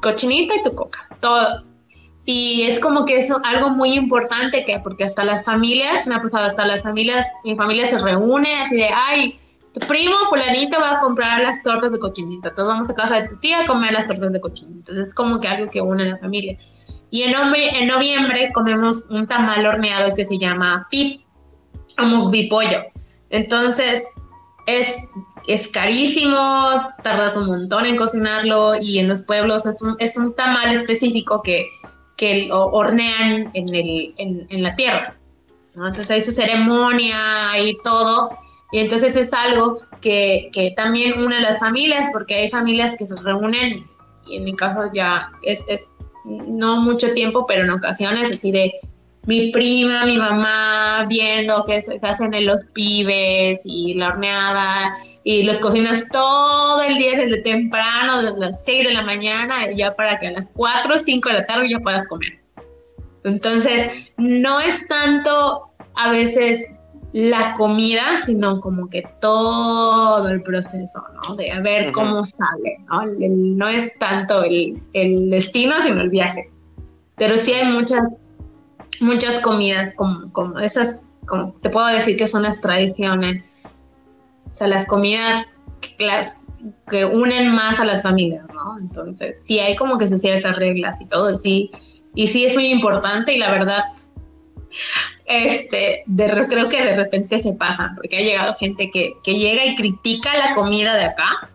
cochinita 0.00 0.54
y 0.56 0.62
tu 0.62 0.74
coca, 0.74 1.06
todos. 1.20 1.68
Y 2.24 2.62
es 2.62 2.80
como 2.80 3.04
que 3.04 3.18
es 3.18 3.30
algo 3.44 3.68
muy 3.68 3.92
importante 3.92 4.64
que, 4.64 4.78
porque 4.78 5.04
hasta 5.04 5.24
las 5.24 5.44
familias, 5.44 6.06
me 6.06 6.14
ha 6.14 6.22
pasado, 6.22 6.46
hasta 6.46 6.64
las 6.64 6.84
familias, 6.84 7.26
mi 7.44 7.54
familia 7.54 7.86
se 7.86 7.98
reúne 7.98 8.48
así 8.54 8.76
de, 8.76 8.88
ay, 8.94 9.38
tu 9.74 9.86
primo 9.86 10.16
fulanito 10.30 10.80
va 10.80 10.92
a 10.92 11.00
comprar 11.00 11.42
las 11.42 11.62
tortas 11.62 11.92
de 11.92 11.98
cochinita, 11.98 12.54
todos 12.54 12.68
vamos 12.68 12.88
a 12.88 12.94
casa 12.94 13.20
de 13.20 13.28
tu 13.28 13.36
tía 13.36 13.60
a 13.60 13.66
comer 13.66 13.92
las 13.92 14.08
tortas 14.08 14.32
de 14.32 14.40
cochinita. 14.40 14.78
Entonces 14.78 15.08
es 15.08 15.14
como 15.14 15.38
que 15.38 15.48
algo 15.48 15.70
que 15.70 15.82
une 15.82 16.04
a 16.04 16.06
la 16.06 16.16
familia. 16.16 16.56
Y 17.10 17.24
en, 17.24 17.34
en 17.34 17.86
noviembre 17.88 18.50
comemos 18.54 19.06
un 19.10 19.26
tamal 19.26 19.66
horneado 19.66 20.14
que 20.14 20.24
se 20.24 20.38
llama 20.38 20.88
pip, 20.90 21.20
como 21.98 22.30
bipollo. 22.30 22.86
Entonces 23.28 24.08
es, 24.66 25.08
es 25.46 25.68
carísimo, 25.68 26.36
tardas 27.02 27.36
un 27.36 27.46
montón 27.46 27.86
en 27.86 27.96
cocinarlo 27.96 28.74
y 28.80 28.98
en 28.98 29.08
los 29.08 29.22
pueblos 29.22 29.66
es 29.66 29.80
un, 29.82 29.96
es 29.98 30.16
un 30.16 30.34
tamal 30.34 30.74
específico 30.74 31.42
que 31.42 31.66
que 32.16 32.46
lo 32.46 32.66
hornean 32.66 33.50
en, 33.54 33.74
el, 33.74 34.14
en, 34.16 34.46
en 34.50 34.62
la 34.62 34.74
tierra. 34.74 35.16
Entonces 35.74 36.10
hay 36.10 36.22
su 36.22 36.32
ceremonia 36.32 37.16
y 37.60 37.76
todo. 37.84 38.30
Y 38.72 38.78
entonces 38.78 39.16
es 39.16 39.32
algo 39.32 39.80
que, 40.00 40.50
que, 40.52 40.72
también 40.76 41.22
une 41.22 41.36
a 41.36 41.40
las 41.40 41.60
familias, 41.60 42.08
porque 42.12 42.34
hay 42.34 42.50
familias 42.50 42.96
que 42.98 43.06
se 43.06 43.14
reúnen, 43.16 43.86
y 44.26 44.36
en 44.36 44.44
mi 44.44 44.56
caso 44.56 44.90
ya 44.92 45.30
es, 45.42 45.64
es 45.68 45.88
no 46.24 46.80
mucho 46.80 47.12
tiempo, 47.14 47.46
pero 47.46 47.62
en 47.62 47.70
ocasiones 47.70 48.30
así 48.30 48.50
de 48.50 48.72
mi 49.26 49.50
prima, 49.50 50.06
mi 50.06 50.16
mamá, 50.16 51.06
viendo 51.08 51.64
que 51.66 51.82
se 51.82 51.98
hacen 52.00 52.32
en 52.32 52.46
los 52.46 52.64
pibes 52.72 53.62
y 53.64 53.94
la 53.94 54.08
horneada 54.08 54.96
y 55.24 55.42
los 55.42 55.58
cocinas 55.58 56.06
todo 56.10 56.82
el 56.82 56.96
día 56.96 57.18
desde 57.18 57.42
temprano, 57.42 58.22
desde 58.22 58.38
las 58.38 58.64
6 58.64 58.88
de 58.88 58.94
la 58.94 59.02
mañana, 59.02 59.70
ya 59.72 59.94
para 59.94 60.18
que 60.18 60.28
a 60.28 60.30
las 60.30 60.50
4 60.54 60.94
o 60.94 60.98
5 60.98 61.28
de 61.28 61.34
la 61.34 61.46
tarde 61.46 61.68
ya 61.68 61.80
puedas 61.80 62.06
comer. 62.06 62.32
Entonces, 63.24 63.90
no 64.16 64.60
es 64.60 64.86
tanto 64.86 65.70
a 65.96 66.12
veces 66.12 66.76
la 67.12 67.54
comida, 67.54 68.02
sino 68.24 68.60
como 68.60 68.88
que 68.88 69.02
todo 69.20 70.28
el 70.28 70.42
proceso, 70.42 71.02
¿no? 71.14 71.34
De 71.34 71.50
a 71.50 71.60
ver 71.60 71.86
uh 71.86 71.88
-huh. 71.88 71.92
cómo 71.92 72.24
sale, 72.24 72.78
¿no? 72.88 73.02
El, 73.02 73.56
no 73.56 73.66
es 73.66 73.98
tanto 73.98 74.44
el, 74.44 74.80
el 74.92 75.30
destino, 75.30 75.74
sino 75.82 76.02
el 76.02 76.10
viaje. 76.10 76.50
Pero 77.16 77.36
sí 77.36 77.52
hay 77.52 77.72
muchas, 77.72 78.02
muchas 79.00 79.38
comidas 79.40 79.94
como, 79.94 80.32
como 80.32 80.58
esas, 80.58 81.06
como 81.26 81.52
te 81.60 81.70
puedo 81.70 81.86
decir 81.86 82.16
que 82.16 82.26
son 82.26 82.42
las 82.42 82.60
tradiciones 82.60 83.60
o 84.56 84.58
sea, 84.58 84.68
las 84.68 84.86
comidas, 84.86 85.58
las, 85.98 86.38
que 86.90 87.04
unen 87.04 87.52
más 87.52 87.78
a 87.78 87.84
las 87.84 88.02
familias, 88.02 88.46
¿no? 88.54 88.78
Entonces, 88.78 89.44
sí 89.44 89.58
hay 89.58 89.76
como 89.76 89.98
que 89.98 90.08
sus 90.08 90.22
ciertas 90.22 90.56
reglas 90.56 90.98
y 90.98 91.04
todo, 91.04 91.36
sí, 91.36 91.70
y 92.14 92.26
sí 92.26 92.46
es 92.46 92.54
muy 92.54 92.68
importante 92.68 93.34
y 93.34 93.38
la 93.38 93.50
verdad, 93.50 93.82
este, 95.26 96.04
de, 96.06 96.46
creo 96.48 96.70
que 96.70 96.82
de 96.82 96.96
repente 96.96 97.38
se 97.38 97.52
pasan, 97.52 97.96
porque 97.96 98.16
ha 98.16 98.22
llegado 98.22 98.54
gente 98.54 98.90
que, 98.90 99.12
que 99.22 99.34
llega 99.34 99.62
y 99.66 99.74
critica 99.74 100.30
la 100.38 100.54
comida 100.54 100.96
de 100.96 101.04
acá 101.04 101.50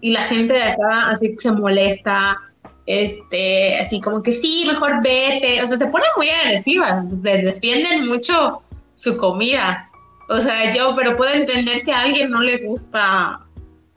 y 0.00 0.10
la 0.10 0.22
gente 0.22 0.52
de 0.52 0.62
acá 0.62 1.08
así 1.08 1.34
se 1.36 1.50
molesta, 1.50 2.40
este, 2.86 3.76
así 3.78 4.00
como 4.00 4.22
que 4.22 4.32
sí, 4.32 4.64
mejor 4.66 5.02
vete, 5.02 5.62
o 5.62 5.66
sea, 5.66 5.76
se 5.76 5.86
ponen 5.86 6.08
muy 6.16 6.28
agresivas, 6.28 7.22
defienden 7.22 8.06
mucho 8.06 8.62
su 8.94 9.16
comida. 9.16 9.90
O 10.28 10.40
sea, 10.40 10.74
yo, 10.74 10.94
pero 10.96 11.16
puedo 11.16 11.32
entender 11.32 11.82
que 11.82 11.92
a 11.92 12.02
alguien 12.02 12.30
no 12.30 12.40
le 12.40 12.58
gusta 12.58 13.40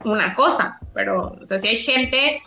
una 0.04 0.34
cosa, 0.34 0.78
pero, 0.94 1.36
o 1.40 1.46
sea, 1.46 1.58
si 1.58 1.68
hay 1.68 1.76
gente 1.76 2.42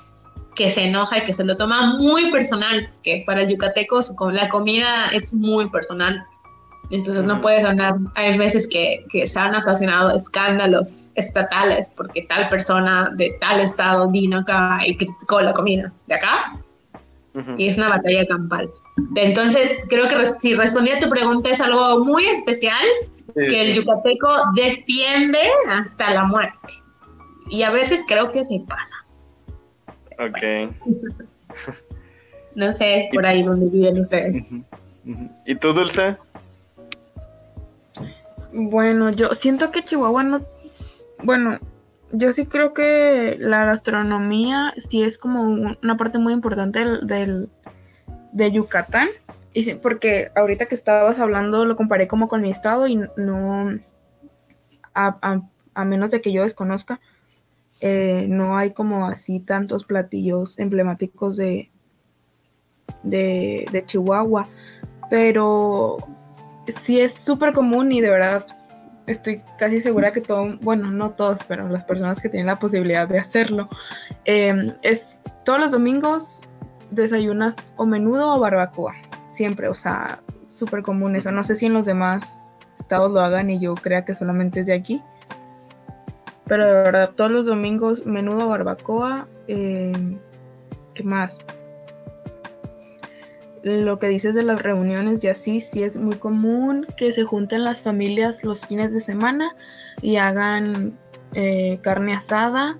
que 0.56 0.70
se 0.70 0.86
enoja 0.86 1.20
y 1.20 1.24
que 1.24 1.34
se 1.34 1.44
lo 1.44 1.58
toma 1.58 1.98
muy 1.98 2.32
personal, 2.32 2.92
que 3.04 3.24
para 3.26 3.44
yucatecos 3.44 4.14
la 4.32 4.50
comida 4.50 5.08
es 5.14 5.34
muy 5.34 5.70
personal. 5.70 6.26
Entonces 6.92 7.24
no 7.24 7.42
puedes 7.42 7.64
andar, 7.64 7.96
hay 8.16 8.38
veces 8.38 8.68
que, 8.68 9.06
que, 9.10 9.26
se 9.26 9.40
han 9.40 9.56
ocasionado 9.56 10.14
escándalos 10.14 11.12
estatales 11.16 11.94
porque 11.96 12.24
tal 12.24 12.50
persona 12.50 13.10
de 13.16 13.34
tal 13.40 13.62
estado 13.62 14.10
vino 14.10 14.40
acá 14.40 14.80
y 14.86 14.98
criticó 14.98 15.40
la 15.40 15.54
comida 15.54 15.92
de 16.08 16.16
acá. 16.16 16.60
Y 17.58 17.70
es 17.70 17.78
una 17.78 17.88
batalla 17.88 18.26
campal. 18.26 18.70
Entonces 19.16 19.86
creo 19.88 20.10
que 20.10 20.18
si 20.40 20.54
respondí 20.54 20.92
a 20.92 21.00
tu 21.00 21.10
pregunta 21.10 21.50
es 21.50 21.62
algo 21.62 22.04
muy 22.04 22.26
especial 22.26 22.86
que 23.34 23.62
el 23.62 23.74
yucateco 23.74 24.28
defiende 24.56 25.40
hasta 25.70 26.14
la 26.14 26.26
muerte. 26.26 26.74
Y 27.50 27.64
a 27.64 27.72
veces 27.72 28.02
creo 28.06 28.32
que 28.32 28.44
se 28.46 28.62
pasa. 28.68 28.96
Ok. 30.20 30.74
no 32.56 32.74
sé, 32.74 33.10
por 33.14 33.26
ahí 33.26 33.44
donde 33.44 33.68
viven 33.68 34.00
ustedes. 34.00 34.46
¿Y 35.46 35.56
tú, 35.56 35.72
Dulce? 35.72 36.18
Bueno, 38.54 39.10
yo 39.12 39.34
siento 39.34 39.72
que 39.72 39.84
Chihuahua 39.84 40.24
no. 40.24 40.42
Bueno, 41.24 41.60
yo 42.12 42.34
sí 42.34 42.46
creo 42.46 42.74
que 42.74 43.38
la 43.40 43.66
gastronomía 43.66 44.74
sí 44.78 45.04
es 45.04 45.18
como 45.18 45.44
una 45.44 45.98
parte 45.98 46.18
muy 46.18 46.34
importante 46.34 46.84
del, 47.02 47.50
de 48.34 48.52
Yucatán. 48.52 49.08
Y 49.54 49.64
sí, 49.64 49.76
porque 49.76 50.32
ahorita 50.36 50.66
que 50.66 50.76
estabas 50.76 51.20
hablando 51.20 51.66
lo 51.66 51.76
comparé 51.76 52.08
como 52.08 52.28
con 52.28 52.42
mi 52.42 52.52
estado 52.52 52.88
y 52.88 53.00
no. 53.18 53.80
A, 54.94 55.86
menos 55.86 56.12
de 56.12 56.20
que 56.20 56.34
yo 56.34 56.44
desconozca, 56.44 57.00
eh, 57.80 58.26
no 58.28 58.58
hay 58.58 58.72
como 58.72 59.08
así 59.08 59.40
tantos 59.40 59.86
platillos 59.86 60.60
emblemáticos 60.60 61.38
de, 61.38 61.72
de, 63.04 63.68
de 63.72 63.86
Chihuahua. 63.86 64.48
Pero 65.10 65.98
sí 66.68 67.00
es 67.00 67.14
súper 67.14 67.54
común 67.54 67.92
y 67.92 68.02
de 68.02 68.10
verdad 68.10 68.46
estoy 69.08 69.42
casi 69.58 69.82
segura 69.82 70.12
que 70.12 70.22
todo, 70.22 70.58
bueno, 70.62 70.90
no 70.92 71.12
todos, 71.12 71.44
pero 71.44 71.68
las 71.68 71.84
personas 71.84 72.22
que 72.22 72.30
tienen 72.30 72.48
la 72.48 72.58
posibilidad 72.58 73.08
de 73.08 73.20
hacerlo, 73.20 73.70
em, 74.26 74.74
es 74.82 75.22
todos 75.44 75.60
los 75.60 75.72
domingos 75.72 76.42
desayunas 76.92 77.56
o 77.78 77.86
menudo 77.86 78.36
o 78.36 78.40
barbacoa, 78.40 78.96
siempre, 79.28 79.68
o 79.68 79.76
sea, 79.76 80.22
súper 80.46 80.84
común 80.84 81.16
eso. 81.16 81.32
No 81.32 81.44
sé 81.44 81.56
si 81.56 81.66
en 81.66 81.74
los 81.74 81.86
demás 81.86 82.54
estados 82.78 83.12
lo 83.12 83.22
hagan 83.22 83.50
y 83.50 83.60
yo 83.60 83.76
crea 83.76 84.06
que 84.06 84.16
solamente 84.16 84.62
es 84.62 84.66
de 84.66 84.74
aquí. 84.74 85.02
Pero 86.46 86.66
de 86.66 86.74
verdad, 86.74 87.12
todos 87.16 87.32
los 87.32 87.46
domingos 87.46 88.06
menudo 88.06 88.48
o 88.48 88.50
barbacoa. 88.50 89.28
Em, 89.48 90.20
¿Qué 90.94 91.04
más? 91.04 91.40
Lo 93.64 94.00
que 94.00 94.08
dices 94.08 94.34
de 94.36 94.44
las 94.44 94.62
reuniones 94.62 95.24
y 95.24 95.28
así, 95.28 95.62
sí 95.62 95.84
es 95.84 95.96
muy 95.98 96.16
común 96.16 96.88
que 96.98 97.14
se 97.14 97.24
junten 97.24 97.64
las 97.64 97.82
familias 97.82 98.44
los 98.44 98.66
fines 98.66 98.92
de 98.92 99.02
semana 99.02 99.56
y 100.02 100.16
hagan 100.18 100.98
eh, 101.34 101.80
carne 101.82 102.14
asada 102.14 102.78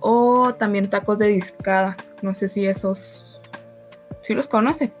o 0.00 0.54
también 0.54 0.88
tacos 0.90 1.18
de 1.18 1.28
discada. 1.28 1.96
No 2.22 2.34
sé 2.34 2.48
si 2.48 2.66
esos, 2.66 3.40
¿sí 4.20 4.34
los 4.34 4.48
conocen? 4.48 4.92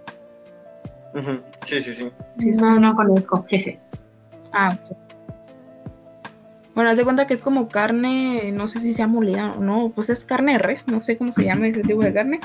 sí, 1.66 1.80
sí, 1.80 1.92
sí, 1.94 2.10
No, 2.60 2.80
no 2.80 2.96
conozco. 2.96 3.44
ah, 4.52 4.76
Bueno, 6.74 6.90
haz 6.90 6.96
de 6.96 7.04
cuenta 7.04 7.26
que 7.26 7.34
es 7.34 7.42
como 7.42 7.68
carne, 7.68 8.50
no 8.52 8.66
sé 8.66 8.80
si 8.80 8.94
sea 8.94 9.06
molida 9.06 9.52
o 9.52 9.60
no, 9.60 9.92
pues 9.94 10.08
es 10.08 10.24
carne 10.24 10.52
de 10.54 10.58
res, 10.58 10.88
no 10.88 11.00
sé 11.00 11.18
cómo 11.18 11.30
se 11.32 11.44
llama 11.44 11.68
ese 11.68 11.82
tipo 11.82 12.02
de 12.02 12.14
carne, 12.14 12.40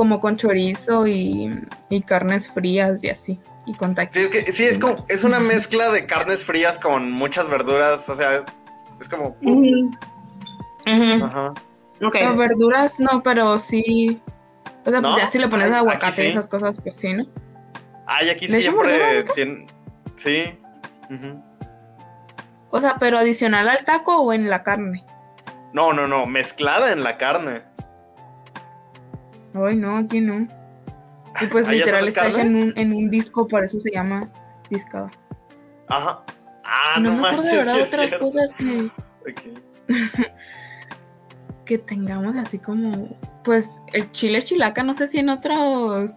como 0.00 0.18
con 0.18 0.38
chorizo 0.38 1.06
y, 1.06 1.68
carnes 2.06 2.50
frías 2.50 3.04
y 3.04 3.10
así. 3.10 3.38
Y 3.66 3.74
con 3.74 3.94
Sí, 4.08 4.20
es 4.20 4.28
que 4.28 4.50
sí, 4.50 4.64
es 4.64 4.78
como, 4.78 4.96
es 5.10 5.24
una 5.24 5.40
mezcla 5.40 5.90
de 5.90 6.06
carnes 6.06 6.42
frías 6.42 6.78
con 6.78 7.12
muchas 7.12 7.50
verduras. 7.50 8.08
O 8.08 8.14
sea, 8.14 8.42
es 8.98 9.08
como. 9.10 9.36
Ajá. 10.86 11.52
verduras 12.34 12.98
no, 12.98 13.22
pero 13.22 13.58
sí. 13.58 14.18
O 14.86 14.90
sea, 14.90 15.02
pues 15.02 15.16
ya 15.18 15.28
si 15.28 15.38
le 15.38 15.48
pones 15.48 15.70
aguacate 15.70 16.24
y 16.24 16.28
esas 16.28 16.46
cosas, 16.46 16.80
pues 16.80 16.96
sí, 16.96 17.12
¿no? 17.12 17.26
Ay, 18.06 18.30
aquí 18.30 18.48
siempre 18.48 19.24
tiene. 19.34 19.66
Sí. 20.16 20.58
O 22.70 22.80
sea, 22.80 22.96
pero 22.98 23.18
adicional 23.18 23.68
al 23.68 23.84
taco 23.84 24.16
o 24.22 24.32
en 24.32 24.48
la 24.48 24.62
carne. 24.62 25.04
No, 25.74 25.92
no, 25.92 26.08
no, 26.08 26.24
mezclada 26.24 26.90
en 26.90 27.04
la 27.04 27.18
carne. 27.18 27.60
Ay, 29.54 29.76
no, 29.76 29.96
aquí 29.96 30.20
no. 30.20 30.46
Y 31.40 31.46
pues 31.46 31.68
literal 31.68 32.08
está 32.08 32.28
en 32.40 32.56
un, 32.56 32.72
en 32.76 32.92
un 32.92 33.10
disco, 33.10 33.46
por 33.46 33.64
eso 33.64 33.80
se 33.80 33.90
llama 33.90 34.30
discada. 34.68 35.10
Ajá. 35.88 36.22
Ah, 36.64 37.00
no, 37.00 37.10
no 37.10 37.22
me 37.22 37.28
acuerdo 37.28 37.50
de 37.50 37.56
verdad 37.56 37.80
otras 37.80 38.14
cosas 38.14 38.54
que. 38.54 38.90
que 41.64 41.78
tengamos 41.78 42.36
así 42.36 42.58
como. 42.58 43.18
Pues 43.42 43.82
el 43.92 44.10
chile 44.12 44.42
chilaca, 44.42 44.82
no 44.82 44.94
sé 44.94 45.08
si 45.08 45.18
en 45.18 45.28
otros. 45.30 46.12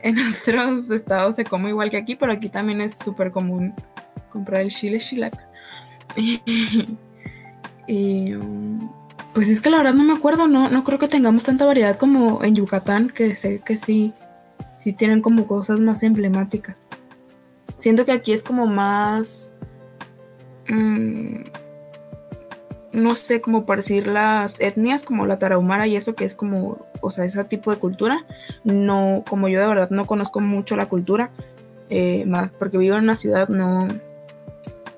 En 0.00 0.16
otros 0.18 0.90
estados 0.90 1.36
se 1.36 1.44
come 1.44 1.68
igual 1.68 1.90
que 1.90 1.96
aquí, 1.96 2.16
pero 2.16 2.32
aquí 2.32 2.48
también 2.48 2.80
es 2.80 2.98
súper 2.98 3.30
común 3.30 3.72
comprar 4.30 4.62
el 4.62 4.70
chile 4.70 4.98
chilaca. 4.98 5.48
y. 7.86 8.34
Um, 8.34 9.01
pues 9.34 9.48
es 9.48 9.60
que 9.60 9.70
la 9.70 9.78
verdad 9.78 9.94
no 9.94 10.04
me 10.04 10.12
acuerdo, 10.12 10.46
no, 10.46 10.68
no 10.68 10.84
creo 10.84 10.98
que 10.98 11.08
tengamos 11.08 11.44
tanta 11.44 11.64
variedad 11.64 11.96
como 11.96 12.42
en 12.44 12.54
Yucatán, 12.54 13.08
que 13.08 13.34
sé 13.36 13.60
que 13.64 13.76
sí, 13.78 14.12
sí 14.80 14.92
tienen 14.92 15.22
como 15.22 15.46
cosas 15.46 15.80
más 15.80 16.02
emblemáticas. 16.02 16.86
Siento 17.78 18.04
que 18.04 18.12
aquí 18.12 18.32
es 18.32 18.42
como 18.42 18.66
más, 18.66 19.54
mm, 20.68 21.44
no 22.92 23.16
sé, 23.16 23.40
como 23.40 23.62
decir 23.62 24.06
las 24.06 24.60
etnias, 24.60 25.02
como 25.02 25.26
la 25.26 25.38
tarahumara 25.38 25.86
y 25.86 25.96
eso 25.96 26.14
que 26.14 26.24
es 26.24 26.34
como, 26.34 26.86
o 27.00 27.10
sea, 27.10 27.24
ese 27.24 27.42
tipo 27.44 27.70
de 27.70 27.78
cultura. 27.78 28.24
No, 28.64 29.24
como 29.28 29.48
yo 29.48 29.60
de 29.60 29.66
verdad 29.66 29.90
no 29.90 30.06
conozco 30.06 30.40
mucho 30.40 30.76
la 30.76 30.86
cultura, 30.86 31.30
eh, 31.90 32.24
más 32.26 32.50
porque 32.50 32.78
vivo 32.78 32.96
en 32.96 33.04
una 33.04 33.16
ciudad, 33.16 33.48
no, 33.48 33.88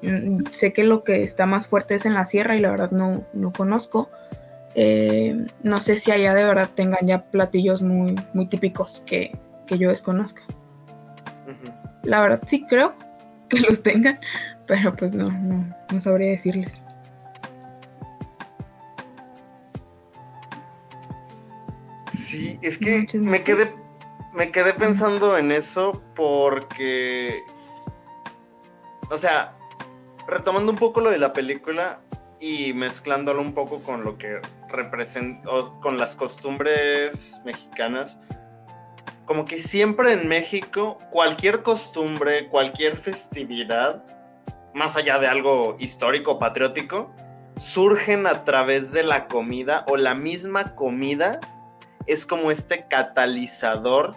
mm, 0.03 0.47
sé 0.51 0.73
que 0.73 0.85
lo 0.85 1.05
que 1.05 1.23
está 1.23 1.47
más 1.47 1.67
fuerte 1.67 1.95
es 1.95 2.05
en 2.05 2.15
la 2.15 2.27
sierra 2.27 2.57
y 2.57 2.61
la 2.61 2.71
verdad 2.71 2.91
no, 2.91 3.25
no 3.33 3.53
conozco. 3.53 4.11
Eh, 4.75 5.47
no 5.63 5.81
sé 5.81 5.99
si 5.99 6.11
allá 6.11 6.35
de 6.35 6.45
verdad 6.45 6.69
tengan 6.75 7.07
ya 7.07 7.25
platillos 7.27 7.83
muy, 7.83 8.17
muy 8.33 8.47
típicos 8.47 9.03
que, 9.07 9.37
yo 9.69 9.89
desconozca. 9.89 10.43
La 12.03 12.21
verdad 12.21 12.43
sí 12.47 12.65
creo 12.67 12.95
que 13.49 13.61
los 13.61 13.83
tengan, 13.83 14.21
pero 14.67 14.95
pues 14.95 15.13
no, 15.13 15.31
no, 15.31 15.75
no 15.91 16.01
sabría 16.01 16.31
decirles. 16.31 16.81
Sí, 22.13 22.59
es 22.63 22.79
que 22.79 23.07
me 23.19 23.43
quedé, 23.43 23.75
me 24.35 24.51
quedé 24.51 24.73
pensando 24.75 25.37
en 25.37 25.51
eso 25.51 26.03
porque, 26.15 27.43
o 29.11 29.19
sea, 29.19 29.57
retomando 30.29 30.73
un 30.73 30.79
poco 30.79 31.01
lo 31.01 31.11
de 31.11 31.19
la 31.19 31.33
película 31.33 32.01
y 32.41 32.73
mezclándolo 32.73 33.41
un 33.41 33.53
poco 33.53 33.83
con 33.83 34.05
lo 34.05 34.17
que 34.17 34.41
con 35.81 35.99
las 35.99 36.17
costumbres 36.17 37.41
mexicanas, 37.45 38.19
como 39.25 39.45
que 39.45 39.59
siempre 39.59 40.13
en 40.13 40.29
México, 40.29 40.99
cualquier 41.11 41.63
costumbre, 41.63 42.49
cualquier 42.49 42.97
festividad, 42.97 44.03
más 44.75 44.97
allá 44.97 45.19
de 45.19 45.27
algo 45.27 45.77
histórico, 45.79 46.39
patriótico, 46.39 47.11
surgen 47.57 48.27
a 48.27 48.45
través 48.45 48.93
de 48.93 49.03
la 49.03 49.27
comida 49.29 49.85
o 49.89 49.97
la 49.97 50.15
misma 50.15 50.75
comida 50.75 51.41
es 52.07 52.27
como 52.27 52.51
este 52.51 52.87
catalizador 52.89 54.17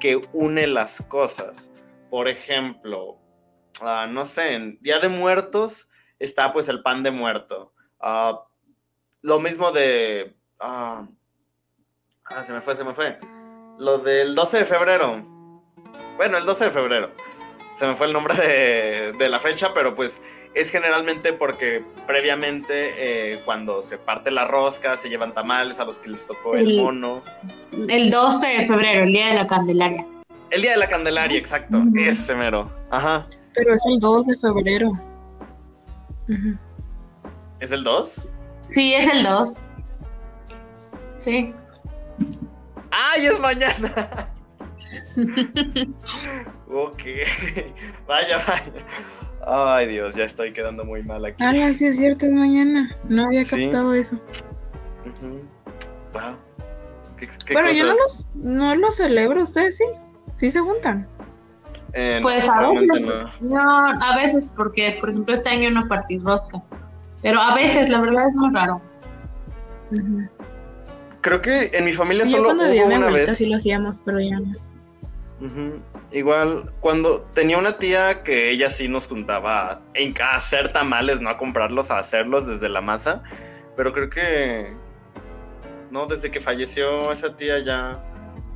que 0.00 0.22
une 0.32 0.66
las 0.66 1.02
cosas. 1.02 1.70
Por 2.10 2.28
ejemplo, 2.28 3.18
ah, 3.80 4.06
no 4.08 4.24
sé, 4.24 4.54
en 4.54 4.78
Día 4.80 5.00
de 5.00 5.08
Muertos 5.08 5.88
está 6.18 6.52
pues 6.52 6.68
el 6.68 6.82
pan 6.82 7.02
de 7.02 7.10
muerto. 7.10 7.72
Ah, 8.00 8.46
lo 9.26 9.40
mismo 9.40 9.72
de... 9.72 10.36
ah, 10.60 11.04
ah, 12.26 12.42
se 12.44 12.52
me 12.52 12.60
fue, 12.60 12.76
se 12.76 12.84
me 12.84 12.92
fue. 12.94 13.18
Lo 13.78 13.98
del 13.98 14.36
12 14.36 14.58
de 14.60 14.64
febrero. 14.64 15.24
Bueno, 16.16 16.38
el 16.38 16.46
12 16.46 16.66
de 16.66 16.70
febrero. 16.70 17.10
Se 17.74 17.86
me 17.88 17.96
fue 17.96 18.06
el 18.06 18.12
nombre 18.12 18.34
de, 18.36 19.12
de 19.18 19.28
la 19.28 19.40
fecha, 19.40 19.74
pero 19.74 19.94
pues 19.96 20.22
es 20.54 20.70
generalmente 20.70 21.32
porque 21.32 21.84
previamente 22.06 22.94
eh, 23.34 23.42
cuando 23.44 23.82
se 23.82 23.98
parte 23.98 24.30
la 24.30 24.44
rosca, 24.46 24.96
se 24.96 25.08
llevan 25.10 25.34
tamales 25.34 25.80
a 25.80 25.84
los 25.84 25.98
que 25.98 26.08
les 26.08 26.24
tocó 26.26 26.54
el 26.54 26.70
El- 26.70 26.76
mono. 26.82 27.22
El 27.88 28.10
12 28.10 28.46
de 28.46 28.66
febrero, 28.68 29.02
el 29.04 29.12
día 29.12 29.28
de 29.30 29.34
la 29.34 29.46
Candelaria. 29.48 30.06
El 30.50 30.62
día 30.62 30.70
de 30.70 30.78
la 30.78 30.88
Candelaria, 30.88 31.36
exacto. 31.36 31.78
Ujú. 31.78 31.98
Ese 31.98 32.34
mero. 32.36 32.70
Ajá. 32.90 33.26
Pero 33.54 33.74
es 33.74 33.82
el 33.92 33.98
2 33.98 34.26
de 34.28 34.36
febrero. 34.36 34.92
¿Es 37.60 37.72
el 37.72 37.82
2? 37.84 38.28
Sí, 38.72 38.94
es 38.94 39.06
el 39.06 39.22
2. 39.24 39.62
Sí. 41.18 41.54
¡Ay, 42.90 43.26
es 43.26 43.38
mañana! 43.40 44.28
ok. 46.68 47.02
vaya, 48.06 48.38
vaya. 48.46 48.86
Ay, 49.48 49.86
Dios, 49.88 50.14
ya 50.16 50.24
estoy 50.24 50.52
quedando 50.52 50.84
muy 50.84 51.02
mal 51.02 51.24
aquí. 51.24 51.42
Ah, 51.42 51.72
sí 51.72 51.86
es 51.86 51.96
cierto, 51.98 52.26
es 52.26 52.32
mañana. 52.32 52.96
No 53.08 53.26
había 53.26 53.44
Sí. 53.44 53.62
captado 53.64 53.94
eso. 53.94 54.16
Ujú. 54.16 55.42
Wow. 56.12 56.36
¿Qué, 57.16 57.28
qué 57.28 57.54
Pero 57.54 57.70
yo 57.72 57.86
no 57.86 57.94
los, 57.94 58.26
no 58.34 58.74
los 58.74 58.96
celebro, 58.96 59.42
ustedes 59.42 59.76
sí. 59.76 59.84
Sí 60.36 60.50
se 60.50 60.60
juntan. 60.60 61.08
Eh, 61.94 62.16
no, 62.20 62.22
Pues 62.22 62.48
a 62.48 62.58
realmente 62.58 63.00
veces. 63.00 63.40
no. 63.40 63.54
No, 63.54 63.86
a 64.00 64.16
veces, 64.16 64.48
porque 64.54 64.96
por 65.00 65.10
ejemplo 65.10 65.32
este 65.34 65.48
año 65.48 65.70
no 65.70 65.86
partí 65.88 66.18
rosca. 66.18 66.62
Pero 67.26 67.40
a 67.42 67.54
veces, 67.56 67.88
la 67.88 68.00
verdad 68.00 68.28
es 68.28 68.34
muy 68.36 68.54
raro. 68.54 68.80
Creo 71.20 71.42
que 71.42 71.70
en 71.74 71.84
mi 71.84 71.92
familia 71.92 72.24
Yo 72.24 72.30
solo 72.36 72.50
hubo 72.50 72.54
una 72.86 72.96
abuelita 72.96 73.10
vez. 73.26 73.36
sí 73.36 73.46
lo 73.48 73.56
hacíamos, 73.56 73.98
pero 74.04 74.20
ya 74.20 74.38
no. 74.38 74.52
Igual, 76.12 76.72
cuando 76.80 77.22
tenía 77.34 77.58
una 77.58 77.78
tía 77.78 78.22
que 78.22 78.50
ella 78.50 78.70
sí 78.70 78.86
nos 78.88 79.08
juntaba 79.08 79.70
a, 79.72 79.80
en- 79.94 80.14
a 80.22 80.36
hacer 80.36 80.72
tamales, 80.72 81.20
no 81.20 81.28
a 81.28 81.36
comprarlos, 81.36 81.90
a 81.90 81.98
hacerlos 81.98 82.46
desde 82.46 82.68
la 82.68 82.80
masa. 82.80 83.22
Pero 83.76 83.92
creo 83.92 84.08
que. 84.08 84.68
No, 85.90 86.06
desde 86.06 86.30
que 86.30 86.40
falleció 86.40 87.10
esa 87.10 87.34
tía 87.34 87.58
ya. 87.58 88.02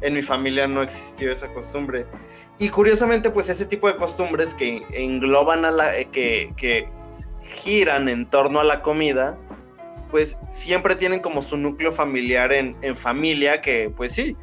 En 0.01 0.15
mi 0.15 0.23
familia 0.23 0.67
no 0.69 0.81
existió 0.81 1.31
esa 1.33 1.53
costumbre. 1.53 2.07
Y 2.59 2.69
curiosamente, 2.71 3.31
pues 3.31 3.49
ese 3.51 3.67
tipo 3.67 3.89
de 3.89 3.97
costumbres 3.97 4.55
que 4.55 4.83
engloban 4.93 5.65
a 5.65 5.71
la. 5.73 5.99
eh, 5.99 6.09
que, 6.11 6.55
que 6.57 6.89
giran 7.41 8.09
en 8.09 8.29
torno 8.29 8.61
a 8.61 8.65
la 8.65 8.83
comida. 8.83 9.39
Pues 10.11 10.39
siempre 10.49 10.97
tienen 10.97 11.21
como 11.21 11.41
su 11.41 11.57
núcleo 11.57 11.93
familiar 11.93 12.53
en, 12.53 12.97
familia 12.97 13.61
que, 13.61 13.93
pues 13.97 14.13
sí, 14.13 14.37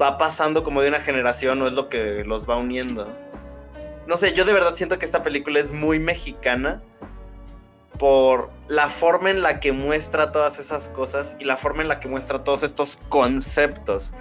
va 0.00 0.16
pasando 0.16 0.64
como 0.64 0.80
de 0.80 0.88
una 0.88 1.00
generación 1.00 1.60
o 1.60 1.66
es 1.66 1.74
lo 1.74 1.88
que 1.88 2.24
los 2.24 2.48
va 2.48 2.56
uniendo. 2.56 3.06
No 4.06 4.16
sé, 4.16 4.32
yo 4.32 4.44
de 4.44 4.52
verdad 4.52 4.74
siento 4.74 4.98
que 4.98 5.04
esta 5.04 5.22
película 5.22 5.60
es 5.60 5.72
muy 5.72 5.98
mexicana 5.98 6.82
por 7.98 8.50
la 8.66 8.88
forma 8.88 9.30
en 9.30 9.42
la 9.42 9.60
que 9.60 9.72
muestra 9.72 10.32
todas 10.32 10.58
esas 10.58 10.88
cosas 10.88 11.36
y 11.38 11.44
la 11.44 11.56
forma 11.56 11.82
en 11.82 11.88
la 11.88 12.00
que 12.00 12.08
muestra 12.08 12.42
todos 12.42 12.62
estos 12.62 12.98
conceptos. 13.10 14.14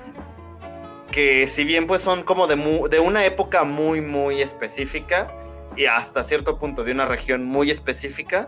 Que 1.11 1.47
si 1.47 1.63
bien 1.63 1.87
pues 1.87 2.01
son 2.01 2.23
como 2.23 2.47
de, 2.47 2.55
de 2.89 2.99
una 2.99 3.25
época 3.25 3.63
muy 3.63 4.01
muy 4.01 4.41
específica 4.41 5.33
y 5.75 5.85
hasta 5.85 6.23
cierto 6.23 6.57
punto 6.57 6.83
de 6.83 6.91
una 6.91 7.05
región 7.05 7.45
muy 7.45 7.71
específica, 7.71 8.47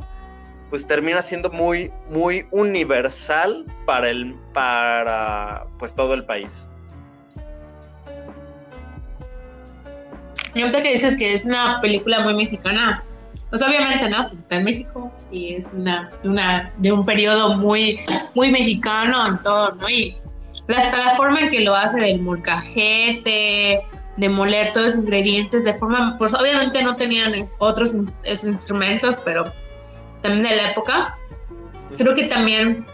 pues 0.70 0.88
termina 0.88 1.22
siendo 1.22 1.50
muy 1.52 1.92
muy 2.10 2.48
universal 2.52 3.66
para 3.86 4.10
el 4.10 4.36
para 4.54 5.68
pues 5.78 5.94
todo 5.94 6.14
el 6.14 6.26
país. 6.26 6.70
Y 10.56 10.62
ahorita 10.62 10.84
que 10.84 10.94
dices 10.94 11.16
que 11.16 11.34
es 11.34 11.46
una 11.46 11.80
película 11.82 12.20
muy 12.20 12.36
mexicana, 12.36 13.04
pues 13.50 13.62
obviamente, 13.62 14.10
¿no? 14.10 14.22
Está 14.22 14.56
en 14.56 14.64
México 14.64 15.12
y 15.32 15.54
es 15.54 15.74
una, 15.74 16.10
una 16.24 16.72
de 16.78 16.92
un 16.92 17.06
periodo 17.06 17.56
muy, 17.56 18.00
muy 18.36 18.52
mexicano 18.52 19.28
en 19.28 19.42
todo, 19.44 19.74
¿no? 19.76 19.90
Y 19.90 20.18
hasta 20.76 20.98
la 20.98 21.10
forma 21.12 21.40
en 21.42 21.50
que 21.50 21.62
lo 21.62 21.76
hace 21.76 22.00
del 22.00 22.22
molcajete, 22.22 23.86
de 24.18 24.30
moler 24.30 24.72
todos 24.74 24.88
los 24.88 24.96
ingredientes 25.04 25.64
de 25.66 25.74
forma, 25.76 26.16
pues 26.18 26.34
obviamente 26.34 26.84
no 26.84 26.96
tenían 26.96 27.34
otros 27.60 27.94
in- 27.94 28.14
instrumentos, 28.44 29.22
pero 29.26 29.46
también 30.22 30.44
de 30.44 30.56
la 30.56 30.72
época. 30.72 31.18
Creo 31.98 32.14
que 32.14 32.26
también 32.28 32.86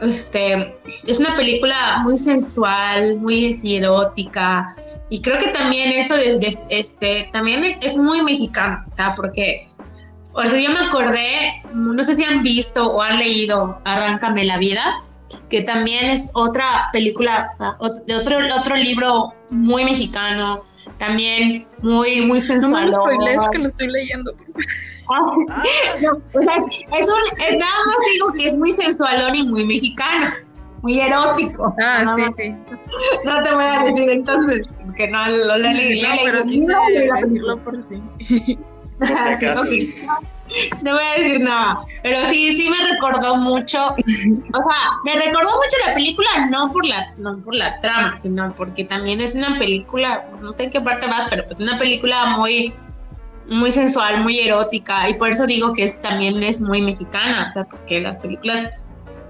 este, 0.00 0.76
es 1.06 1.20
una 1.20 1.36
película 1.36 2.00
muy 2.02 2.16
sensual, 2.16 3.16
muy 3.18 3.56
erótica, 3.64 4.74
y 5.08 5.22
creo 5.22 5.38
que 5.38 5.48
también 5.48 5.92
eso 5.92 6.16
de, 6.16 6.38
de- 6.38 6.58
este, 6.70 7.28
también 7.32 7.64
es 7.64 7.96
muy 7.96 8.22
mexicano, 8.22 8.84
sea, 8.94 9.14
porque, 9.14 9.68
o 10.32 10.44
sea, 10.44 10.60
yo 10.60 10.70
me 10.70 10.80
acordé, 10.80 11.62
no 11.72 12.02
sé 12.02 12.14
si 12.16 12.24
han 12.24 12.42
visto 12.42 12.84
o 12.92 13.00
han 13.00 13.18
leído 13.18 13.80
Arráncame 13.84 14.44
la 14.44 14.58
vida, 14.58 15.02
que 15.48 15.62
también 15.62 16.04
es 16.06 16.30
otra 16.34 16.88
película, 16.92 17.50
o 17.52 17.54
sea, 17.54 17.76
de 18.06 18.14
otro, 18.16 18.38
otro 18.60 18.76
libro 18.76 19.32
muy 19.50 19.84
mexicano, 19.84 20.60
también 20.98 21.66
muy, 21.82 22.20
muy 22.22 22.26
No 22.26 22.32
me 22.34 22.40
sensual. 22.40 22.90
lo 22.90 23.50
que 23.50 23.58
lo 23.58 23.66
estoy 23.66 23.88
leyendo. 23.88 24.32
No, 25.08 26.10
o 26.10 26.42
sea, 26.42 26.56
es, 26.56 26.64
es 26.66 27.06
un- 27.08 27.40
es 27.46 27.58
nada 27.58 27.78
más 27.86 27.96
digo 28.12 28.32
que 28.36 28.48
es 28.48 28.56
muy 28.56 28.72
sensualón 28.72 29.36
y 29.36 29.44
muy 29.48 29.64
mexicano, 29.64 30.32
muy 30.82 30.98
erótico. 30.98 31.72
Ah, 31.80 32.02
Nada 32.04 32.16
sí, 32.16 32.22
más. 32.22 32.34
sí. 32.36 32.56
No 33.24 33.40
te 33.44 33.54
voy 33.54 33.64
a 33.66 33.82
decir 33.84 34.10
entonces, 34.10 34.74
porque 34.84 35.06
no 35.06 35.28
lo 35.28 35.58
leí. 35.58 36.02
No, 36.02 36.08
pero 36.24 36.44
quise 36.44 36.66
decirlo 37.22 37.56
por 37.62 37.80
sí. 37.84 38.02
Por 38.98 39.36
si 39.36 39.46
película. 39.46 39.64
Sí. 39.70 39.94
No 40.82 40.94
voy 40.94 41.02
a 41.02 41.22
decir 41.22 41.40
nada, 41.40 41.80
pero 42.02 42.24
sí, 42.26 42.52
sí 42.54 42.70
me 42.70 42.92
recordó 42.92 43.36
mucho, 43.36 43.88
o 43.88 43.94
sea, 43.96 44.80
me 45.04 45.14
recordó 45.14 45.50
mucho 45.50 45.76
la 45.86 45.94
película, 45.94 46.46
no 46.50 46.72
por 46.72 46.86
la, 46.86 47.12
no 47.18 47.38
por 47.42 47.54
la 47.54 47.80
trama, 47.80 48.16
sino 48.16 48.54
porque 48.54 48.84
también 48.84 49.20
es 49.20 49.34
una 49.34 49.58
película, 49.58 50.26
no 50.40 50.52
sé 50.52 50.64
en 50.64 50.70
qué 50.70 50.80
parte 50.80 51.06
vas, 51.06 51.28
pero 51.30 51.44
pues 51.46 51.58
una 51.58 51.78
película 51.78 52.36
muy, 52.36 52.74
muy 53.48 53.70
sensual, 53.70 54.22
muy 54.22 54.38
erótica, 54.40 55.08
y 55.08 55.14
por 55.14 55.30
eso 55.30 55.46
digo 55.46 55.72
que 55.72 55.84
es, 55.84 56.00
también 56.02 56.42
es 56.42 56.60
muy 56.60 56.80
mexicana, 56.80 57.46
o 57.48 57.52
sea, 57.52 57.64
porque 57.64 58.00
las 58.00 58.18
películas 58.18 58.70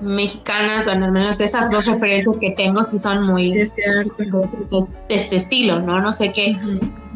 mexicanas, 0.00 0.84
bueno, 0.84 1.06
al 1.06 1.12
menos 1.12 1.40
esas 1.40 1.70
dos 1.70 1.86
referencias 1.86 2.36
que 2.40 2.50
tengo, 2.50 2.82
sí 2.84 2.98
son 2.98 3.22
muy 3.26 3.52
Sí, 3.52 3.60
es 3.60 3.74
cierto. 3.74 4.14
de 4.18 5.14
este, 5.14 5.30
de 5.30 5.36
estilo, 5.36 5.80
¿no? 5.80 6.00
No 6.00 6.12
sé 6.12 6.30
qué, 6.32 6.56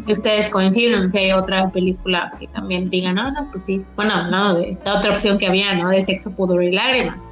si 0.06 0.12
ustedes 0.12 0.48
coinciden, 0.48 1.10
si 1.10 1.18
hay 1.18 1.32
otra 1.32 1.70
película 1.70 2.32
que 2.38 2.46
también 2.48 2.88
digan, 2.88 3.16
no, 3.16 3.30
no, 3.30 3.48
pues 3.50 3.64
sí, 3.66 3.84
bueno, 3.96 4.28
no, 4.30 4.54
de 4.54 4.78
la 4.84 4.98
otra 4.98 5.12
opción 5.12 5.36
que 5.38 5.46
había, 5.46 5.74
¿no? 5.74 5.88
De 5.90 6.02
sexo, 6.04 6.30
pudor 6.30 6.62
y 6.64 6.72
lágrimas. 6.72 7.22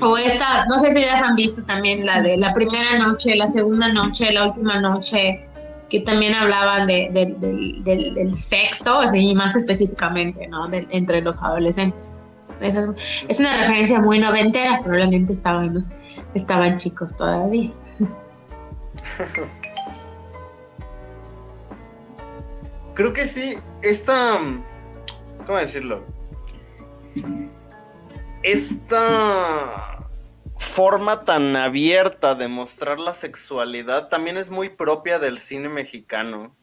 O 0.00 0.16
esta, 0.16 0.66
no 0.66 0.78
sé 0.80 0.92
si 0.92 1.04
las 1.04 1.22
han 1.22 1.36
visto 1.36 1.62
también, 1.64 2.04
la 2.06 2.20
de 2.22 2.36
la 2.36 2.52
primera 2.52 2.98
noche, 2.98 3.36
la 3.36 3.46
segunda 3.46 3.92
noche, 3.92 4.32
la 4.32 4.46
última 4.46 4.80
noche, 4.80 5.46
que 5.88 6.00
también 6.00 6.34
hablaban 6.34 6.86
de, 6.88 7.10
del- 7.12 7.38
del- 7.40 7.84
del- 7.84 8.14
del 8.14 8.34
sexo, 8.34 9.02
y 9.14 9.34
más 9.34 9.54
específicamente, 9.54 10.48
¿no? 10.48 10.68
Entre 10.72 11.20
los 11.22 11.40
adolescentes. 11.42 12.00
Es, 12.60 13.40
una 13.40 13.56
referencia 13.58 13.98
muy 14.00 14.18
noventera, 14.18 14.80
probablemente 14.80 15.32
estaban 15.32 16.76
chicos 16.76 17.16
todavía. 17.16 17.72
Creo 22.94 23.12
que 23.12 23.26
sí, 23.26 23.58
esta. 23.82 24.38
¿Cómo 25.46 25.58
decirlo? 25.58 26.04
Esta 28.42 30.04
forma 30.56 31.24
tan 31.24 31.56
abierta 31.56 32.34
de 32.34 32.48
mostrar 32.48 33.00
la 33.00 33.12
sexualidad 33.14 34.08
también 34.08 34.36
es 34.36 34.50
muy 34.50 34.68
propia 34.68 35.18
del 35.18 35.38
cine 35.38 35.68
mexicano. 35.68 36.54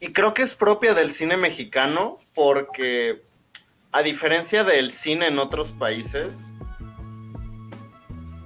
Y 0.00 0.12
creo 0.12 0.34
que 0.34 0.42
es 0.42 0.54
propia 0.54 0.94
del 0.94 1.12
cine 1.12 1.36
mexicano 1.36 2.18
porque, 2.34 3.22
a 3.92 4.02
diferencia 4.02 4.64
del 4.64 4.92
cine 4.92 5.26
en 5.26 5.38
otros 5.38 5.72
países, 5.72 6.54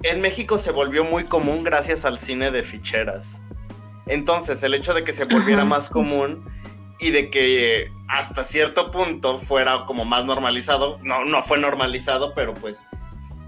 en 0.03 0.21
México 0.21 0.57
se 0.57 0.71
volvió 0.71 1.03
muy 1.03 1.25
común 1.25 1.63
gracias 1.63 2.05
al 2.05 2.19
cine 2.19 2.51
de 2.51 2.63
ficheras. 2.63 3.41
Entonces, 4.07 4.61
el 4.63 4.73
hecho 4.73 4.93
de 4.93 5.03
que 5.03 5.13
se 5.13 5.25
volviera 5.25 5.61
Ajá, 5.61 5.69
más 5.69 5.89
común 5.89 6.45
y 6.99 7.11
de 7.11 7.29
que 7.29 7.91
hasta 8.07 8.43
cierto 8.43 8.91
punto 8.91 9.37
fuera 9.37 9.85
como 9.85 10.05
más 10.05 10.25
normalizado, 10.25 10.99
no, 11.03 11.25
no 11.25 11.41
fue 11.41 11.57
normalizado, 11.57 12.33
pero 12.33 12.53
pues 12.53 12.85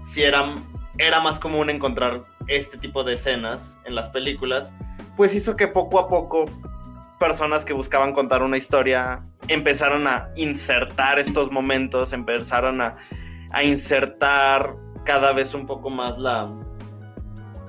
sí 0.02 0.22
era, 0.22 0.56
era 0.98 1.20
más 1.20 1.38
común 1.38 1.70
encontrar 1.70 2.24
este 2.48 2.76
tipo 2.78 3.04
de 3.04 3.14
escenas 3.14 3.78
en 3.84 3.94
las 3.94 4.10
películas, 4.10 4.74
pues 5.16 5.34
hizo 5.34 5.56
que 5.56 5.68
poco 5.68 5.98
a 5.98 6.08
poco 6.08 6.46
personas 7.18 7.64
que 7.64 7.72
buscaban 7.72 8.12
contar 8.12 8.42
una 8.42 8.56
historia 8.56 9.24
empezaron 9.48 10.06
a 10.06 10.30
insertar 10.36 11.18
estos 11.18 11.50
momentos, 11.50 12.12
empezaron 12.12 12.80
a 12.80 12.96
a 13.50 13.64
insertar 13.64 14.76
cada 15.04 15.32
vez 15.32 15.54
un 15.54 15.66
poco 15.66 15.90
más 15.90 16.18
la... 16.18 16.48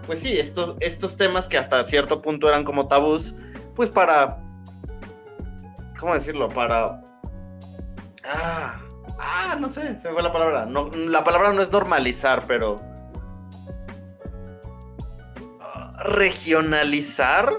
Pues 0.05 0.19
sí, 0.19 0.37
estos, 0.37 0.75
estos 0.79 1.15
temas 1.15 1.47
que 1.47 1.57
hasta 1.57 1.85
cierto 1.85 2.21
punto 2.21 2.49
eran 2.49 2.63
como 2.63 2.87
tabús, 2.87 3.35
pues 3.75 3.89
para... 3.89 4.39
¿Cómo 5.99 6.13
decirlo? 6.13 6.49
Para... 6.49 7.01
Ah, 8.25 8.79
ah, 9.19 9.57
no 9.59 9.69
sé, 9.69 9.99
se 9.99 10.07
me 10.07 10.13
fue 10.13 10.23
la 10.23 10.31
palabra. 10.31 10.65
No, 10.65 10.89
la 10.93 11.23
palabra 11.23 11.51
no 11.53 11.61
es 11.61 11.71
normalizar, 11.71 12.45
pero... 12.47 12.77
ah, 15.61 15.93
regionalizar. 16.03 17.53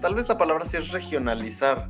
Tal 0.00 0.14
vez 0.14 0.28
la 0.28 0.38
palabra 0.38 0.64
sí 0.64 0.76
es 0.76 0.90
regionalizar. 0.90 1.88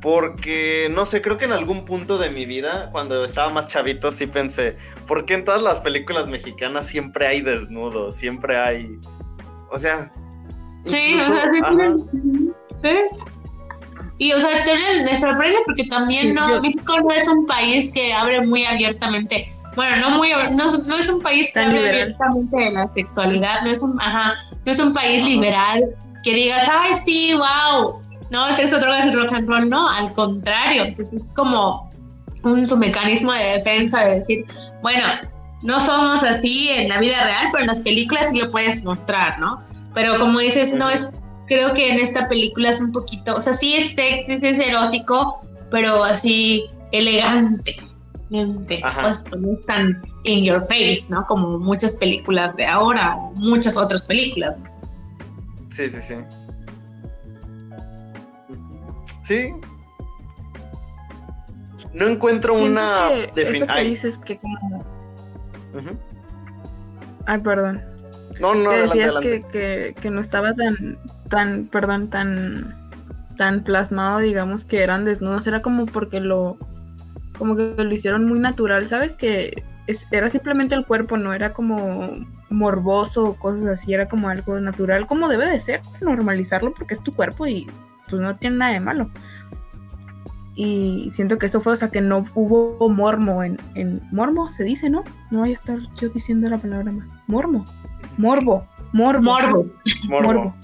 Porque, 0.00 0.88
no 0.94 1.04
sé, 1.04 1.20
creo 1.20 1.38
que 1.38 1.44
en 1.46 1.52
algún 1.52 1.84
punto 1.84 2.18
de 2.18 2.30
mi 2.30 2.46
vida, 2.46 2.88
cuando 2.92 3.24
estaba 3.24 3.50
más 3.50 3.66
chavito, 3.66 4.12
sí 4.12 4.26
pensé, 4.26 4.76
¿por 5.06 5.24
qué 5.26 5.34
en 5.34 5.44
todas 5.44 5.60
las 5.62 5.80
películas 5.80 6.28
mexicanas 6.28 6.86
siempre 6.86 7.26
hay 7.26 7.40
desnudos? 7.40 8.14
Siempre 8.14 8.56
hay... 8.56 8.86
O 9.70 9.78
sea... 9.78 10.12
Sí, 10.84 11.14
incluso- 11.14 11.32
o 11.34 12.80
sea, 12.80 13.08
sí. 13.10 13.24
Y, 14.18 14.32
o 14.32 14.40
sea, 14.40 14.64
te- 14.64 15.02
me 15.04 15.16
sorprende 15.16 15.58
porque 15.66 15.84
también 15.84 16.28
Sí, 16.28 16.32
no, 16.32 16.48
yo- 16.48 16.60
México 16.62 17.00
no 17.00 17.10
es 17.12 17.26
un 17.28 17.46
país 17.46 17.92
que 17.92 18.12
abre 18.12 18.40
muy 18.46 18.64
abiertamente. 18.64 19.52
Bueno, 19.76 20.08
no 20.10 20.16
muy, 20.16 20.30
no, 20.52 20.76
no 20.78 20.96
es 20.96 21.08
un 21.08 21.20
país 21.22 21.46
que 21.48 21.60
Tan 21.60 21.76
abiertamente 21.76 22.56
de 22.56 22.70
la 22.72 22.86
sexualidad, 22.86 23.62
no 23.62 23.70
es 23.70 23.80
un, 23.82 24.00
ajá, 24.00 24.34
no 24.64 24.72
es 24.72 24.78
un 24.80 24.92
país 24.92 25.20
Ajá. 25.22 25.28
liberal 25.28 25.84
que 26.24 26.34
digas, 26.34 26.68
ay, 26.72 26.94
sí, 26.94 27.32
wow, 27.34 28.00
no, 28.30 28.52
sexo, 28.52 28.78
drogas 28.80 29.06
y 29.06 29.10
rock 29.12 29.32
and 29.32 29.48
roll, 29.48 29.68
no, 29.68 29.88
al 29.88 30.12
contrario, 30.12 30.84
entonces 30.84 31.22
es 31.22 31.28
como 31.34 31.90
un 32.44 32.66
su 32.66 32.76
mecanismo 32.76 33.32
de 33.32 33.44
defensa 33.58 34.00
de 34.00 34.20
decir, 34.20 34.44
bueno, 34.82 35.04
no 35.62 35.80
somos 35.80 36.22
así 36.22 36.68
en 36.70 36.88
la 36.88 36.98
vida 36.98 37.24
real, 37.24 37.46
pero 37.52 37.62
en 37.62 37.66
las 37.68 37.80
películas 37.80 38.30
sí 38.30 38.38
lo 38.38 38.50
puedes 38.50 38.84
mostrar, 38.84 39.38
¿no? 39.38 39.58
Pero 39.94 40.18
como 40.18 40.38
dices, 40.38 40.72
no 40.72 40.88
es, 40.88 41.08
creo 41.46 41.72
que 41.74 41.90
en 41.90 41.98
esta 41.98 42.28
película 42.28 42.70
es 42.70 42.80
un 42.80 42.92
poquito, 42.92 43.36
o 43.36 43.40
sea, 43.40 43.52
sí 43.52 43.74
es 43.74 43.94
sexy, 43.94 44.38
sí 44.38 44.46
es 44.46 44.58
erótico, 44.58 45.40
pero 45.70 46.04
así 46.04 46.66
elegante. 46.92 47.76
Ajá. 48.82 49.02
Pues 49.02 49.24
no 49.38 49.52
es 49.52 49.66
tan 49.66 50.00
in 50.24 50.44
your 50.44 50.60
face, 50.62 51.06
¿no? 51.08 51.26
Como 51.26 51.58
muchas 51.58 51.96
películas 51.96 52.54
de 52.56 52.66
ahora, 52.66 53.16
o 53.16 53.32
muchas 53.36 53.76
otras 53.76 54.06
películas. 54.06 54.56
Sí, 55.70 55.88
sí, 55.88 55.98
sí. 56.00 56.14
Sí. 59.28 59.52
No 61.92 62.06
encuentro 62.06 62.54
Siento 62.54 62.72
una 62.72 63.08
que 63.08 63.32
defin- 63.34 63.56
Eso 63.56 63.66
que 63.66 63.72
Ay, 63.72 63.90
dices 63.90 64.18
que 64.18 64.38
como... 64.38 64.78
ujú. 65.74 65.98
Ay, 67.26 67.40
perdón. 67.40 67.82
No, 68.40 68.54
no, 68.54 68.70
adelante, 68.70 68.98
decías 68.98 69.16
adelante. 69.16 69.42
que, 69.50 69.94
que, 69.94 70.00
que 70.00 70.10
no 70.10 70.20
estaba 70.20 70.54
tan, 70.54 70.98
tan, 71.28 71.66
perdón, 71.66 72.08
tan, 72.08 72.90
tan 73.36 73.64
plasmado, 73.64 74.18
digamos, 74.20 74.64
que 74.64 74.82
eran 74.82 75.04
desnudos. 75.04 75.46
Era 75.46 75.60
como 75.60 75.86
porque 75.86 76.20
lo, 76.20 76.56
como 77.36 77.56
que 77.56 77.74
lo 77.76 77.92
hicieron 77.92 78.26
muy 78.26 78.38
natural, 78.38 78.86
¿sabes? 78.88 79.16
Que 79.16 79.62
es- 79.86 80.06
era 80.10 80.28
simplemente 80.30 80.74
el 80.74 80.86
cuerpo, 80.86 81.16
no 81.16 81.32
era 81.34 81.52
como 81.52 82.12
morboso 82.50 83.24
o 83.30 83.34
cosas 83.36 83.66
así, 83.66 83.92
era 83.92 84.08
como 84.08 84.28
algo 84.30 84.58
natural, 84.60 85.06
como 85.06 85.28
debe 85.28 85.46
de 85.46 85.60
ser, 85.60 85.80
normalizarlo 86.00 86.72
porque 86.72 86.94
es 86.94 87.02
tu 87.02 87.12
cuerpo 87.14 87.46
y 87.46 87.66
pues 88.08 88.22
no 88.22 88.36
tiene 88.36 88.56
nada 88.56 88.72
de 88.72 88.80
malo. 88.80 89.10
Y 90.54 91.10
siento 91.12 91.38
que 91.38 91.46
eso 91.46 91.60
fue, 91.60 91.74
o 91.74 91.76
sea, 91.76 91.90
que 91.90 92.00
no 92.00 92.24
hubo 92.34 92.88
mormo 92.88 93.44
en, 93.44 93.58
en 93.74 94.02
mormo, 94.10 94.50
se 94.50 94.64
dice, 94.64 94.90
¿no? 94.90 95.04
No 95.30 95.40
voy 95.40 95.50
a 95.50 95.54
estar 95.54 95.78
yo 96.00 96.08
diciendo 96.08 96.48
la 96.48 96.58
palabra 96.58 96.90
más. 96.90 97.06
Mormo. 97.28 97.64
Morbo. 98.16 98.66
Morbo. 98.92 99.22
Morbo. 99.22 99.66
Morbo. 100.08 100.32
Morbo. 100.32 100.54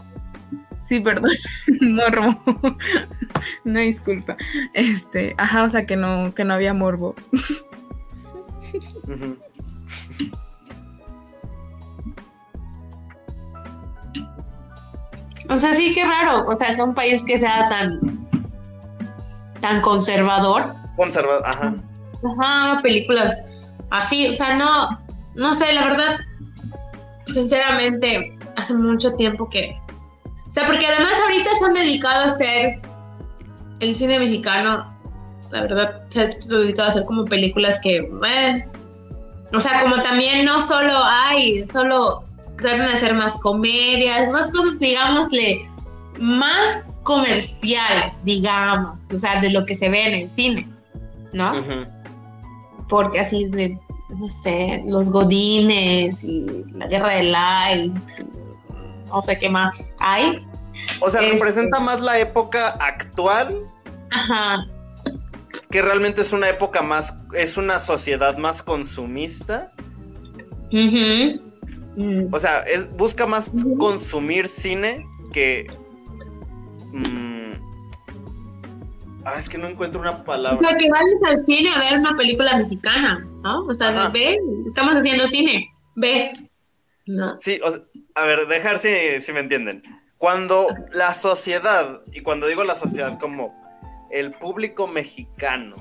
Sí, 0.81 1.01
perdón. 1.01 1.31
Morbo. 1.81 2.39
Una 3.65 3.81
disculpa. 3.81 4.37
Este, 4.75 5.35
ajá, 5.39 5.65
o 5.65 5.69
sea 5.69 5.87
que 5.87 5.97
no, 5.97 6.35
que 6.35 6.45
no 6.45 6.55
había 6.55 6.75
morbo. 6.75 7.15
Ujú. 9.05 9.37
O 15.51 15.59
sea, 15.59 15.75
sí, 15.75 15.93
qué 15.95 16.05
raro. 16.05 16.47
O 16.47 16.57
sea, 16.57 16.75
que 16.75 16.83
un 16.83 16.95
país 16.95 17.25
que 17.25 17.39
sea 17.39 17.69
tan, 17.69 18.29
tan 19.61 19.81
conservador, 19.81 20.75
Conserva, 20.97 21.41
ajá. 21.45 21.75
ajá, 22.41 22.81
películas 22.83 23.45
así. 23.91 24.29
O 24.29 24.35
sea, 24.35 24.57
no, 24.57 25.01
no 25.35 25.55
sé, 25.55 25.73
la 25.73 25.85
verdad, 25.89 26.17
sinceramente, 27.27 28.37
hace 28.57 28.75
mucho 28.75 29.15
tiempo 29.17 29.49
que. 29.49 29.77
O 30.49 30.53
sea, 30.53 30.67
porque 30.67 30.87
además 30.87 31.13
ahorita 31.23 31.51
se 31.59 31.65
han 31.65 31.75
dedicado 31.75 32.23
a 32.23 32.27
hacer 32.27 32.81
el 33.81 33.95
cine 33.95 34.19
mexicano. 34.19 34.93
La 35.51 35.63
verdad, 35.63 36.03
se 36.11 36.23
ha 36.23 36.27
dedicado 36.59 36.89
a 36.89 36.91
hacer 36.91 37.05
como 37.05 37.25
películas 37.25 37.81
que. 37.81 37.97
eh, 38.27 38.69
o 39.53 39.61
sea, 39.61 39.83
como 39.83 39.97
también 40.03 40.45
no 40.45 40.61
solo 40.61 40.93
hay, 41.05 41.67
solo 41.69 42.25
tratan 42.57 42.87
de 42.87 42.93
hacer 42.95 43.15
más 43.15 43.41
comedias, 43.43 44.31
más 44.31 44.51
cosas, 44.51 44.79
digámosle, 44.79 45.69
más 46.21 46.99
comerciales, 47.03 48.21
digamos, 48.25 49.09
o 49.13 49.19
sea, 49.19 49.41
de 49.41 49.51
lo 49.51 49.65
que 49.67 49.75
se 49.75 49.89
ve 49.89 50.07
en 50.07 50.15
el 50.23 50.31
cine, 50.31 50.69
¿no? 51.33 51.61
Ujú. 51.61 51.87
Porque 52.89 53.21
así 53.21 53.47
de, 53.47 53.79
no 54.11 54.29
sé, 54.29 54.83
los 54.87 55.09
godines 55.11 56.23
y 56.23 56.47
la 56.75 56.87
guerra 56.87 57.11
de 57.15 57.23
likes, 57.25 58.23
y 58.23 59.09
no 59.09 59.21
sé 59.23 59.37
qué 59.39 59.49
más 59.49 59.97
hay. 60.01 60.39
O 61.01 61.11
sea, 61.11 61.21
Este- 61.23 61.35
representa 61.35 61.81
más 61.81 62.01
la 62.01 62.19
época 62.19 62.69
actual 62.81 63.67
Ajá, 64.11 64.67
que 65.71 65.83
realmente 65.83 66.21
es 66.21 66.33
una 66.33 66.49
época 66.49 66.83
más, 66.83 67.15
es 67.33 67.57
una 67.57 67.79
sociedad 67.81 68.37
más 68.39 68.63
consumista. 68.63 69.73
ujú, 70.73 71.41
mm, 71.97 72.33
O 72.33 72.39
sea, 72.39 72.61
es- 72.61 72.91
busca 72.97 73.27
más 73.27 73.51
consumir 73.79 74.47
cine 74.49 75.07
que... 75.33 75.67
mm, 76.93 77.53
ah, 79.25 79.35
es 79.39 79.49
que 79.49 79.59
no 79.59 79.69
encuentro 79.69 80.01
una 80.01 80.11
O 80.13 80.25
palabra. 80.25 80.59
sea, 80.59 80.77
que 80.77 80.89
vayas 80.89 81.23
al 81.27 81.37
cine 81.45 81.71
a 81.75 81.79
ver 81.79 81.99
una 81.99 82.17
película 82.17 82.57
mexicana, 82.59 83.27
¿no? 83.43 83.65
O 83.67 83.75
sea, 83.75 83.89
Ajá. 83.89 84.09
ve, 84.11 84.39
estamos 84.69 84.95
haciendo 84.95 85.27
cine, 85.27 85.69
ve. 85.97 86.31
No. 87.07 87.39
Sí, 87.39 87.61
o 87.63 87.71
sea, 87.71 87.81
a 88.15 88.25
ver, 88.27 88.47
dejar 88.47 88.79
si, 88.79 88.89
si 89.21 89.33
me 89.33 89.41
entienden. 89.41 89.83
Cuando 90.19 90.69
la 90.93 91.13
sociedad, 91.13 92.01
y 92.15 92.21
cuando 92.21 92.47
digo 92.47 92.65
la 92.65 92.75
sociedad 92.75 93.19
como 93.19 93.55
el 94.11 94.33
público 94.35 94.87
mexicano 94.87 95.75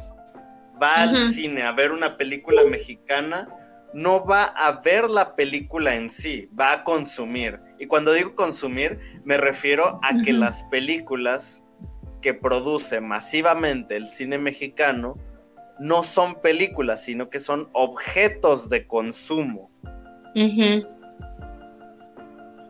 va 0.81 0.95
al 1.03 1.15
cine 1.29 1.63
a 1.63 1.71
ver 1.71 1.91
una 1.91 2.17
película 2.17 2.63
mexicana, 2.65 3.47
no 3.93 4.25
va 4.25 4.43
a 4.43 4.81
ver 4.81 5.09
la 5.09 5.35
película 5.35 5.95
en 5.95 6.09
sí, 6.09 6.49
va 6.59 6.73
a 6.73 6.83
consumir. 6.83 7.59
Y 7.79 7.85
cuando 7.85 8.13
digo 8.13 8.35
consumir, 8.35 8.99
me 9.23 9.37
refiero 9.37 9.99
a 10.03 10.21
que 10.23 10.33
las 10.33 10.63
películas 10.65 11.63
que 12.21 12.33
produce 12.33 13.01
masivamente 13.01 13.95
el 13.95 14.07
cine 14.07 14.37
mexicano 14.37 15.17
no 15.79 16.03
son 16.03 16.35
películas, 16.41 17.03
sino 17.03 17.29
que 17.29 17.39
son 17.39 17.69
objetos 17.73 18.69
de 18.69 18.87
consumo. 18.87 19.69
Ujú. 20.35 20.87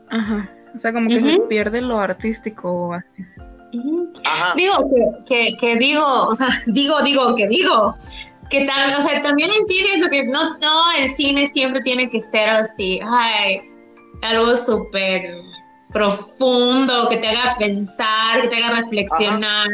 Ajá. 0.09 0.49
O 0.75 0.79
sea, 0.79 0.91
como 0.91 1.09
que 1.09 1.21
se 1.21 1.39
pierde 1.47 1.81
lo 1.81 1.99
artístico 1.99 2.87
o 2.87 2.93
así. 2.93 3.23
Ajá. 4.25 4.53
Digo 4.55 4.73
que, 4.89 5.51
que, 5.51 5.57
que 5.57 5.75
digo, 5.77 6.03
o 6.05 6.35
sea, 6.35 6.49
digo, 6.67 7.01
digo, 7.03 7.35
que 7.35 7.47
digo. 7.47 7.95
Que 8.53 8.65
también, 8.65 8.99
o 8.99 9.01
sea, 9.01 9.23
también 9.23 9.49
el 9.49 9.65
cine 9.65 9.95
es 9.95 9.99
lo 9.99 10.09
que 10.09 10.25
no, 10.25 10.59
no, 10.59 10.91
el 10.99 11.09
cine 11.09 11.47
siempre 11.47 11.81
tiene 11.81 12.07
que 12.07 12.21
ser 12.21 12.49
así, 12.51 12.99
ay, 13.03 13.61
algo 14.21 14.55
súper 14.55 15.41
profundo, 15.91 17.09
que 17.09 17.17
te 17.17 17.29
haga 17.29 17.55
pensar, 17.57 18.43
que 18.43 18.49
te 18.49 18.63
haga 18.63 18.81
reflexionar. 18.81 19.67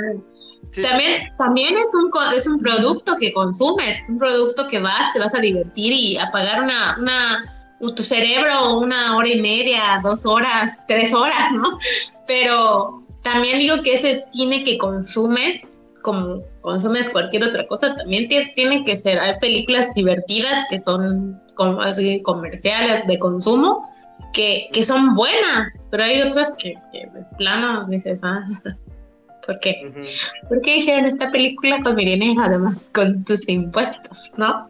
Sí, 0.71 0.81
También, 0.81 1.29
también 1.37 1.73
es 1.73 1.93
un 1.93 2.09
es 2.33 2.47
un 2.47 2.57
producto 2.57 3.17
que 3.19 3.33
consumes, 3.33 3.99
es 3.99 4.09
un 4.11 4.17
producto 4.17 4.69
que 4.69 4.79
vas, 4.79 5.11
te 5.11 5.19
vas 5.19 5.35
a 5.35 5.39
divertir 5.39 5.91
y 5.91 6.17
apagar 6.17 6.63
una, 6.63 6.95
una 6.99 7.53
tu 7.97 8.01
cerebro 8.01 8.79
una 8.79 9.17
hora 9.17 9.27
y 9.27 9.41
media, 9.41 9.99
dos 10.01 10.25
horas, 10.25 10.85
tres 10.87 11.13
horas, 11.13 11.51
¿no? 11.51 11.77
Pero 12.25 13.03
también 13.23 13.59
digo 13.59 13.83
que 13.83 13.95
ese 13.95 14.21
cine 14.21 14.63
que 14.63 14.77
consumes, 14.77 15.67
como 16.09 16.43
consumes 16.61 17.09
cualquier 17.09 17.43
otra 17.43 17.67
cosa, 17.67 17.95
también 17.95 18.27
tie- 18.27 18.51
tiene 18.55 18.83
que 18.83 18.97
ser. 18.97 19.19
Hay 19.19 19.37
películas 19.39 19.93
divertidas 19.93 20.65
que 20.69 20.79
son 20.79 21.39
como 21.53 21.81
así 21.81 22.21
comerciales 22.23 23.05
de 23.05 23.19
consumo, 23.19 23.87
que, 24.33 24.69
que 24.73 24.83
son 24.83 25.13
buenas, 25.13 25.87
pero 25.91 26.03
hay 26.05 26.21
otras 26.23 26.53
que, 26.57 26.73
que 26.91 26.99
de 27.13 27.23
plano 27.37 27.85
dices, 27.87 28.21
ah, 28.23 28.43
¿Por 29.45 29.59
qué? 29.59 29.81
Ujú, 29.87 30.01
¿Por 30.47 30.61
qué 30.61 30.77
hicieron 30.77 31.05
esta 31.05 31.31
película 31.31 31.81
con 31.83 31.95
mi 31.95 32.05
dinero, 32.05 32.41
además, 32.41 32.91
con 32.93 33.23
tus 33.23 33.47
impuestos, 33.49 34.33
no? 34.37 34.67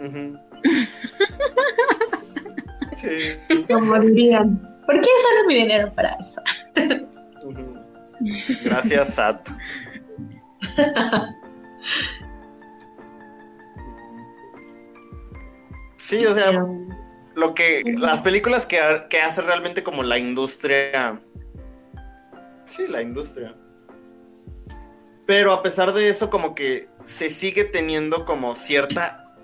Sí. 2.96 3.18
Como 3.68 3.98
dirían, 3.98 4.60
¿por 4.86 4.94
qué 4.94 5.08
usaron 5.18 5.46
mi 5.48 5.54
dinero 5.54 5.92
para 5.94 6.10
eso? 6.20 6.40
Gracias, 8.64 9.14
Sat. 9.14 9.48
Sí, 16.02 16.26
o 16.26 16.32
sea, 16.32 16.66
lo 17.36 17.54
que 17.54 17.84
las 17.96 18.22
películas 18.22 18.66
que, 18.66 18.80
que 19.08 19.20
hace 19.20 19.40
realmente 19.40 19.84
como 19.84 20.02
la 20.02 20.18
industria. 20.18 21.22
Sí 22.64 22.88
la 22.88 23.02
industria. 23.02 23.54
Pero 25.26 25.52
a 25.52 25.62
pesar 25.62 25.92
de 25.92 26.08
eso 26.08 26.28
como 26.28 26.56
que 26.56 26.88
se 27.04 27.30
sigue 27.30 27.62
teniendo 27.62 28.24
como 28.24 28.56
cierta 28.56 29.36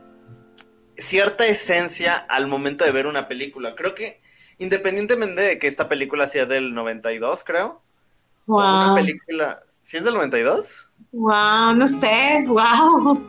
cierta 0.97 1.47
esencia 1.47 2.17
al 2.17 2.49
momento 2.49 2.85
de 2.85 2.91
ver 2.91 3.07
una 3.07 3.29
película. 3.29 3.77
Creo 3.77 3.95
que 3.95 4.21
independientemente 4.59 5.41
de 5.41 5.59
que 5.61 5.69
esta 5.69 5.89
película 5.89 6.27
sea 6.27 6.45
del 6.45 6.75
92 6.75 7.45
creo 7.45 7.83
o 8.47 8.57
una 8.57 8.89
Wow, 8.89 8.97
película 8.97 9.63
¿sí 9.81 9.97
es 9.97 10.05
del 10.05 10.15
92? 10.15 10.89
wow, 11.13 11.75
no 11.75 11.89
sé, 11.89 12.45
wow. 12.47 13.21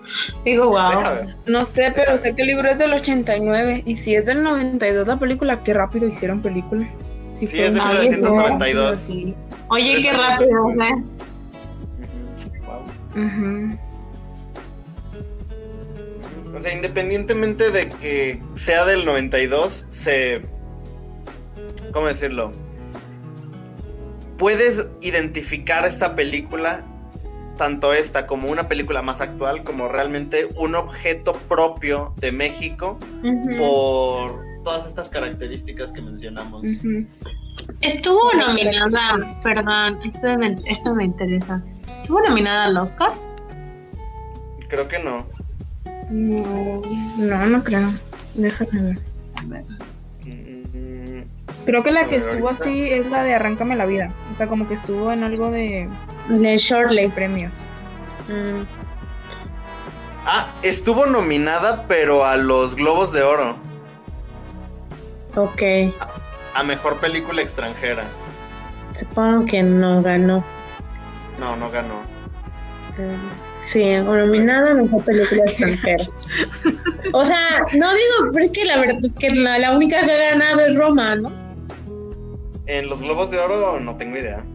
Digo, 0.43 0.67
wow. 0.67 1.33
No 1.45 1.65
sé, 1.65 1.91
pero 1.95 2.17
sé 2.17 2.33
que 2.35 2.41
el 2.41 2.49
libro 2.49 2.69
es 2.69 2.77
del 2.77 2.93
89 2.93 3.83
y 3.85 3.95
si 3.95 4.15
es 4.15 4.25
del 4.25 4.43
92 4.43 5.07
la 5.07 5.17
película, 5.17 5.63
qué 5.63 5.73
rápido 5.73 6.07
hicieron 6.07 6.41
película. 6.41 6.87
Sí, 7.35 7.45
es 7.45 7.73
de 7.73 7.81
muy 7.81 7.89
1992. 7.89 8.49
rápido, 8.49 8.93
sí. 8.93 9.35
Oye, 9.69 10.01
qué 10.01 10.11
rápido. 10.11 10.69
¿eh? 10.71 11.03
Wow. 12.65 13.79
O 16.55 16.59
sea, 16.59 16.73
independientemente 16.73 17.71
de 17.71 17.89
que 17.89 18.41
sea 18.55 18.83
del 18.83 19.05
92, 19.05 19.85
se... 19.87 20.41
¿Cómo 21.93 22.07
decirlo? 22.07 22.51
Puedes 24.39 24.87
identificar 25.01 25.85
esta 25.85 26.15
película, 26.15 26.85
tanto 27.57 27.93
esta 27.93 28.25
como 28.25 28.47
una 28.49 28.69
película 28.69 29.01
más 29.01 29.19
actual, 29.19 29.63
como 29.63 29.89
realmente 29.89 30.47
un 30.55 30.75
objeto 30.75 31.33
propio 31.49 32.13
de 32.21 32.31
México 32.31 32.97
por 33.57 34.45
todas 34.63 34.87
estas 34.87 35.09
características 35.09 35.91
que 35.91 36.01
mencionamos. 36.01 36.63
Estuvo 37.81 38.31
nominada, 38.33 39.41
perdón, 39.43 39.99
eso 40.05 40.37
me, 40.37 40.55
eso 40.65 40.95
me 40.95 41.03
interesa. 41.03 41.61
¿Estuvo 42.01 42.21
nominada 42.21 42.63
al 42.65 42.77
Oscar? 42.77 43.11
Creo 44.69 44.87
que 44.87 44.99
no. 44.99 45.27
No, 46.09 46.81
no, 47.17 47.45
no 47.45 47.63
creo. 47.63 47.91
Déjame 48.35 48.81
ver. 48.81 49.08
Creo 51.65 51.83
que 51.83 51.91
la 51.91 52.05
que 52.07 52.15
estuvo 52.17 52.47
ahorita. 52.49 52.63
así 52.63 52.89
es 52.91 53.07
la 53.07 53.23
de 53.23 53.33
Arráncame 53.35 53.75
la 53.75 53.85
vida. 53.85 54.11
O 54.33 54.37
sea, 54.37 54.47
como 54.47 54.67
que 54.67 54.73
estuvo 54.75 55.11
en 55.11 55.23
algo 55.23 55.51
de 55.51 55.87
De 56.29 56.57
Shortlist. 56.57 57.13
premios. 57.15 57.51
Mm. 58.27 58.63
Ah, 60.25 60.53
estuvo 60.61 61.05
nominada, 61.05 61.85
pero 61.87 62.25
a 62.25 62.37
los 62.37 62.75
Globos 62.75 63.11
de 63.13 63.23
Oro, 63.23 63.55
Ok, 65.35 65.61
a 66.55 66.63
Mejor 66.63 66.99
Película 66.99 67.41
Extranjera. 67.41 68.03
supongo 68.95 69.45
que 69.45 69.61
no 69.63 70.01
ganó. 70.01 70.43
No, 71.39 71.55
no 71.55 71.69
ganó. 71.71 71.95
Mm, 72.97 73.39
Sí, 73.61 73.91
nominada 73.97 74.71
a 74.71 74.73
mejor 74.73 75.03
película 75.03 75.43
extranjera. 75.45 76.03
O 77.13 77.25
sea, 77.25 77.37
no 77.77 77.89
digo, 77.91 78.31
pero 78.33 78.45
es 78.45 78.51
que 78.51 78.65
la 78.65 78.77
verdad 78.79 78.99
es 79.03 79.15
que 79.17 79.29
la, 79.31 79.57
la 79.59 79.75
única 79.75 80.05
que 80.05 80.11
ha 80.11 80.29
ganado 80.31 80.59
es 80.61 80.75
Roma, 80.77 81.15
¿no? 81.15 81.29
En 82.69 82.87
los 82.87 83.01
Globos 83.01 83.31
de 83.31 83.39
Oro 83.39 83.79
no 83.79 83.97
tengo 83.97 84.15
idea. 84.15 84.45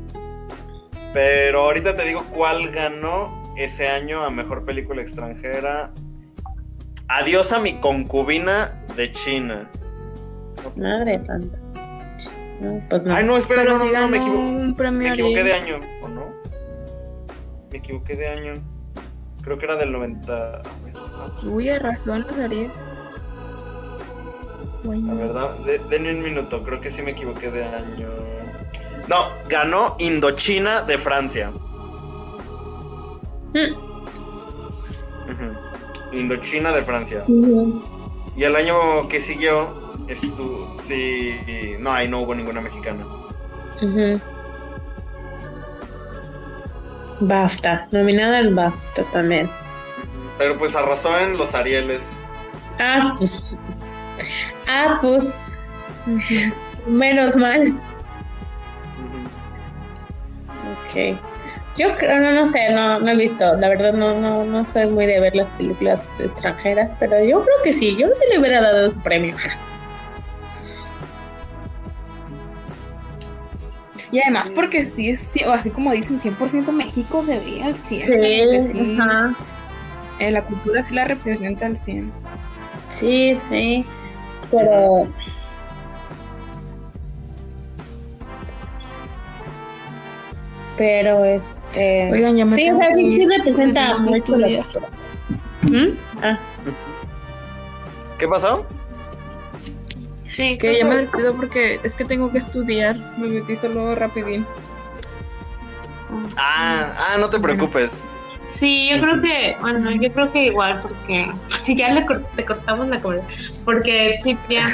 Pero 1.13 1.63
ahorita 1.65 1.97
te 1.97 2.05
digo 2.05 2.25
cuál 2.33 2.71
ganó 2.71 3.43
ese 3.57 3.89
año 3.89 4.23
a 4.23 4.31
Mejor 4.31 4.65
Película 4.65 5.03
Extranjera. 5.03 5.91
Adiós 7.09 7.51
a 7.51 7.59
mi 7.59 7.81
concubina 7.81 8.85
de 8.97 9.11
China. 9.11 9.69
Madre 10.77 11.21
santa. 11.27 11.59
No, 12.61 12.81
pues 12.89 13.05
no. 13.05 13.15
Ay, 13.17 13.25
no, 13.25 13.37
espera, 13.37 13.65
no, 13.65 13.79
no, 13.79 13.79
no, 13.79 13.85
me 13.85 13.93
ganó 13.93 14.17
equivoqué. 14.17 14.39
un 14.39 14.77
premio 14.77 15.01
Me 15.01 15.09
equivoqué 15.09 15.43
de 15.43 15.53
año, 15.53 15.81
¿o 16.03 16.09
no? 16.09 16.27
Me 17.73 17.79
equivoqué 17.79 18.15
de 18.15 18.29
año. 18.29 18.53
Creo 19.43 19.59
que 19.59 19.65
era 19.65 19.75
del 19.75 19.91
90. 19.91 20.63
Uy, 21.49 21.69
arrasó 21.69 22.15
en 22.15 22.23
los 22.23 22.39
Ariel. 22.39 22.71
Bueno. 24.85 25.15
La 25.15 25.21
verdad, 25.21 25.59
de- 25.61 25.79
denme 25.91 26.15
un 26.15 26.23
minuto, 26.23 26.63
creo 26.63 26.81
que 26.81 26.91
sí 26.91 27.03
me 27.03 27.13
equivoqué 27.13 27.51
de 27.51 27.65
año. 27.65 28.09
No, 29.09 29.29
ganó 29.49 29.97
Indochina 29.99 30.83
de 30.83 30.99
Francia. 30.99 31.51
Mm. 33.55 33.85
Indochina 36.17 36.73
de 36.73 36.83
Francia. 36.85 37.25
Y 38.37 38.45
el 38.45 38.57
año 38.57 39.09
que 39.09 39.21
siguió, 39.21 39.93
estu- 40.07 40.81
sí, 40.81 41.35
no, 41.81 41.93
ahí 41.93 42.09
no 42.09 42.21
hubo 42.21 42.35
ninguna 42.35 42.61
mexicana. 42.61 43.05
Ujú. 43.83 44.21
BAFTA, 47.21 47.89
nominada 47.93 48.39
al 48.39 48.55
BAFTA 48.55 49.05
también. 49.13 49.49
Pero 50.39 50.57
pues 50.59 50.75
arrasó 50.77 51.17
en 51.19 51.37
los 51.39 51.55
Arieles. 51.55 52.21
Ah, 52.81 53.15
pues. 53.17 53.59
Ah, 54.69 54.99
pues. 55.01 55.57
Menos 56.87 57.37
mal. 57.37 57.77
Ok. 60.49 61.19
Yo 61.77 61.97
creo, 61.97 62.21
no, 62.21 62.31
no 62.31 62.47
sé, 62.47 62.71
no, 62.73 63.01
no 63.01 63.11
he 63.11 63.17
visto. 63.17 63.57
La 63.57 63.69
verdad, 63.69 63.95
no, 63.95 64.21
no, 64.21 64.45
no 64.45 64.65
soy 64.65 64.87
muy 64.87 65.07
de 65.07 65.19
ver 65.19 65.35
las 65.35 65.51
películas 65.51 66.15
extranjeras, 66.21 66.95
pero 67.01 67.19
yo 67.25 67.43
creo 67.43 67.57
que 67.65 67.73
sí. 67.73 67.97
Yo 67.97 68.09
sí 68.13 68.25
le 68.31 68.39
hubiera 68.39 68.61
dado 68.61 68.91
su 68.91 69.01
premio. 69.01 69.35
Y 74.13 74.21
además 74.21 74.49
porque 74.55 74.87
sí 74.87 75.11
es, 75.11 75.35
así 75.53 75.71
como 75.71 75.91
dicen, 75.91 76.21
100% 76.21 76.71
México 76.71 77.25
se 77.27 77.41
ve 77.41 77.65
al 77.65 77.77
100. 77.77 78.01
Sí, 78.01 78.63
sí, 78.63 78.97
ajá. 79.01 79.35
eh, 80.21 80.31
la 80.31 80.43
cultura 80.45 80.85
sí 80.85 80.95
la 80.95 81.05
representa 81.05 81.67
al 81.67 81.77
100. 81.77 82.13
Sí, 82.91 83.37
sí. 83.49 83.85
Pero. 84.55 85.09
Pero 90.77 91.25
este. 91.25 92.11
Oigan, 92.13 92.37
ya 92.37 92.45
me 92.45 92.53
sí, 92.53 92.71
o 92.71 92.77
sea, 92.77 92.95
sí, 92.95 93.27
representa 93.27 93.99
mucho 93.99 94.37
la 94.37 94.49
cultura. 94.49 94.89
¿Mm? 95.63 95.97
Ah, 96.23 96.39
¿Qué 98.19 98.29
pasó? 98.29 98.65
sí, 100.31 100.59
Que 100.59 100.79
ya 100.79 100.85
me 100.85 100.97
despido 100.97 101.35
porque 101.35 101.81
es 101.83 101.95
que 101.95 102.05
tengo 102.05 102.31
que 102.31 102.39
estudiar. 102.39 102.97
Me 103.19 103.29
metí 103.29 103.57
solo 103.57 103.95
rapidín. 103.95 104.47
Ah, 106.37 106.93
ah, 106.99 107.17
no 107.19 107.31
te 107.31 107.39
preocupes. 107.39 108.05
Sí, 108.55 108.89
yo 108.89 109.01
creo 109.01 109.21
que, 109.21 109.57
bueno, 109.61 109.91
yo 109.91 110.13
creo 110.13 110.31
que 110.31 110.45
igual, 110.45 110.81
porque 110.81 111.29
ya 111.75 111.93
le 111.93 112.07
te 112.37 112.45
cortamos 112.45 112.87
la 112.87 113.01
conversación. 113.01 113.65
Porque 113.65 114.19
sí, 114.23 114.39
ya. 114.49 114.71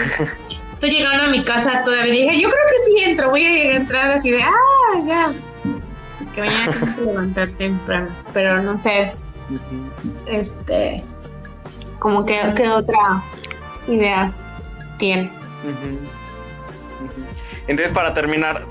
Estoy 0.74 0.91
llegando 0.91 1.24
a 1.24 1.26
mi 1.28 1.43
casa 1.43 1.83
todavía. 1.83 2.12
Dije, 2.12 2.41
yo 2.43 2.51
creo 2.51 2.62
que 2.68 2.78
sí 2.85 3.11
entro. 3.11 3.31
Voy 3.31 3.43
a 3.43 3.76
entrar 3.76 4.11
así 4.11 4.33
de, 4.33 4.43
ah, 4.43 5.01
ya. 5.07 5.31
Que 6.35 6.41
mañana 6.43 6.72
tengo 6.72 6.95
que 6.97 7.03
levantar 7.03 7.49
temprano. 7.53 8.09
Pero 8.35 8.62
no 8.62 8.78
sé, 8.78 9.12
este. 10.26 11.03
Como 11.99 12.26
que, 12.26 12.39
¿qué 12.57 12.68
otra 12.68 13.18
idea 13.89 14.31
tienes? 14.99 15.83
Entonces, 17.66 17.95
para 17.95 18.12
terminar, 18.12 18.66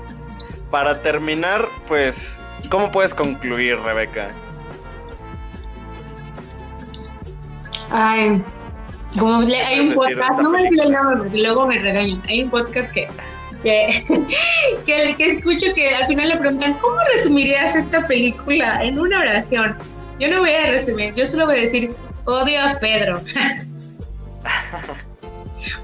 para 0.70 1.02
terminar, 1.02 1.66
pues, 1.88 2.38
¿cómo 2.70 2.92
puedes 2.92 3.12
concluir, 3.12 3.76
Rebeca? 3.80 4.28
Ay, 7.90 8.42
como 9.18 9.42
le- 9.42 9.56
hay 9.60 9.80
un 9.88 9.94
podcast, 9.94 10.40
no 10.40 10.50
me 10.50 10.62
digo 10.68 10.82
el 10.84 10.92
nombre 10.92 11.16
porque 11.18 11.38
luego 11.38 11.66
me 11.66 11.78
regañan. 11.78 12.22
Hay 12.28 12.42
un 12.44 12.50
podcast 12.50 12.90
que, 12.92 13.08
que, 13.62 13.88
que, 14.86 15.14
que 15.16 15.30
escucho 15.32 15.66
que 15.74 15.94
al 15.94 16.06
final 16.06 16.28
le 16.28 16.36
preguntan, 16.36 16.74
¿cómo 16.74 16.96
resumirías 17.14 17.74
esta 17.74 18.06
película 18.06 18.82
en 18.84 18.98
una 18.98 19.18
oración? 19.20 19.76
Yo 20.18 20.28
no 20.30 20.40
voy 20.40 20.50
a 20.50 20.70
resumir, 20.70 21.14
yo 21.14 21.26
solo 21.26 21.46
voy 21.46 21.56
a 21.56 21.60
decir, 21.62 21.92
odio 22.26 22.60
a 22.62 22.74
Pedro. 22.78 23.20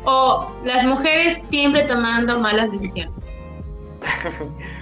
o 0.04 0.52
las 0.64 0.84
mujeres 0.84 1.42
siempre 1.50 1.84
tomando 1.84 2.38
malas 2.38 2.70
decisiones. 2.70 3.12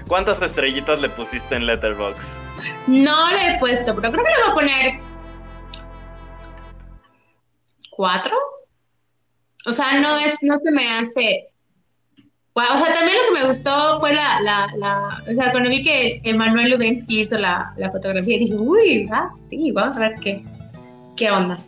¿Cuántas 0.08 0.42
estrellitas 0.42 1.00
le 1.00 1.08
pusiste 1.08 1.54
en 1.54 1.66
Letterboxd? 1.66 2.40
No 2.86 3.30
le 3.32 3.54
he 3.54 3.58
puesto, 3.58 3.94
pero 3.94 4.12
creo 4.12 4.24
que 4.24 4.30
le 4.30 4.42
voy 4.42 4.50
a 4.50 4.54
poner 4.54 5.00
cuatro. 7.96 8.36
O 9.66 9.72
sea, 9.72 10.00
no 10.00 10.16
es, 10.18 10.38
no 10.42 10.58
se 10.58 10.70
me 10.70 10.86
hace. 10.86 11.48
O 12.56 12.60
sea, 12.60 12.94
también 12.94 13.16
lo 13.16 13.34
que 13.34 13.42
me 13.42 13.48
gustó 13.48 13.98
fue 13.98 14.14
la, 14.14 14.40
la, 14.42 14.68
la, 14.76 15.22
o 15.28 15.34
sea, 15.34 15.50
cuando 15.50 15.68
vi 15.70 15.82
que 15.82 16.20
Emanuel 16.22 16.70
Lubensky 16.70 17.22
hizo 17.22 17.36
la, 17.36 17.72
la 17.76 17.90
fotografía, 17.90 18.38
dije, 18.38 18.54
uy, 18.54 19.08
ah, 19.12 19.30
sí, 19.50 19.72
vamos 19.72 19.96
a 19.96 20.00
ver 20.00 20.14
qué, 20.20 20.44
qué 21.16 21.30
onda. 21.32 21.58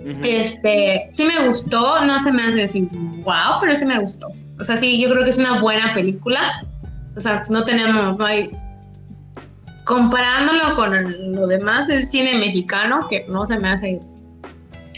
Ujú. 0.00 0.20
Este, 0.22 1.06
sí 1.10 1.26
me 1.26 1.46
gustó, 1.46 2.02
no 2.06 2.22
se 2.22 2.32
me 2.32 2.42
hace 2.42 2.56
decir, 2.56 2.88
wow, 3.22 3.58
pero 3.60 3.74
sí 3.74 3.84
me 3.84 3.98
gustó. 3.98 4.28
O 4.58 4.64
sea, 4.64 4.76
sí, 4.78 4.98
yo 5.00 5.10
creo 5.10 5.24
que 5.24 5.30
es 5.30 5.38
una 5.38 5.60
buena 5.60 5.92
película. 5.92 6.40
O 7.16 7.20
sea, 7.20 7.42
no 7.50 7.64
tenemos, 7.64 8.16
no 8.16 8.24
hay. 8.24 8.50
Comparándolo 9.84 10.74
con 10.76 10.94
el- 10.94 11.32
lo 11.32 11.46
demás 11.46 11.86
del 11.88 12.06
cine 12.06 12.38
mexicano, 12.38 13.06
que 13.08 13.26
no 13.28 13.44
se 13.44 13.58
me 13.58 13.68
hace. 13.68 14.00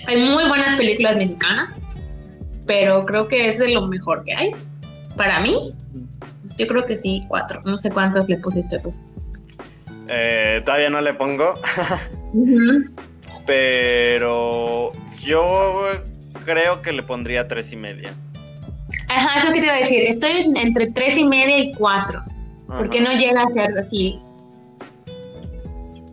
Hay 0.06 0.16
muy 0.22 0.46
buenas 0.48 0.76
películas 0.76 1.16
mexicanas, 1.16 1.70
pero 2.66 3.04
creo 3.06 3.24
que 3.26 3.48
es 3.48 3.58
de 3.58 3.70
lo 3.72 3.86
mejor 3.86 4.24
que 4.24 4.34
hay. 4.34 4.50
Para 5.16 5.40
mí, 5.40 5.72
pues 6.40 6.56
yo 6.56 6.66
creo 6.66 6.84
que 6.84 6.96
sí, 6.96 7.24
cuatro. 7.28 7.60
No 7.64 7.76
sé 7.78 7.90
cuántas 7.90 8.28
le 8.28 8.36
pusiste 8.38 8.78
tú. 8.78 8.92
Eh, 10.08 10.62
todavía 10.64 10.88
no 10.90 11.00
le 11.00 11.14
pongo, 11.14 11.54
pero 13.46 14.92
yo 15.18 15.86
creo 16.44 16.80
que 16.82 16.92
le 16.92 17.02
pondría 17.02 17.48
tres 17.48 17.72
y 17.72 17.76
media. 17.76 18.14
Ajá, 19.08 19.38
eso 19.40 19.52
que 19.52 19.60
te 19.60 19.66
iba 19.66 19.74
a 19.74 19.78
decir. 19.78 20.02
Estoy 20.06 20.30
en- 20.42 20.56
entre 20.56 20.90
tres 20.92 21.16
y 21.16 21.24
media 21.24 21.58
y 21.58 21.72
cuatro. 21.72 22.22
porque 22.68 22.98
Ajá. 22.98 23.12
no 23.12 23.18
llega 23.18 23.42
a 23.42 23.48
ser 23.50 23.78
así. 23.78 24.18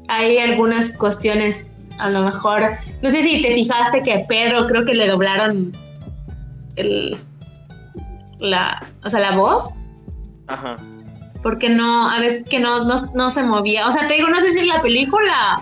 Hay 0.07 0.37
algunas 0.37 0.91
cuestiones, 0.97 1.69
a 1.97 2.09
lo 2.09 2.23
mejor, 2.23 2.71
no 3.01 3.09
sé 3.09 3.23
si 3.23 3.41
te 3.41 3.53
fijaste 3.53 4.01
que 4.01 4.25
Pedro 4.27 4.67
creo 4.67 4.85
que 4.85 4.93
le 4.93 5.07
doblaron 5.07 5.71
el, 6.75 7.17
la, 8.39 8.85
o 9.03 9.09
sea, 9.09 9.19
la 9.19 9.35
voz, 9.35 9.75
Ajá. 10.47 10.77
porque 11.41 11.69
no, 11.69 12.09
a 12.09 12.19
veces 12.19 12.43
que 12.49 12.59
no, 12.59 12.83
no, 12.85 13.11
no 13.13 13.31
se 13.31 13.43
movía. 13.43 13.87
O 13.87 13.91
sea, 13.91 14.07
te 14.07 14.15
digo, 14.15 14.29
no 14.29 14.39
sé 14.39 14.51
si 14.51 14.59
es 14.59 14.67
la 14.67 14.81
película, 14.81 15.61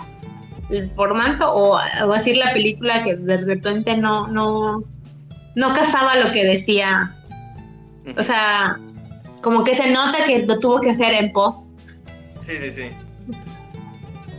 el 0.70 0.90
formato, 0.92 1.54
o, 1.54 1.76
o 1.76 2.14
así 2.14 2.34
la 2.36 2.54
película 2.54 3.04
que 3.04 3.16
de 3.16 3.38
repente 3.38 3.98
no, 3.98 4.28
no, 4.28 4.84
no 5.56 5.74
casaba 5.74 6.16
lo 6.16 6.32
que 6.32 6.46
decía. 6.46 7.16
O 8.18 8.24
sea, 8.24 8.80
como 9.42 9.64
que 9.64 9.76
se 9.76 9.92
nota 9.92 10.24
que 10.26 10.46
lo 10.46 10.60
tuvo 10.60 10.80
que 10.82 10.92
hacer 10.92 11.14
en 11.14 11.32
post. 11.32 11.72
Sí, 12.42 12.54
sí, 12.60 12.72
sí. 12.72 12.90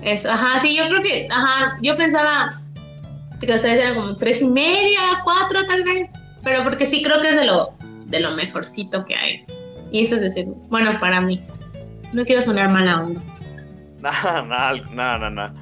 Eso, 0.02 0.30
ajá, 0.30 0.58
sí, 0.60 0.76
yo 0.76 0.88
creo 0.88 1.02
que, 1.02 1.28
ajá, 1.30 1.78
yo 1.80 1.96
pensaba 1.96 2.60
que 3.40 3.52
ustedes 3.52 3.78
eran 3.78 3.94
como 3.94 4.16
tres 4.16 4.42
y 4.42 4.46
media, 4.46 5.00
cuatro 5.24 5.64
tal 5.66 5.84
vez, 5.84 6.10
pero 6.42 6.62
porque 6.64 6.86
sí 6.86 7.02
creo 7.02 7.20
que 7.20 7.30
es 7.30 7.36
de 7.36 7.46
lo, 7.46 7.74
de 8.06 8.20
lo 8.20 8.32
mejorcito 8.32 9.04
que 9.04 9.14
hay. 9.14 9.44
Y 9.92 10.04
eso 10.04 10.16
es 10.16 10.22
decir, 10.22 10.46
bueno, 10.68 10.98
para 11.00 11.20
mí. 11.20 11.44
No 12.12 12.24
quiero 12.24 12.42
sonar 12.42 12.68
mala 12.68 13.02
onda. 13.02 13.22
No, 14.00 14.74
no, 14.94 15.18
no, 15.18 15.30
no. 15.30 15.54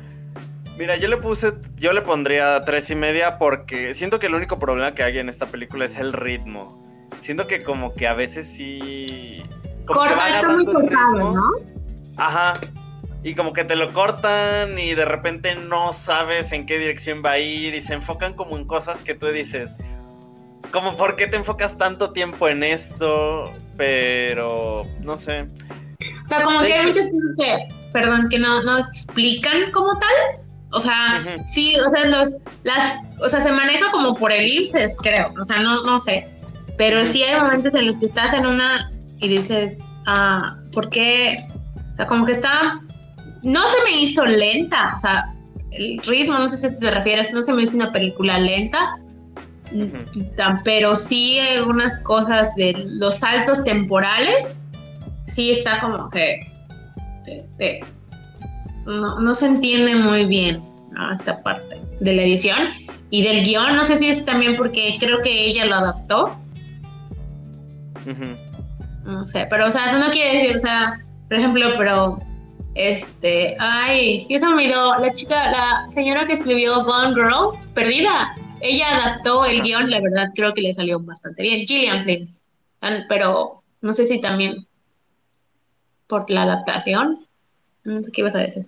Mira, 0.78 0.96
yo 0.96 1.08
le 1.08 1.18
puse, 1.18 1.52
yo 1.76 1.92
le 1.92 2.00
pondría 2.00 2.64
tres 2.64 2.90
y 2.90 2.94
media 2.94 3.38
porque 3.38 3.92
siento 3.92 4.18
que 4.18 4.28
el 4.28 4.34
único 4.34 4.58
problema 4.58 4.94
que 4.94 5.02
hay 5.02 5.18
en 5.18 5.28
esta 5.28 5.46
película 5.46 5.84
es 5.84 5.98
el 5.98 6.14
ritmo. 6.14 6.82
Siento 7.18 7.46
que 7.46 7.62
como 7.62 7.92
que 7.92 8.06
a 8.08 8.14
veces 8.14 8.48
sí... 8.48 9.42
como 9.84 10.02
que 10.04 10.08
va 10.08 10.14
Corta, 10.14 10.28
está 10.28 10.48
muy 10.48 10.64
cortado. 10.64 11.34
¿no? 11.34 11.50
Ajá. 12.16 12.54
Y 13.22 13.34
como 13.34 13.52
que 13.52 13.64
te 13.64 13.76
lo 13.76 13.92
cortan 13.92 14.78
y 14.78 14.94
de 14.94 15.04
repente 15.04 15.54
no 15.54 15.92
sabes 15.92 16.52
en 16.52 16.64
qué 16.64 16.78
dirección 16.78 17.22
va 17.24 17.32
a 17.32 17.38
ir 17.38 17.74
y 17.74 17.82
se 17.82 17.94
enfocan 17.94 18.32
como 18.34 18.56
en 18.56 18.64
cosas 18.64 19.02
que 19.02 19.14
tú 19.14 19.26
dices, 19.26 19.76
como 20.72 20.96
por 20.96 21.16
qué 21.16 21.26
te 21.26 21.36
enfocas 21.36 21.76
tanto 21.76 22.12
tiempo 22.12 22.48
en 22.48 22.62
esto, 22.62 23.52
pero 23.76 24.86
no 25.00 25.16
sé. 25.16 25.48
O 26.24 26.28
sea, 26.28 26.44
como 26.44 26.62
De 26.62 26.68
que 26.68 26.74
hay 26.74 26.86
muchas 26.86 27.06
cosas 27.06 27.34
que, 27.38 27.74
perdón, 27.92 28.28
que 28.28 28.38
no, 28.38 28.62
no 28.62 28.78
explican 28.78 29.70
como 29.72 29.98
tal. 29.98 30.44
O 30.72 30.80
sea, 30.80 31.20
sí, 31.46 31.76
o 31.84 31.90
sea, 31.90 32.06
los, 32.06 32.38
las, 32.62 32.98
o 33.20 33.28
sea, 33.28 33.40
se 33.40 33.50
maneja 33.50 33.90
como 33.90 34.14
por 34.14 34.32
elipses, 34.32 34.96
creo. 35.02 35.32
O 35.38 35.44
sea, 35.44 35.58
no, 35.60 35.82
no 35.82 35.98
sé. 35.98 36.26
Pero 36.78 37.04
sí 37.04 37.22
hay 37.24 37.40
momentos 37.40 37.74
en 37.74 37.86
los 37.86 37.98
que 37.98 38.06
estás 38.06 38.32
en 38.32 38.46
una 38.46 38.90
y 39.18 39.28
dices, 39.28 39.80
ah, 40.06 40.56
¿por 40.72 40.88
qué? 40.88 41.36
O 41.92 41.96
sea, 41.96 42.06
como 42.06 42.24
que 42.24 42.32
está, 42.32 42.80
no 43.42 43.60
se 43.62 43.76
me 43.84 44.00
hizo 44.02 44.24
lenta. 44.24 44.92
O 44.94 44.98
sea, 44.98 45.34
el 45.72 45.98
ritmo, 45.98 46.38
no 46.38 46.48
sé 46.48 46.68
si 46.68 46.86
a 46.86 46.90
eso 46.98 47.34
no 47.34 47.44
se 47.44 47.52
me 47.52 47.62
hizo 47.62 47.76
una 47.76 47.92
película 47.92 48.38
lenta. 48.38 48.92
Pero 50.64 50.96
sí 50.96 51.38
algunas 51.38 52.02
cosas 52.02 52.54
de 52.56 52.72
los 52.86 53.18
saltos 53.18 53.62
temporales, 53.62 54.60
sí 55.26 55.52
está 55.52 55.80
como 55.80 56.10
que 56.10 56.40
te- 57.24 57.46
te- 57.56 57.80
no, 58.84 59.20
no 59.20 59.34
se 59.34 59.46
entiende 59.46 59.94
muy 59.94 60.24
bien 60.26 60.60
¿no? 60.90 61.12
esta 61.12 61.40
parte 61.42 61.76
de 62.00 62.14
la 62.14 62.22
edición 62.22 62.58
y 63.10 63.22
del 63.22 63.44
guion. 63.44 63.76
No 63.76 63.84
sé 63.84 63.96
si 63.96 64.08
es 64.08 64.24
también 64.24 64.56
porque 64.56 64.96
creo 64.98 65.22
que 65.22 65.46
ella 65.46 65.66
lo 65.66 65.76
adaptó, 65.76 66.36
no 69.04 69.22
sé, 69.24 69.46
pero 69.48 69.68
o 69.68 69.70
sea, 69.70 69.86
eso 69.88 69.98
no 69.98 70.10
quiere 70.10 70.38
decir, 70.38 70.56
o 70.56 70.58
sea, 70.58 71.00
por 71.28 71.36
ejemplo, 71.38 71.68
pero 71.78 72.18
este, 72.74 73.56
ay, 73.58 74.24
sí 74.26 74.38
se 74.38 74.46
me 74.46 74.54
olvidó, 74.54 74.96
la 74.98 75.12
chica, 75.12 75.50
la 75.50 75.90
señora 75.90 76.26
que 76.26 76.34
escribió 76.34 76.82
Gone 76.84 77.14
Girl, 77.14 77.58
perdida, 77.74 78.34
ella 78.60 78.96
adaptó 78.96 79.44
el 79.44 79.62
guion, 79.62 79.90
la 79.90 80.00
verdad 80.00 80.30
creo 80.34 80.54
que 80.54 80.62
le 80.62 80.74
salió 80.74 81.00
bastante 81.00 81.42
bien, 81.42 81.66
Gillian 81.66 82.04
Flynn, 82.04 82.36
pero 83.08 83.62
no 83.80 83.92
sé 83.92 84.06
si 84.06 84.20
también 84.20 84.66
por 86.06 86.28
la 86.30 86.42
adaptación, 86.42 87.18
no 87.84 88.02
sé 88.02 88.12
qué 88.12 88.20
ibas 88.20 88.34
a 88.34 88.40
decir. 88.40 88.66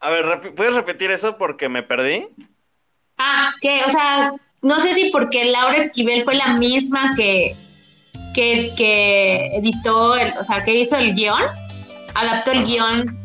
A 0.00 0.10
ver, 0.10 0.54
¿puedes 0.54 0.74
repetir 0.74 1.10
eso 1.10 1.36
porque 1.36 1.68
me 1.68 1.82
perdí? 1.82 2.26
Ah, 3.18 3.52
que, 3.60 3.82
o 3.84 3.90
sea, 3.90 4.32
no 4.62 4.80
sé 4.80 4.94
si 4.94 5.10
porque 5.10 5.44
Laura 5.50 5.76
Esquivel 5.76 6.24
fue 6.24 6.34
la 6.34 6.54
misma 6.54 7.14
que, 7.16 7.54
que, 8.34 8.72
que 8.76 9.46
editó, 9.56 10.16
el, 10.16 10.32
o 10.38 10.44
sea, 10.44 10.62
que 10.62 10.74
hizo 10.74 10.96
el 10.96 11.14
guion, 11.14 11.42
adaptó 12.14 12.52
el 12.52 12.64
guion, 12.64 13.18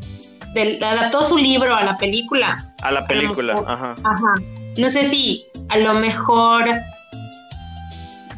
del, 0.54 0.84
adaptó 0.84 1.24
su 1.24 1.38
libro 1.38 1.76
a 1.76 1.84
la 1.84 1.98
película. 1.98 2.74
A 2.82 2.92
la 2.92 3.06
película, 3.08 3.56
mejor. 3.56 3.72
ajá. 3.72 3.96
Ajá. 4.04 4.34
No 4.78 4.90
sé 4.90 5.06
si 5.06 5.46
a 5.70 5.78
lo 5.78 5.94
mejor 5.94 6.66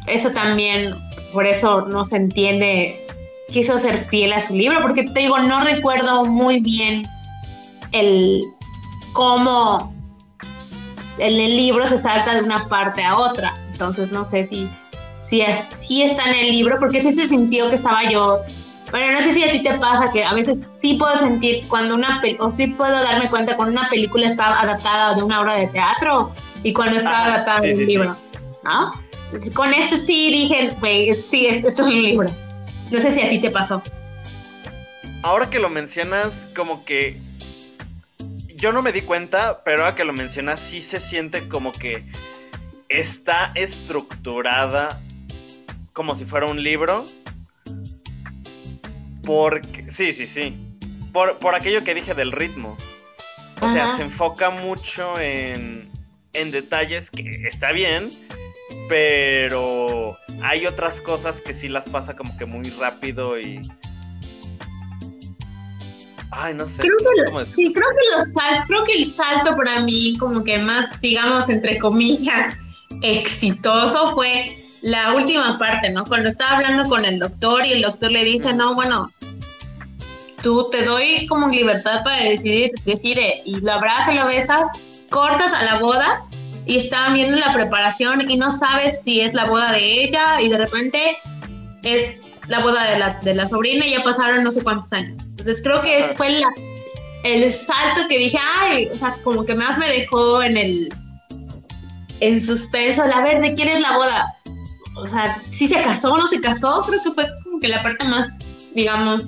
eso 0.06 0.30
también, 0.30 0.94
por 1.32 1.46
eso 1.46 1.82
no 1.82 2.04
se 2.04 2.16
entiende, 2.16 3.06
quiso 3.50 3.76
ser 3.78 3.98
fiel 3.98 4.32
a 4.32 4.40
su 4.40 4.54
libro, 4.54 4.80
porque 4.82 5.04
te 5.04 5.20
digo, 5.20 5.38
no 5.38 5.60
recuerdo 5.60 6.24
muy 6.24 6.60
bien 6.60 7.06
el 7.92 8.42
cómo 9.12 9.92
en 11.18 11.40
el 11.40 11.56
libro 11.56 11.86
se 11.86 11.98
salta 11.98 12.34
de 12.34 12.42
una 12.42 12.68
parte 12.68 13.02
a 13.02 13.18
otra. 13.18 13.54
Entonces 13.72 14.12
no 14.12 14.24
sé 14.24 14.44
si, 14.44 14.68
si 15.20 15.42
así 15.42 16.02
está 16.02 16.30
en 16.30 16.36
el 16.36 16.50
libro, 16.50 16.78
porque 16.78 17.02
sí 17.02 17.12
se 17.12 17.26
sintió 17.26 17.68
que 17.68 17.74
estaba 17.74 18.08
yo. 18.10 18.40
Bueno, 18.90 19.12
no 19.12 19.20
sé 19.20 19.32
si 19.32 19.42
a 19.44 19.52
ti 19.52 19.62
te 19.62 19.74
pasa 19.74 20.10
que 20.10 20.24
a 20.24 20.32
veces 20.32 20.70
sí 20.80 20.94
puedo 20.94 21.14
sentir 21.16 21.66
cuando 21.68 21.94
una 21.94 22.22
o 22.38 22.50
sí 22.50 22.68
puedo 22.68 22.92
darme 22.92 23.28
cuenta 23.28 23.54
cuando 23.56 23.78
una 23.78 23.88
película 23.90 24.26
está 24.26 24.60
adaptada 24.60 25.14
de 25.14 25.22
una 25.22 25.40
obra 25.42 25.56
de 25.56 25.66
teatro 25.68 26.32
y 26.62 26.72
cuando 26.72 26.96
está 26.96 27.10
Ajá, 27.10 27.34
adaptada 27.34 27.60
sí, 27.60 27.66
de 27.68 27.72
un 27.74 27.78
sí, 27.80 27.86
sí. 27.86 27.92
libro, 27.92 28.16
¿no? 28.64 28.92
Entonces, 29.26 29.52
con 29.52 29.74
esto 29.74 29.96
sí 29.98 30.30
dije, 30.30 30.74
güey, 30.80 31.14
sí, 31.14 31.46
es- 31.46 31.64
esto 31.64 31.82
es 31.82 31.88
un 31.88 32.02
libro. 32.02 32.30
No 32.90 32.98
sé 32.98 33.10
si 33.10 33.20
a 33.20 33.28
ti 33.28 33.38
te 33.40 33.50
pasó. 33.50 33.82
Ahora 35.22 35.50
que 35.50 35.58
lo 35.58 35.68
mencionas, 35.68 36.46
como 36.56 36.84
que 36.86 37.18
yo 38.56 38.72
no 38.72 38.80
me 38.80 38.92
di 38.92 39.02
cuenta, 39.02 39.62
pero 39.64 39.82
ahora 39.84 39.94
que 39.94 40.04
lo 40.04 40.14
mencionas, 40.14 40.60
sí 40.60 40.80
se 40.80 40.98
siente 40.98 41.46
como 41.48 41.72
que 41.72 42.04
está 42.88 43.52
estructurada 43.54 44.98
como 45.92 46.14
si 46.14 46.24
fuera 46.24 46.46
un 46.46 46.62
libro. 46.62 47.04
Porque, 49.28 49.84
sí, 49.92 50.14
sí, 50.14 50.26
sí. 50.26 50.56
Por, 51.12 51.36
por 51.36 51.54
aquello 51.54 51.84
que 51.84 51.94
dije 51.94 52.14
del 52.14 52.32
ritmo. 52.32 52.78
O 53.60 53.70
sea, 53.70 53.94
se 53.94 54.04
enfoca 54.04 54.48
mucho 54.48 55.20
en, 55.20 55.90
en 56.32 56.50
detalles 56.50 57.10
que 57.10 57.42
está 57.46 57.72
bien, 57.72 58.08
pero 58.88 60.16
hay 60.42 60.64
otras 60.64 61.02
cosas 61.02 61.42
que 61.42 61.52
sí 61.52 61.68
las 61.68 61.84
pasa 61.90 62.16
como 62.16 62.38
que 62.38 62.46
muy 62.46 62.70
rápido 62.70 63.38
y... 63.38 63.60
Ay, 66.30 66.54
no 66.54 66.66
sé. 66.66 66.82
Creo 66.82 66.94
no 67.02 67.10
sé 67.10 67.16
que, 67.20 67.24
cómo 67.26 67.40
decir. 67.40 67.54
sí, 67.66 67.72
creo 67.74 67.88
que 67.90 68.16
los 68.16 68.32
sal- 68.32 68.64
creo 68.66 68.84
que 68.84 68.92
el 68.92 69.04
salto 69.04 69.56
para 69.56 69.80
mí, 69.82 70.16
como 70.18 70.42
que 70.42 70.58
más, 70.58 70.98
digamos, 71.02 71.50
entre 71.50 71.78
comillas, 71.78 72.56
exitoso 73.02 74.12
fue 74.12 74.56
la 74.80 75.12
última 75.14 75.58
parte, 75.58 75.90
¿no? 75.90 76.04
Cuando 76.06 76.28
estaba 76.28 76.56
hablando 76.58 76.88
con 76.88 77.04
el 77.04 77.18
doctor 77.18 77.66
y 77.66 77.72
el 77.72 77.82
doctor 77.82 78.10
le 78.12 78.24
dice, 78.24 78.52
no, 78.54 78.74
bueno, 78.74 79.10
tú 80.42 80.68
te 80.70 80.84
doy 80.84 81.26
como 81.26 81.48
libertad 81.48 82.02
para 82.04 82.22
decidir, 82.22 82.70
decir, 82.84 83.18
eh, 83.18 83.42
y 83.44 83.60
lo 83.60 83.72
abrazas, 83.72 84.14
lo 84.14 84.26
besas, 84.26 84.68
cortas 85.10 85.52
a 85.52 85.64
la 85.64 85.78
boda 85.78 86.24
y 86.66 86.78
estaban 86.78 87.14
viendo 87.14 87.36
la 87.36 87.52
preparación 87.52 88.30
y 88.30 88.36
no 88.36 88.50
sabes 88.50 89.02
si 89.02 89.20
es 89.20 89.34
la 89.34 89.46
boda 89.46 89.72
de 89.72 90.04
ella 90.04 90.40
y 90.40 90.48
de 90.48 90.58
repente 90.58 91.16
es 91.82 92.16
la 92.48 92.60
boda 92.60 92.90
de 92.90 92.98
la, 92.98 93.14
de 93.22 93.34
la 93.34 93.48
sobrina 93.48 93.86
y 93.86 93.92
ya 93.92 94.02
pasaron 94.02 94.44
no 94.44 94.50
sé 94.50 94.62
cuántos 94.62 94.92
años. 94.92 95.18
Entonces 95.20 95.62
creo 95.62 95.80
que 95.82 95.98
ese 95.98 96.14
fue 96.14 96.42
el 97.24 97.52
salto 97.52 98.02
que 98.08 98.18
dije, 98.18 98.38
ay, 98.60 98.88
o 98.92 98.96
sea, 98.96 99.12
como 99.24 99.44
que 99.44 99.54
más 99.54 99.78
me 99.78 99.88
dejó 99.88 100.42
en 100.42 100.56
el 100.56 100.94
en 102.20 102.40
suspenso, 102.40 103.02
a 103.02 103.22
ver, 103.22 103.40
¿de 103.40 103.54
quién 103.54 103.68
es 103.68 103.80
la 103.80 103.96
boda? 103.96 104.36
O 104.96 105.06
sea, 105.06 105.40
si 105.50 105.68
se 105.68 105.80
casó 105.82 106.12
o 106.12 106.18
no 106.18 106.26
se 106.26 106.40
casó, 106.40 106.82
creo 106.86 107.00
que 107.02 107.12
fue 107.12 107.26
como 107.44 107.60
que 107.60 107.68
la 107.68 107.82
parte 107.82 108.04
más, 108.04 108.38
digamos, 108.74 109.24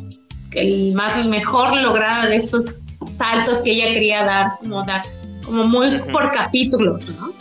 el 0.54 0.92
más 0.94 1.16
mejor 1.26 1.80
lograda 1.80 2.26
de 2.26 2.36
estos 2.36 2.74
saltos 3.06 3.58
que 3.58 3.72
ella 3.72 3.92
quería 3.92 4.24
dar, 4.24 4.58
como 4.58 4.84
dar, 4.84 5.04
como 5.44 5.64
muy 5.64 5.98
por 6.12 6.30
capítulos, 6.32 7.08
¿no? 7.18 7.32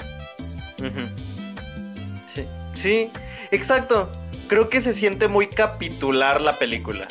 Sí, 2.25 2.45
sí, 2.73 3.09
exacto. 3.51 4.09
Creo 4.47 4.69
que 4.69 4.81
se 4.81 4.93
siente 4.93 5.27
muy 5.27 5.47
capitular 5.47 6.41
la 6.41 6.57
película. 6.57 7.07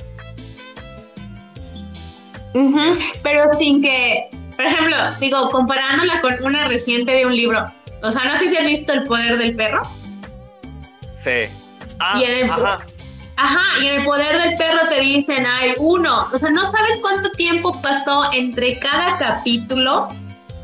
Pero 3.23 3.45
sin 3.59 3.83
que, 3.83 4.31
por 4.57 4.65
ejemplo, 4.65 4.97
digo, 5.21 5.51
comparándola 5.51 6.21
con 6.21 6.43
una 6.43 6.67
reciente 6.67 7.13
de 7.13 7.27
un 7.27 7.37
libro, 7.37 7.65
o 8.03 8.11
sea, 8.11 8.25
no 8.25 8.37
sé 8.39 8.49
si 8.49 8.57
has 8.57 8.67
visto 8.67 8.93
El 8.93 9.05
Poder 9.05 9.39
del 9.39 9.55
Perro. 9.55 9.83
Sí. 11.15 11.49
Ah, 12.01 12.19
y 12.21 12.25
en 12.25 12.45
el, 12.45 12.51
ajá. 12.51 12.81
Ajá, 13.41 13.81
y 13.81 13.87
en 13.87 14.01
el 14.01 14.05
poder 14.05 14.37
del 14.43 14.57
perro 14.57 14.89
te 14.89 15.01
dicen, 15.01 15.47
hay 15.47 15.75
uno. 15.79 16.29
O 16.33 16.39
sea, 16.39 16.51
no 16.51 16.69
sabes 16.69 16.99
cuánto 17.01 17.31
tiempo 17.31 17.81
pasó 17.81 18.25
entre 18.33 18.81
cada 18.81 19.17
capítulo. 19.17 20.09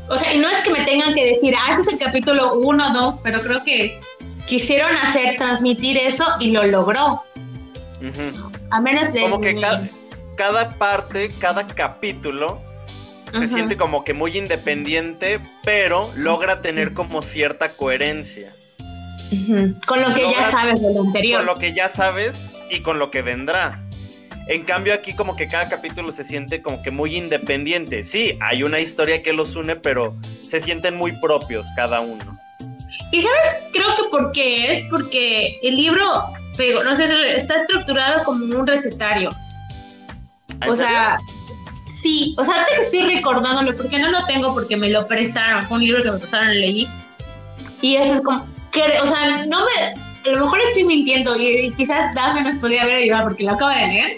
O 0.09 0.17
sea, 0.17 0.33
y 0.33 0.39
no 0.39 0.49
es 0.49 0.57
que 0.57 0.71
me 0.71 0.83
tengan 0.83 1.13
que 1.13 1.25
decir, 1.25 1.55
ah, 1.57 1.71
ese 1.71 1.83
es 1.83 1.93
el 1.93 1.99
capítulo 1.99 2.55
uno, 2.55 2.91
dos, 2.91 3.21
pero 3.23 3.39
creo 3.39 3.63
que 3.63 4.01
quisieron 4.45 4.93
hacer, 4.97 5.37
transmitir 5.37 5.97
eso 5.97 6.25
y 6.41 6.51
lo 6.51 6.63
logró. 6.63 7.23
A 8.71 8.81
menos 8.81 9.13
de. 9.13 9.21
Como 9.21 9.39
que 9.39 9.55
cada, 10.35 10.69
parte, 10.71 11.29
cada 11.39 11.65
capítulo 11.67 12.61
se 13.33 13.47
siente 13.47 13.77
como 13.77 14.03
que 14.03 14.13
muy 14.13 14.37
independiente, 14.37 15.39
pero 15.63 16.05
logra 16.17 16.61
tener 16.61 16.93
como 16.93 17.21
cierta 17.21 17.71
coherencia. 17.77 18.51
Con 19.85 20.01
lo 20.01 20.13
que 20.13 20.21
ya 20.31 20.49
sabes 20.49 20.81
de 20.81 20.93
lo 20.93 21.01
anterior. 21.01 21.37
Con 21.37 21.47
lo 21.47 21.59
que 21.59 21.73
ya 21.73 21.87
sabes 21.87 22.51
y 22.69 22.81
con 22.81 22.99
lo 22.99 23.11
que 23.11 23.21
vendrá. 23.21 23.81
En 24.47 24.63
cambio 24.63 24.93
aquí 24.93 25.15
como 25.15 25.35
que 25.35 25.47
cada 25.47 25.69
capítulo 25.69 26.11
se 26.11 26.23
siente 26.23 26.61
como 26.61 26.81
que 26.83 26.91
muy 26.91 27.15
independiente. 27.15 28.03
Sí, 28.03 28.37
hay 28.41 28.61
una 28.63 28.79
historia 28.79 29.23
que 29.23 29.33
los 29.33 29.55
une, 29.55 29.75
pero 29.75 30.15
se 30.47 30.59
sienten 30.59 30.95
muy 30.95 31.13
propios 31.19 31.67
cada 31.75 32.01
uno. 32.01 32.39
Y 33.11 33.21
sabes, 33.21 33.63
creo 33.73 33.95
que 33.95 34.03
porque 34.11 34.73
es 34.73 34.83
porque 34.89 35.59
el 35.63 35.75
libro, 35.75 36.03
digo, 36.57 36.83
no 36.83 36.95
sé, 36.95 37.05
está 37.35 37.55
estructurado 37.55 38.23
como 38.23 38.43
un 38.55 38.67
recetario. 38.67 39.33
O 40.67 40.75
sea, 40.75 41.17
sí, 41.87 42.35
o 42.37 42.43
sea, 42.43 42.55
ahorita 42.55 42.75
que 42.75 42.81
estoy 42.83 43.15
recordándolo, 43.15 43.75
porque 43.75 43.97
no 43.97 44.09
lo 44.09 44.25
tengo 44.25 44.53
porque 44.53 44.77
me 44.77 44.89
lo 44.89 45.07
prestaron, 45.07 45.67
fue 45.67 45.77
un 45.77 45.83
libro 45.83 46.03
que 46.03 46.11
me 46.11 46.19
pasaron 46.19 46.51
y 46.53 46.59
leí. 46.59 46.87
Y 47.81 47.95
eso 47.95 48.15
es 48.15 48.21
como, 48.21 48.45
o 48.81 49.05
sea, 49.05 49.45
no 49.45 49.59
me, 49.59 50.29
a 50.29 50.33
lo 50.33 50.41
mejor 50.41 50.59
estoy 50.61 50.83
mintiendo 50.85 51.35
y, 51.35 51.71
quizás 51.77 52.13
Dafne 52.15 52.41
nos 52.41 52.57
podría 52.57 52.83
haber 52.83 52.97
ayudado 52.97 53.25
porque 53.25 53.43
lo 53.43 53.53
acaba 53.53 53.75
de 53.77 53.87
leer, 53.87 54.17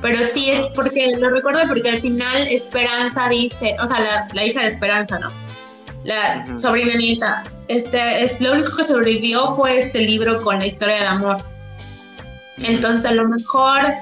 pero 0.00 0.22
sí 0.24 0.50
es 0.50 0.60
porque 0.74 1.14
lo 1.18 1.30
recuerdo 1.30 1.60
porque 1.68 1.90
al 1.90 2.00
final 2.00 2.46
Esperanza 2.48 3.28
dice, 3.28 3.76
o 3.82 3.86
sea, 3.86 4.28
la, 4.32 4.44
hija 4.44 4.62
de 4.62 4.68
Esperanza, 4.68 5.18
¿no? 5.18 5.30
La 6.04 6.44
sobrina 6.58 6.96
nieta, 6.96 7.44
este, 7.68 8.24
es, 8.24 8.40
lo 8.40 8.52
único 8.52 8.76
que 8.76 8.84
sobrevivió 8.84 9.54
fue 9.54 9.76
este 9.76 10.00
libro 10.00 10.42
con 10.42 10.58
la 10.58 10.66
historia 10.66 10.96
de 10.96 11.06
amor. 11.06 11.44
Entonces, 12.58 13.08
a 13.08 13.14
lo 13.14 13.28
mejor, 13.28 13.92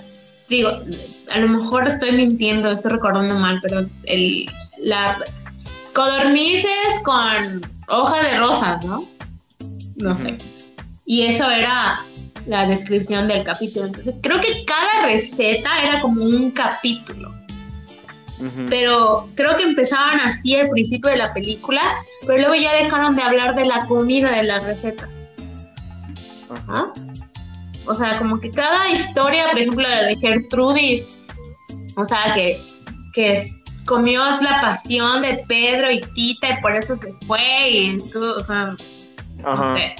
digo, 0.49 0.71
a 1.31 1.39
lo 1.39 1.49
mejor 1.49 1.87
estoy 1.87 2.13
mintiendo, 2.13 2.71
estoy 2.71 2.93
recordando 2.93 3.35
mal, 3.35 3.61
pero 3.63 3.87
el, 4.05 4.51
la 4.79 5.19
codornices 5.93 7.03
con 7.05 7.61
hoja 7.89 8.23
de 8.23 8.39
rosas, 8.39 8.85
¿no? 8.85 9.07
No 10.01 10.15
sé. 10.15 10.39
Y 11.07 11.23
eso 11.23 11.51
era 11.51 12.01
la 12.47 12.67
descripción 12.67 13.29
del 13.29 13.45
capítulo. 13.45 13.87
Entonces, 13.87 14.19
creo 14.23 14.41
que 14.41 14.65
cada 14.65 15.07
receta 15.07 15.71
era 15.83 16.01
como 16.01 16.25
un 16.25 16.51
capítulo. 16.51 17.35
Pero 18.71 19.29
creo 19.35 19.55
que 19.59 19.65
empezaban 19.65 20.19
así 20.21 20.57
al 20.57 20.71
principio 20.71 21.11
de 21.11 21.19
la 21.19 21.35
película, 21.35 21.83
pero 22.27 22.39
luego 22.39 22.55
ya 22.55 22.73
dejaron 22.73 23.15
de 23.15 23.23
hablar 23.23 23.55
de 23.55 23.67
la 23.67 23.85
comida 23.85 24.31
de 24.31 24.45
las 24.45 24.63
recetas. 24.63 25.37
O 27.87 27.95
sea, 27.95 28.19
como 28.19 28.41
que 28.41 28.51
cada 28.51 28.91
historia, 28.91 29.51
por 29.51 29.59
ejemplo, 29.59 29.83
la 29.87 30.05
de 30.05 30.17
Gertrudis, 30.17 31.11
o 31.97 32.07
sea, 32.07 32.33
que, 32.35 32.59
que 33.13 33.43
comió 33.85 34.23
la 34.41 34.61
pasión 34.63 35.21
de 35.23 35.45
Pedro 35.47 35.91
y 35.91 36.01
Tita 36.15 36.51
y 36.51 36.61
por 36.63 36.75
eso 36.75 36.97
se 36.97 37.13
fue 37.27 37.69
y 37.69 37.99
todo, 38.11 38.39
o 38.39 38.43
sea, 38.43 38.75
no 39.43 39.77
sé. 39.77 39.95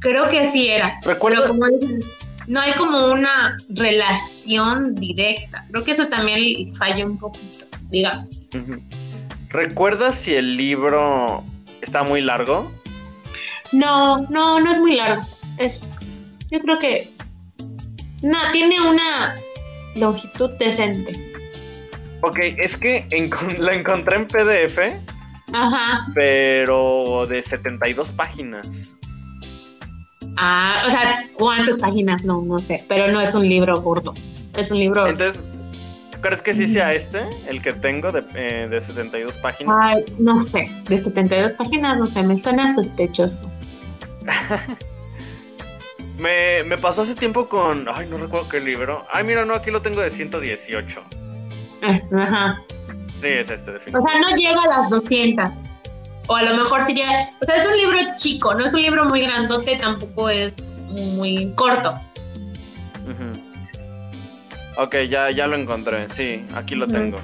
Creo 0.00 0.28
que 0.28 0.40
así 0.40 0.68
era. 0.68 0.98
Recuerdo. 1.04 1.54
no 2.46 2.60
hay 2.60 2.72
como 2.72 3.12
una 3.12 3.58
relación 3.68 4.94
directa. 4.94 5.64
Creo 5.70 5.84
que 5.84 5.92
eso 5.92 6.08
también 6.08 6.74
falla 6.74 7.04
un 7.04 7.18
poquito, 7.18 7.66
digamos. 7.90 8.26
¿Recuerdas 9.50 10.14
si 10.14 10.34
el 10.34 10.56
libro 10.56 11.42
está 11.80 12.02
muy 12.02 12.20
largo? 12.20 12.72
No, 13.72 14.22
no, 14.28 14.60
no 14.60 14.70
es 14.70 14.78
muy 14.78 14.96
largo. 14.96 15.22
Es, 15.58 15.96
yo 16.50 16.60
creo 16.60 16.78
que, 16.78 17.10
no, 18.22 18.38
tiene 18.52 18.80
una 18.80 19.34
longitud 19.96 20.50
decente. 20.58 21.12
Ok, 22.22 22.38
es 22.40 22.76
que 22.76 23.06
la 23.58 23.74
encontré 23.74 24.16
en 24.16 24.26
PDF 24.26 24.78
Ajá. 25.52 26.06
Pero 26.14 27.26
de 27.26 27.42
72 27.42 28.12
páginas. 28.12 28.96
Ah, 30.36 30.84
o 30.86 30.90
sea, 30.90 31.24
¿cuántas 31.34 31.76
páginas? 31.76 32.24
No, 32.24 32.42
no 32.42 32.58
sé, 32.58 32.84
pero 32.88 33.10
no 33.10 33.20
es 33.20 33.34
un 33.34 33.48
libro 33.48 33.80
gordo. 33.80 34.14
Es 34.56 34.70
un 34.70 34.78
libro. 34.78 35.06
Entonces, 35.06 35.42
¿crees 36.20 36.42
que 36.42 36.54
sí 36.54 36.66
sea 36.66 36.92
este, 36.94 37.22
el 37.48 37.60
que 37.62 37.72
tengo 37.72 38.12
de, 38.12 38.22
eh, 38.34 38.68
de 38.68 38.80
72 38.80 39.36
páginas? 39.38 39.76
Ay, 39.80 40.04
no 40.18 40.44
sé, 40.44 40.70
de 40.88 40.98
72 40.98 41.52
páginas, 41.52 41.98
no 41.98 42.06
sé, 42.06 42.22
me 42.22 42.36
suena 42.36 42.72
sospechoso. 42.72 43.50
me, 46.18 46.62
me 46.64 46.78
pasó 46.78 47.02
hace 47.02 47.14
tiempo 47.14 47.48
con. 47.48 47.88
Ay, 47.92 48.06
no 48.08 48.18
recuerdo 48.18 48.48
qué 48.48 48.60
libro. 48.60 49.04
Ay, 49.12 49.24
mira, 49.24 49.44
no, 49.44 49.54
aquí 49.54 49.70
lo 49.70 49.82
tengo 49.82 50.00
de 50.00 50.10
118. 50.10 51.02
Ajá. 52.12 52.62
Sí, 53.20 53.26
es 53.26 53.50
este, 53.50 53.72
definitivamente. 53.72 53.98
O 53.98 54.02
sea, 54.02 54.20
no 54.20 54.36
llega 54.36 54.62
a 54.62 54.80
las 54.80 54.90
200. 54.90 55.44
O 56.28 56.36
a 56.36 56.42
lo 56.42 56.54
mejor 56.56 56.84
sería. 56.84 57.30
O 57.40 57.44
sea, 57.44 57.56
es 57.56 57.66
un 57.66 57.76
libro 57.76 57.98
chico, 58.16 58.54
no 58.54 58.64
es 58.64 58.74
un 58.74 58.82
libro 58.82 59.04
muy 59.06 59.22
grandote, 59.22 59.76
tampoco 59.76 60.28
es 60.28 60.70
muy 60.88 61.52
corto. 61.54 61.98
Ok, 64.76 64.94
ya, 65.08 65.30
ya 65.30 65.46
lo 65.46 65.56
encontré. 65.56 66.08
Sí, 66.08 66.46
aquí 66.54 66.74
lo 66.74 66.86
tengo. 66.86 67.18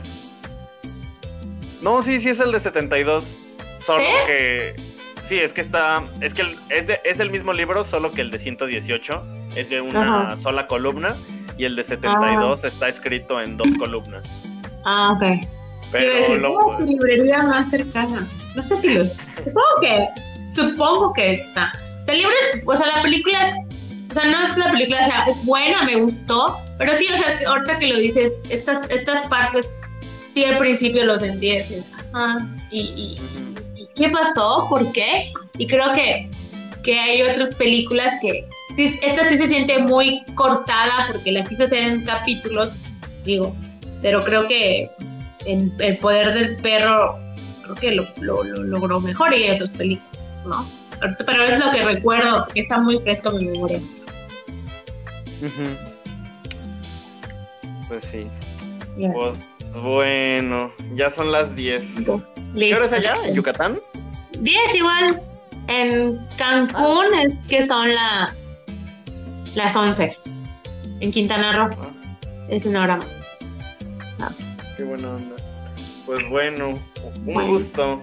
No, 1.83 2.03
sí, 2.03 2.19
sí 2.19 2.31
es 2.31 2.41
el 2.41 2.51
de 2.51 2.61
72. 2.61 3.37
Solo 3.77 4.05
que. 4.27 4.75
Sí, 5.21 5.39
es 5.39 5.53
que 5.53 5.61
está. 5.61 6.03
Es 6.21 6.35
que 6.35 6.43
es, 6.71 6.89
es 7.05 7.21
el 7.21 7.31
mismo 7.31 7.53
libro, 7.53 7.85
solo 7.85 8.12
que 8.12 8.23
el 8.23 8.31
de 8.31 8.39
118 8.39 9.23
es 9.55 9.69
de 9.69 9.81
una 9.83 10.37
sola 10.37 10.66
columna. 10.66 11.15
Y 11.57 11.66
el 11.66 11.77
de 11.77 11.85
72 11.85 12.65
ah. 12.65 12.66
está 12.66 12.89
escrito 12.89 13.41
en 13.41 13.57
dos 13.57 13.69
columnas. 13.79 14.43
Ah, 14.85 15.12
ok. 15.12 15.47
Pero 15.95 16.37
lo... 16.37 16.81
librería 16.81 17.39
más 17.43 17.71
cercana. 17.71 18.29
No 18.57 18.62
sé 18.62 18.77
si 18.77 18.95
los. 18.95 19.12
supongo 19.12 19.81
que. 19.81 20.09
Supongo 20.51 21.12
que 21.12 21.35
está. 21.35 21.73
O 22.03 22.05
sea, 22.05 22.15
el 22.15 22.19
libro 22.19 22.35
es, 22.53 22.62
O 22.66 22.77
sea, 22.77 22.87
la 22.89 23.03
película. 23.03 23.39
O 24.11 24.15
sea, 24.15 24.25
no 24.27 24.47
es 24.47 24.57
la 24.57 24.71
película, 24.71 25.01
o 25.01 25.05
sea, 25.05 25.25
es 25.29 25.45
buena, 25.45 25.83
me 25.85 25.97
gustó. 25.97 26.59
Pero 26.79 26.93
sí, 26.95 27.07
o 27.12 27.16
sea, 27.16 27.39
ahorita 27.49 27.79
que 27.79 27.89
lo 27.89 27.99
dices, 27.99 28.35
estas, 28.49 28.89
estas 28.91 29.27
partes, 29.29 29.75
sí 30.29 30.45
al 30.45 30.59
principio 30.59 31.05
lo 31.05 31.19
sentí 31.19 31.51
decir, 31.51 31.83
ajá, 32.12 32.47
y, 32.71 33.19
y, 33.77 33.89
¿qué 33.97 34.11
pasó? 34.11 34.66
¿Por 34.69 34.93
qué? 34.93 35.33
Y 35.59 35.66
creo 35.66 35.93
que, 35.95 36.31
que 36.85 36.99
hay 36.99 37.23
otras 37.23 37.55
películas 37.55 38.12
que, 38.21 38.47
sí, 38.77 38.99
esta 39.03 39.25
sí 39.25 39.37
se 39.37 39.49
siente 39.49 39.79
muy 39.79 40.23
cortada 40.37 41.09
porque 41.11 41.33
la 41.33 41.45
quise 41.45 41.65
hacer 41.65 41.83
en 41.83 42.05
capítulos, 42.05 42.71
digo, 43.25 43.57
pero 44.01 44.23
creo 44.23 44.47
que 44.47 44.91
el 45.47 45.99
poder 45.99 46.35
del 46.35 46.57
perro 46.57 47.19
creo 47.62 47.75
que 47.77 47.93
lo, 47.93 48.45
logró 48.45 49.01
mejor 49.01 49.33
y 49.35 49.45
hay 49.45 49.57
otras 49.57 49.73
películas, 49.73 50.19
¿no? 50.47 50.66
pero 51.27 51.45
es 51.45 51.59
lo 51.59 51.71
que 51.73 51.85
recuerdo, 51.85 52.47
que 52.55 52.61
está 52.61 52.79
muy 52.79 52.99
fresco 52.99 53.31
en 53.31 53.37
mi 53.39 53.45
memoria. 53.47 53.81
Pues 57.89 58.05
sí. 58.05 58.27
Yes. 58.97 59.11
Pues 59.12 59.39
bueno, 59.83 60.71
ya 60.95 61.11
son 61.11 61.33
las 61.33 61.57
10. 61.57 62.11
¿Qué 62.57 62.75
hora 62.75 62.87
es 62.87 62.93
allá? 62.93 63.16
¿En 63.25 63.35
Yucatán? 63.35 63.81
10 64.39 64.75
igual. 64.75 65.23
En 65.66 66.19
Cancún 66.37 67.07
es 67.23 67.33
que 67.49 67.66
son 67.66 67.93
las 67.95 68.45
las 69.55 69.75
11. 69.75 70.16
En 71.01 71.11
Quintana 71.11 71.53
Roo 71.53 71.71
Ah, 71.81 71.89
es 72.49 72.65
una 72.66 72.85
hora 72.85 72.97
más. 72.97 73.21
qué 74.77 74.85
buena 74.85 75.11
onda. 75.11 75.34
Pues 76.07 76.29
bueno, 76.29 76.71
un 77.03 77.25
Bueno. 77.25 77.49
gusto. 77.49 78.03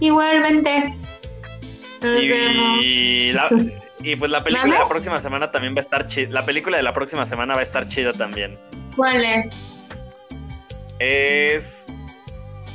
Igualmente. 0.00 0.94
Nos 2.02 2.20
vemos. 2.20 2.80
Y, 2.84 3.32
la- 3.32 3.48
y 4.00 4.16
pues 4.16 4.30
la 4.30 4.44
película 4.44 4.72
de 4.74 4.78
la 4.80 4.88
próxima 4.88 5.20
semana 5.20 5.50
también 5.50 5.74
va 5.74 5.78
a 5.78 5.82
estar 5.82 6.06
chida. 6.06 6.30
La 6.30 6.44
película 6.44 6.76
de 6.76 6.82
la 6.82 6.92
próxima 6.92 7.24
semana 7.26 7.54
va 7.54 7.60
a 7.60 7.62
estar 7.62 7.88
chida 7.88 8.12
también. 8.12 8.58
¿Cuál 8.94 9.24
es? 9.24 9.54
Es. 10.98 11.86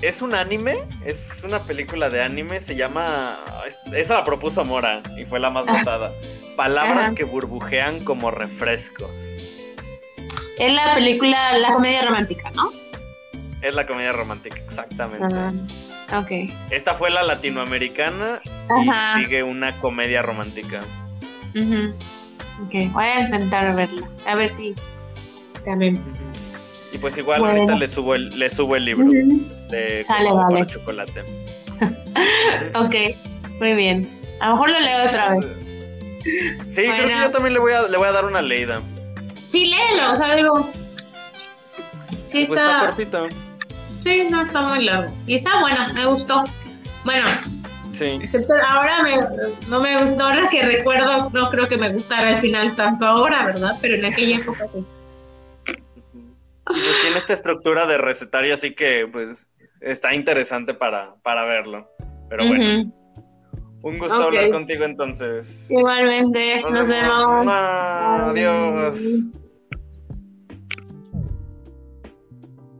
Es 0.01 0.23
un 0.23 0.33
anime, 0.33 0.79
es 1.05 1.43
una 1.43 1.59
película 1.63 2.09
de 2.09 2.23
anime, 2.23 2.59
se 2.59 2.75
llama. 2.75 3.37
es- 3.67 3.77
Esa 3.93 4.15
la 4.15 4.23
propuso 4.23 4.65
Mora 4.65 5.01
y 5.15 5.25
fue 5.25 5.39
la 5.39 5.51
más 5.51 5.65
Ah. 5.67 5.73
votada. 5.77 6.11
Palabras 6.55 7.05
Ajá. 7.07 7.15
que 7.15 7.23
burbujean 7.23 8.03
como 8.03 8.31
refrescos. 8.31 9.11
Es 10.57 10.73
la 10.73 10.95
película, 10.95 11.57
la 11.57 11.73
comedia 11.73 12.01
romántica, 12.03 12.49
¿no? 12.51 12.71
Es 13.61 13.75
la 13.75 13.85
comedia 13.85 14.11
romántica, 14.11 14.55
exactamente. 14.57 15.35
Ok. 16.15 16.51
Esta 16.71 16.95
fue 16.95 17.09
la 17.11 17.23
latinoamericana 17.23 18.41
Ajá. 18.69 19.19
y 19.19 19.23
sigue 19.23 19.43
una 19.43 19.79
comedia 19.79 20.21
romántica. 20.21 20.81
ujú. 21.55 21.93
Ok, 22.65 22.91
voy 22.91 23.05
a 23.05 23.21
intentar 23.21 23.75
verla. 23.75 24.07
A 24.27 24.35
ver 24.35 24.49
si 24.49 24.75
también. 25.65 25.99
Y 26.91 26.97
pues 26.97 27.17
igual 27.17 27.39
Bueno. 27.39 27.55
ahorita 27.61 27.75
le 27.75 27.87
subo 27.87 28.13
el, 28.15 28.37
le 28.37 28.49
subo 28.49 28.75
el 28.75 28.85
libro 28.85 29.07
de 29.69 30.03
Sale, 30.03 30.31
vale. 30.31 30.59
para 30.59 30.65
chocolate. 30.71 31.23
Ok, 32.75 32.95
muy 33.59 33.73
bien. 33.73 34.07
A 34.39 34.47
lo 34.47 34.53
mejor 34.53 34.69
lo 34.71 34.79
leo 34.79 35.05
otra 35.05 35.29
vez. 35.31 35.45
Sí, 36.69 36.83
creo 36.87 37.07
que 37.07 37.15
yo 37.19 37.31
también 37.31 37.53
le 37.53 37.59
voy 37.59 37.71
a, 37.73 37.83
le 37.83 37.97
voy 37.97 38.07
a 38.07 38.11
dar 38.11 38.25
una 38.25 38.41
leída. 38.41 38.81
Sí, 39.47 39.67
léelo, 39.71 40.13
o 40.13 40.15
sea, 40.15 40.35
digo. 40.35 40.69
Sí, 42.27 42.45
Pues 42.45 42.59
está 42.59 42.71
está. 42.71 42.85
cortito. 42.87 43.27
Sí, 44.01 44.27
no 44.29 44.41
está 44.41 44.61
muy 44.63 44.83
largo. 44.83 45.13
Y 45.27 45.35
está 45.35 45.59
bueno, 45.61 45.77
me 45.95 46.05
gustó. 46.05 46.43
Bueno, 47.05 47.25
Sí. 47.93 48.19
excepto 48.21 48.53
ahora 48.67 49.03
me, 49.03 49.67
no 49.67 49.79
me 49.79 49.97
gustó, 50.01 50.23
ahora 50.23 50.49
que 50.49 50.65
recuerdo, 50.65 51.29
no 51.31 51.49
creo 51.49 51.67
que 51.67 51.77
me 51.77 51.89
gustara 51.89 52.29
al 52.29 52.37
final 52.37 52.75
tanto 52.75 53.05
ahora, 53.05 53.45
¿verdad? 53.45 53.77
Pero 53.81 53.95
en 53.95 54.05
aquella 54.05 54.37
época 54.37 54.67
sí. 54.73 54.85
Pues 56.65 57.01
tiene 57.01 57.17
esta 57.17 57.33
estructura 57.33 57.85
de 57.85 57.97
recetario, 57.97 58.53
así 58.53 58.73
que 58.73 59.07
pues 59.11 59.45
está 59.81 60.15
interesante 60.15 60.73
para, 60.73 61.15
para 61.21 61.43
verlo. 61.45 61.89
Pero 62.29 62.47
bueno, 62.47 62.91
un 63.81 63.97
gusto 63.99 64.23
hablar 64.23 64.51
contigo 64.51 64.85
entonces. 64.85 65.69
Igualmente, 65.69 66.61
nos 66.61 66.87
vemos. 66.87 67.45
Adiós. 67.47 69.25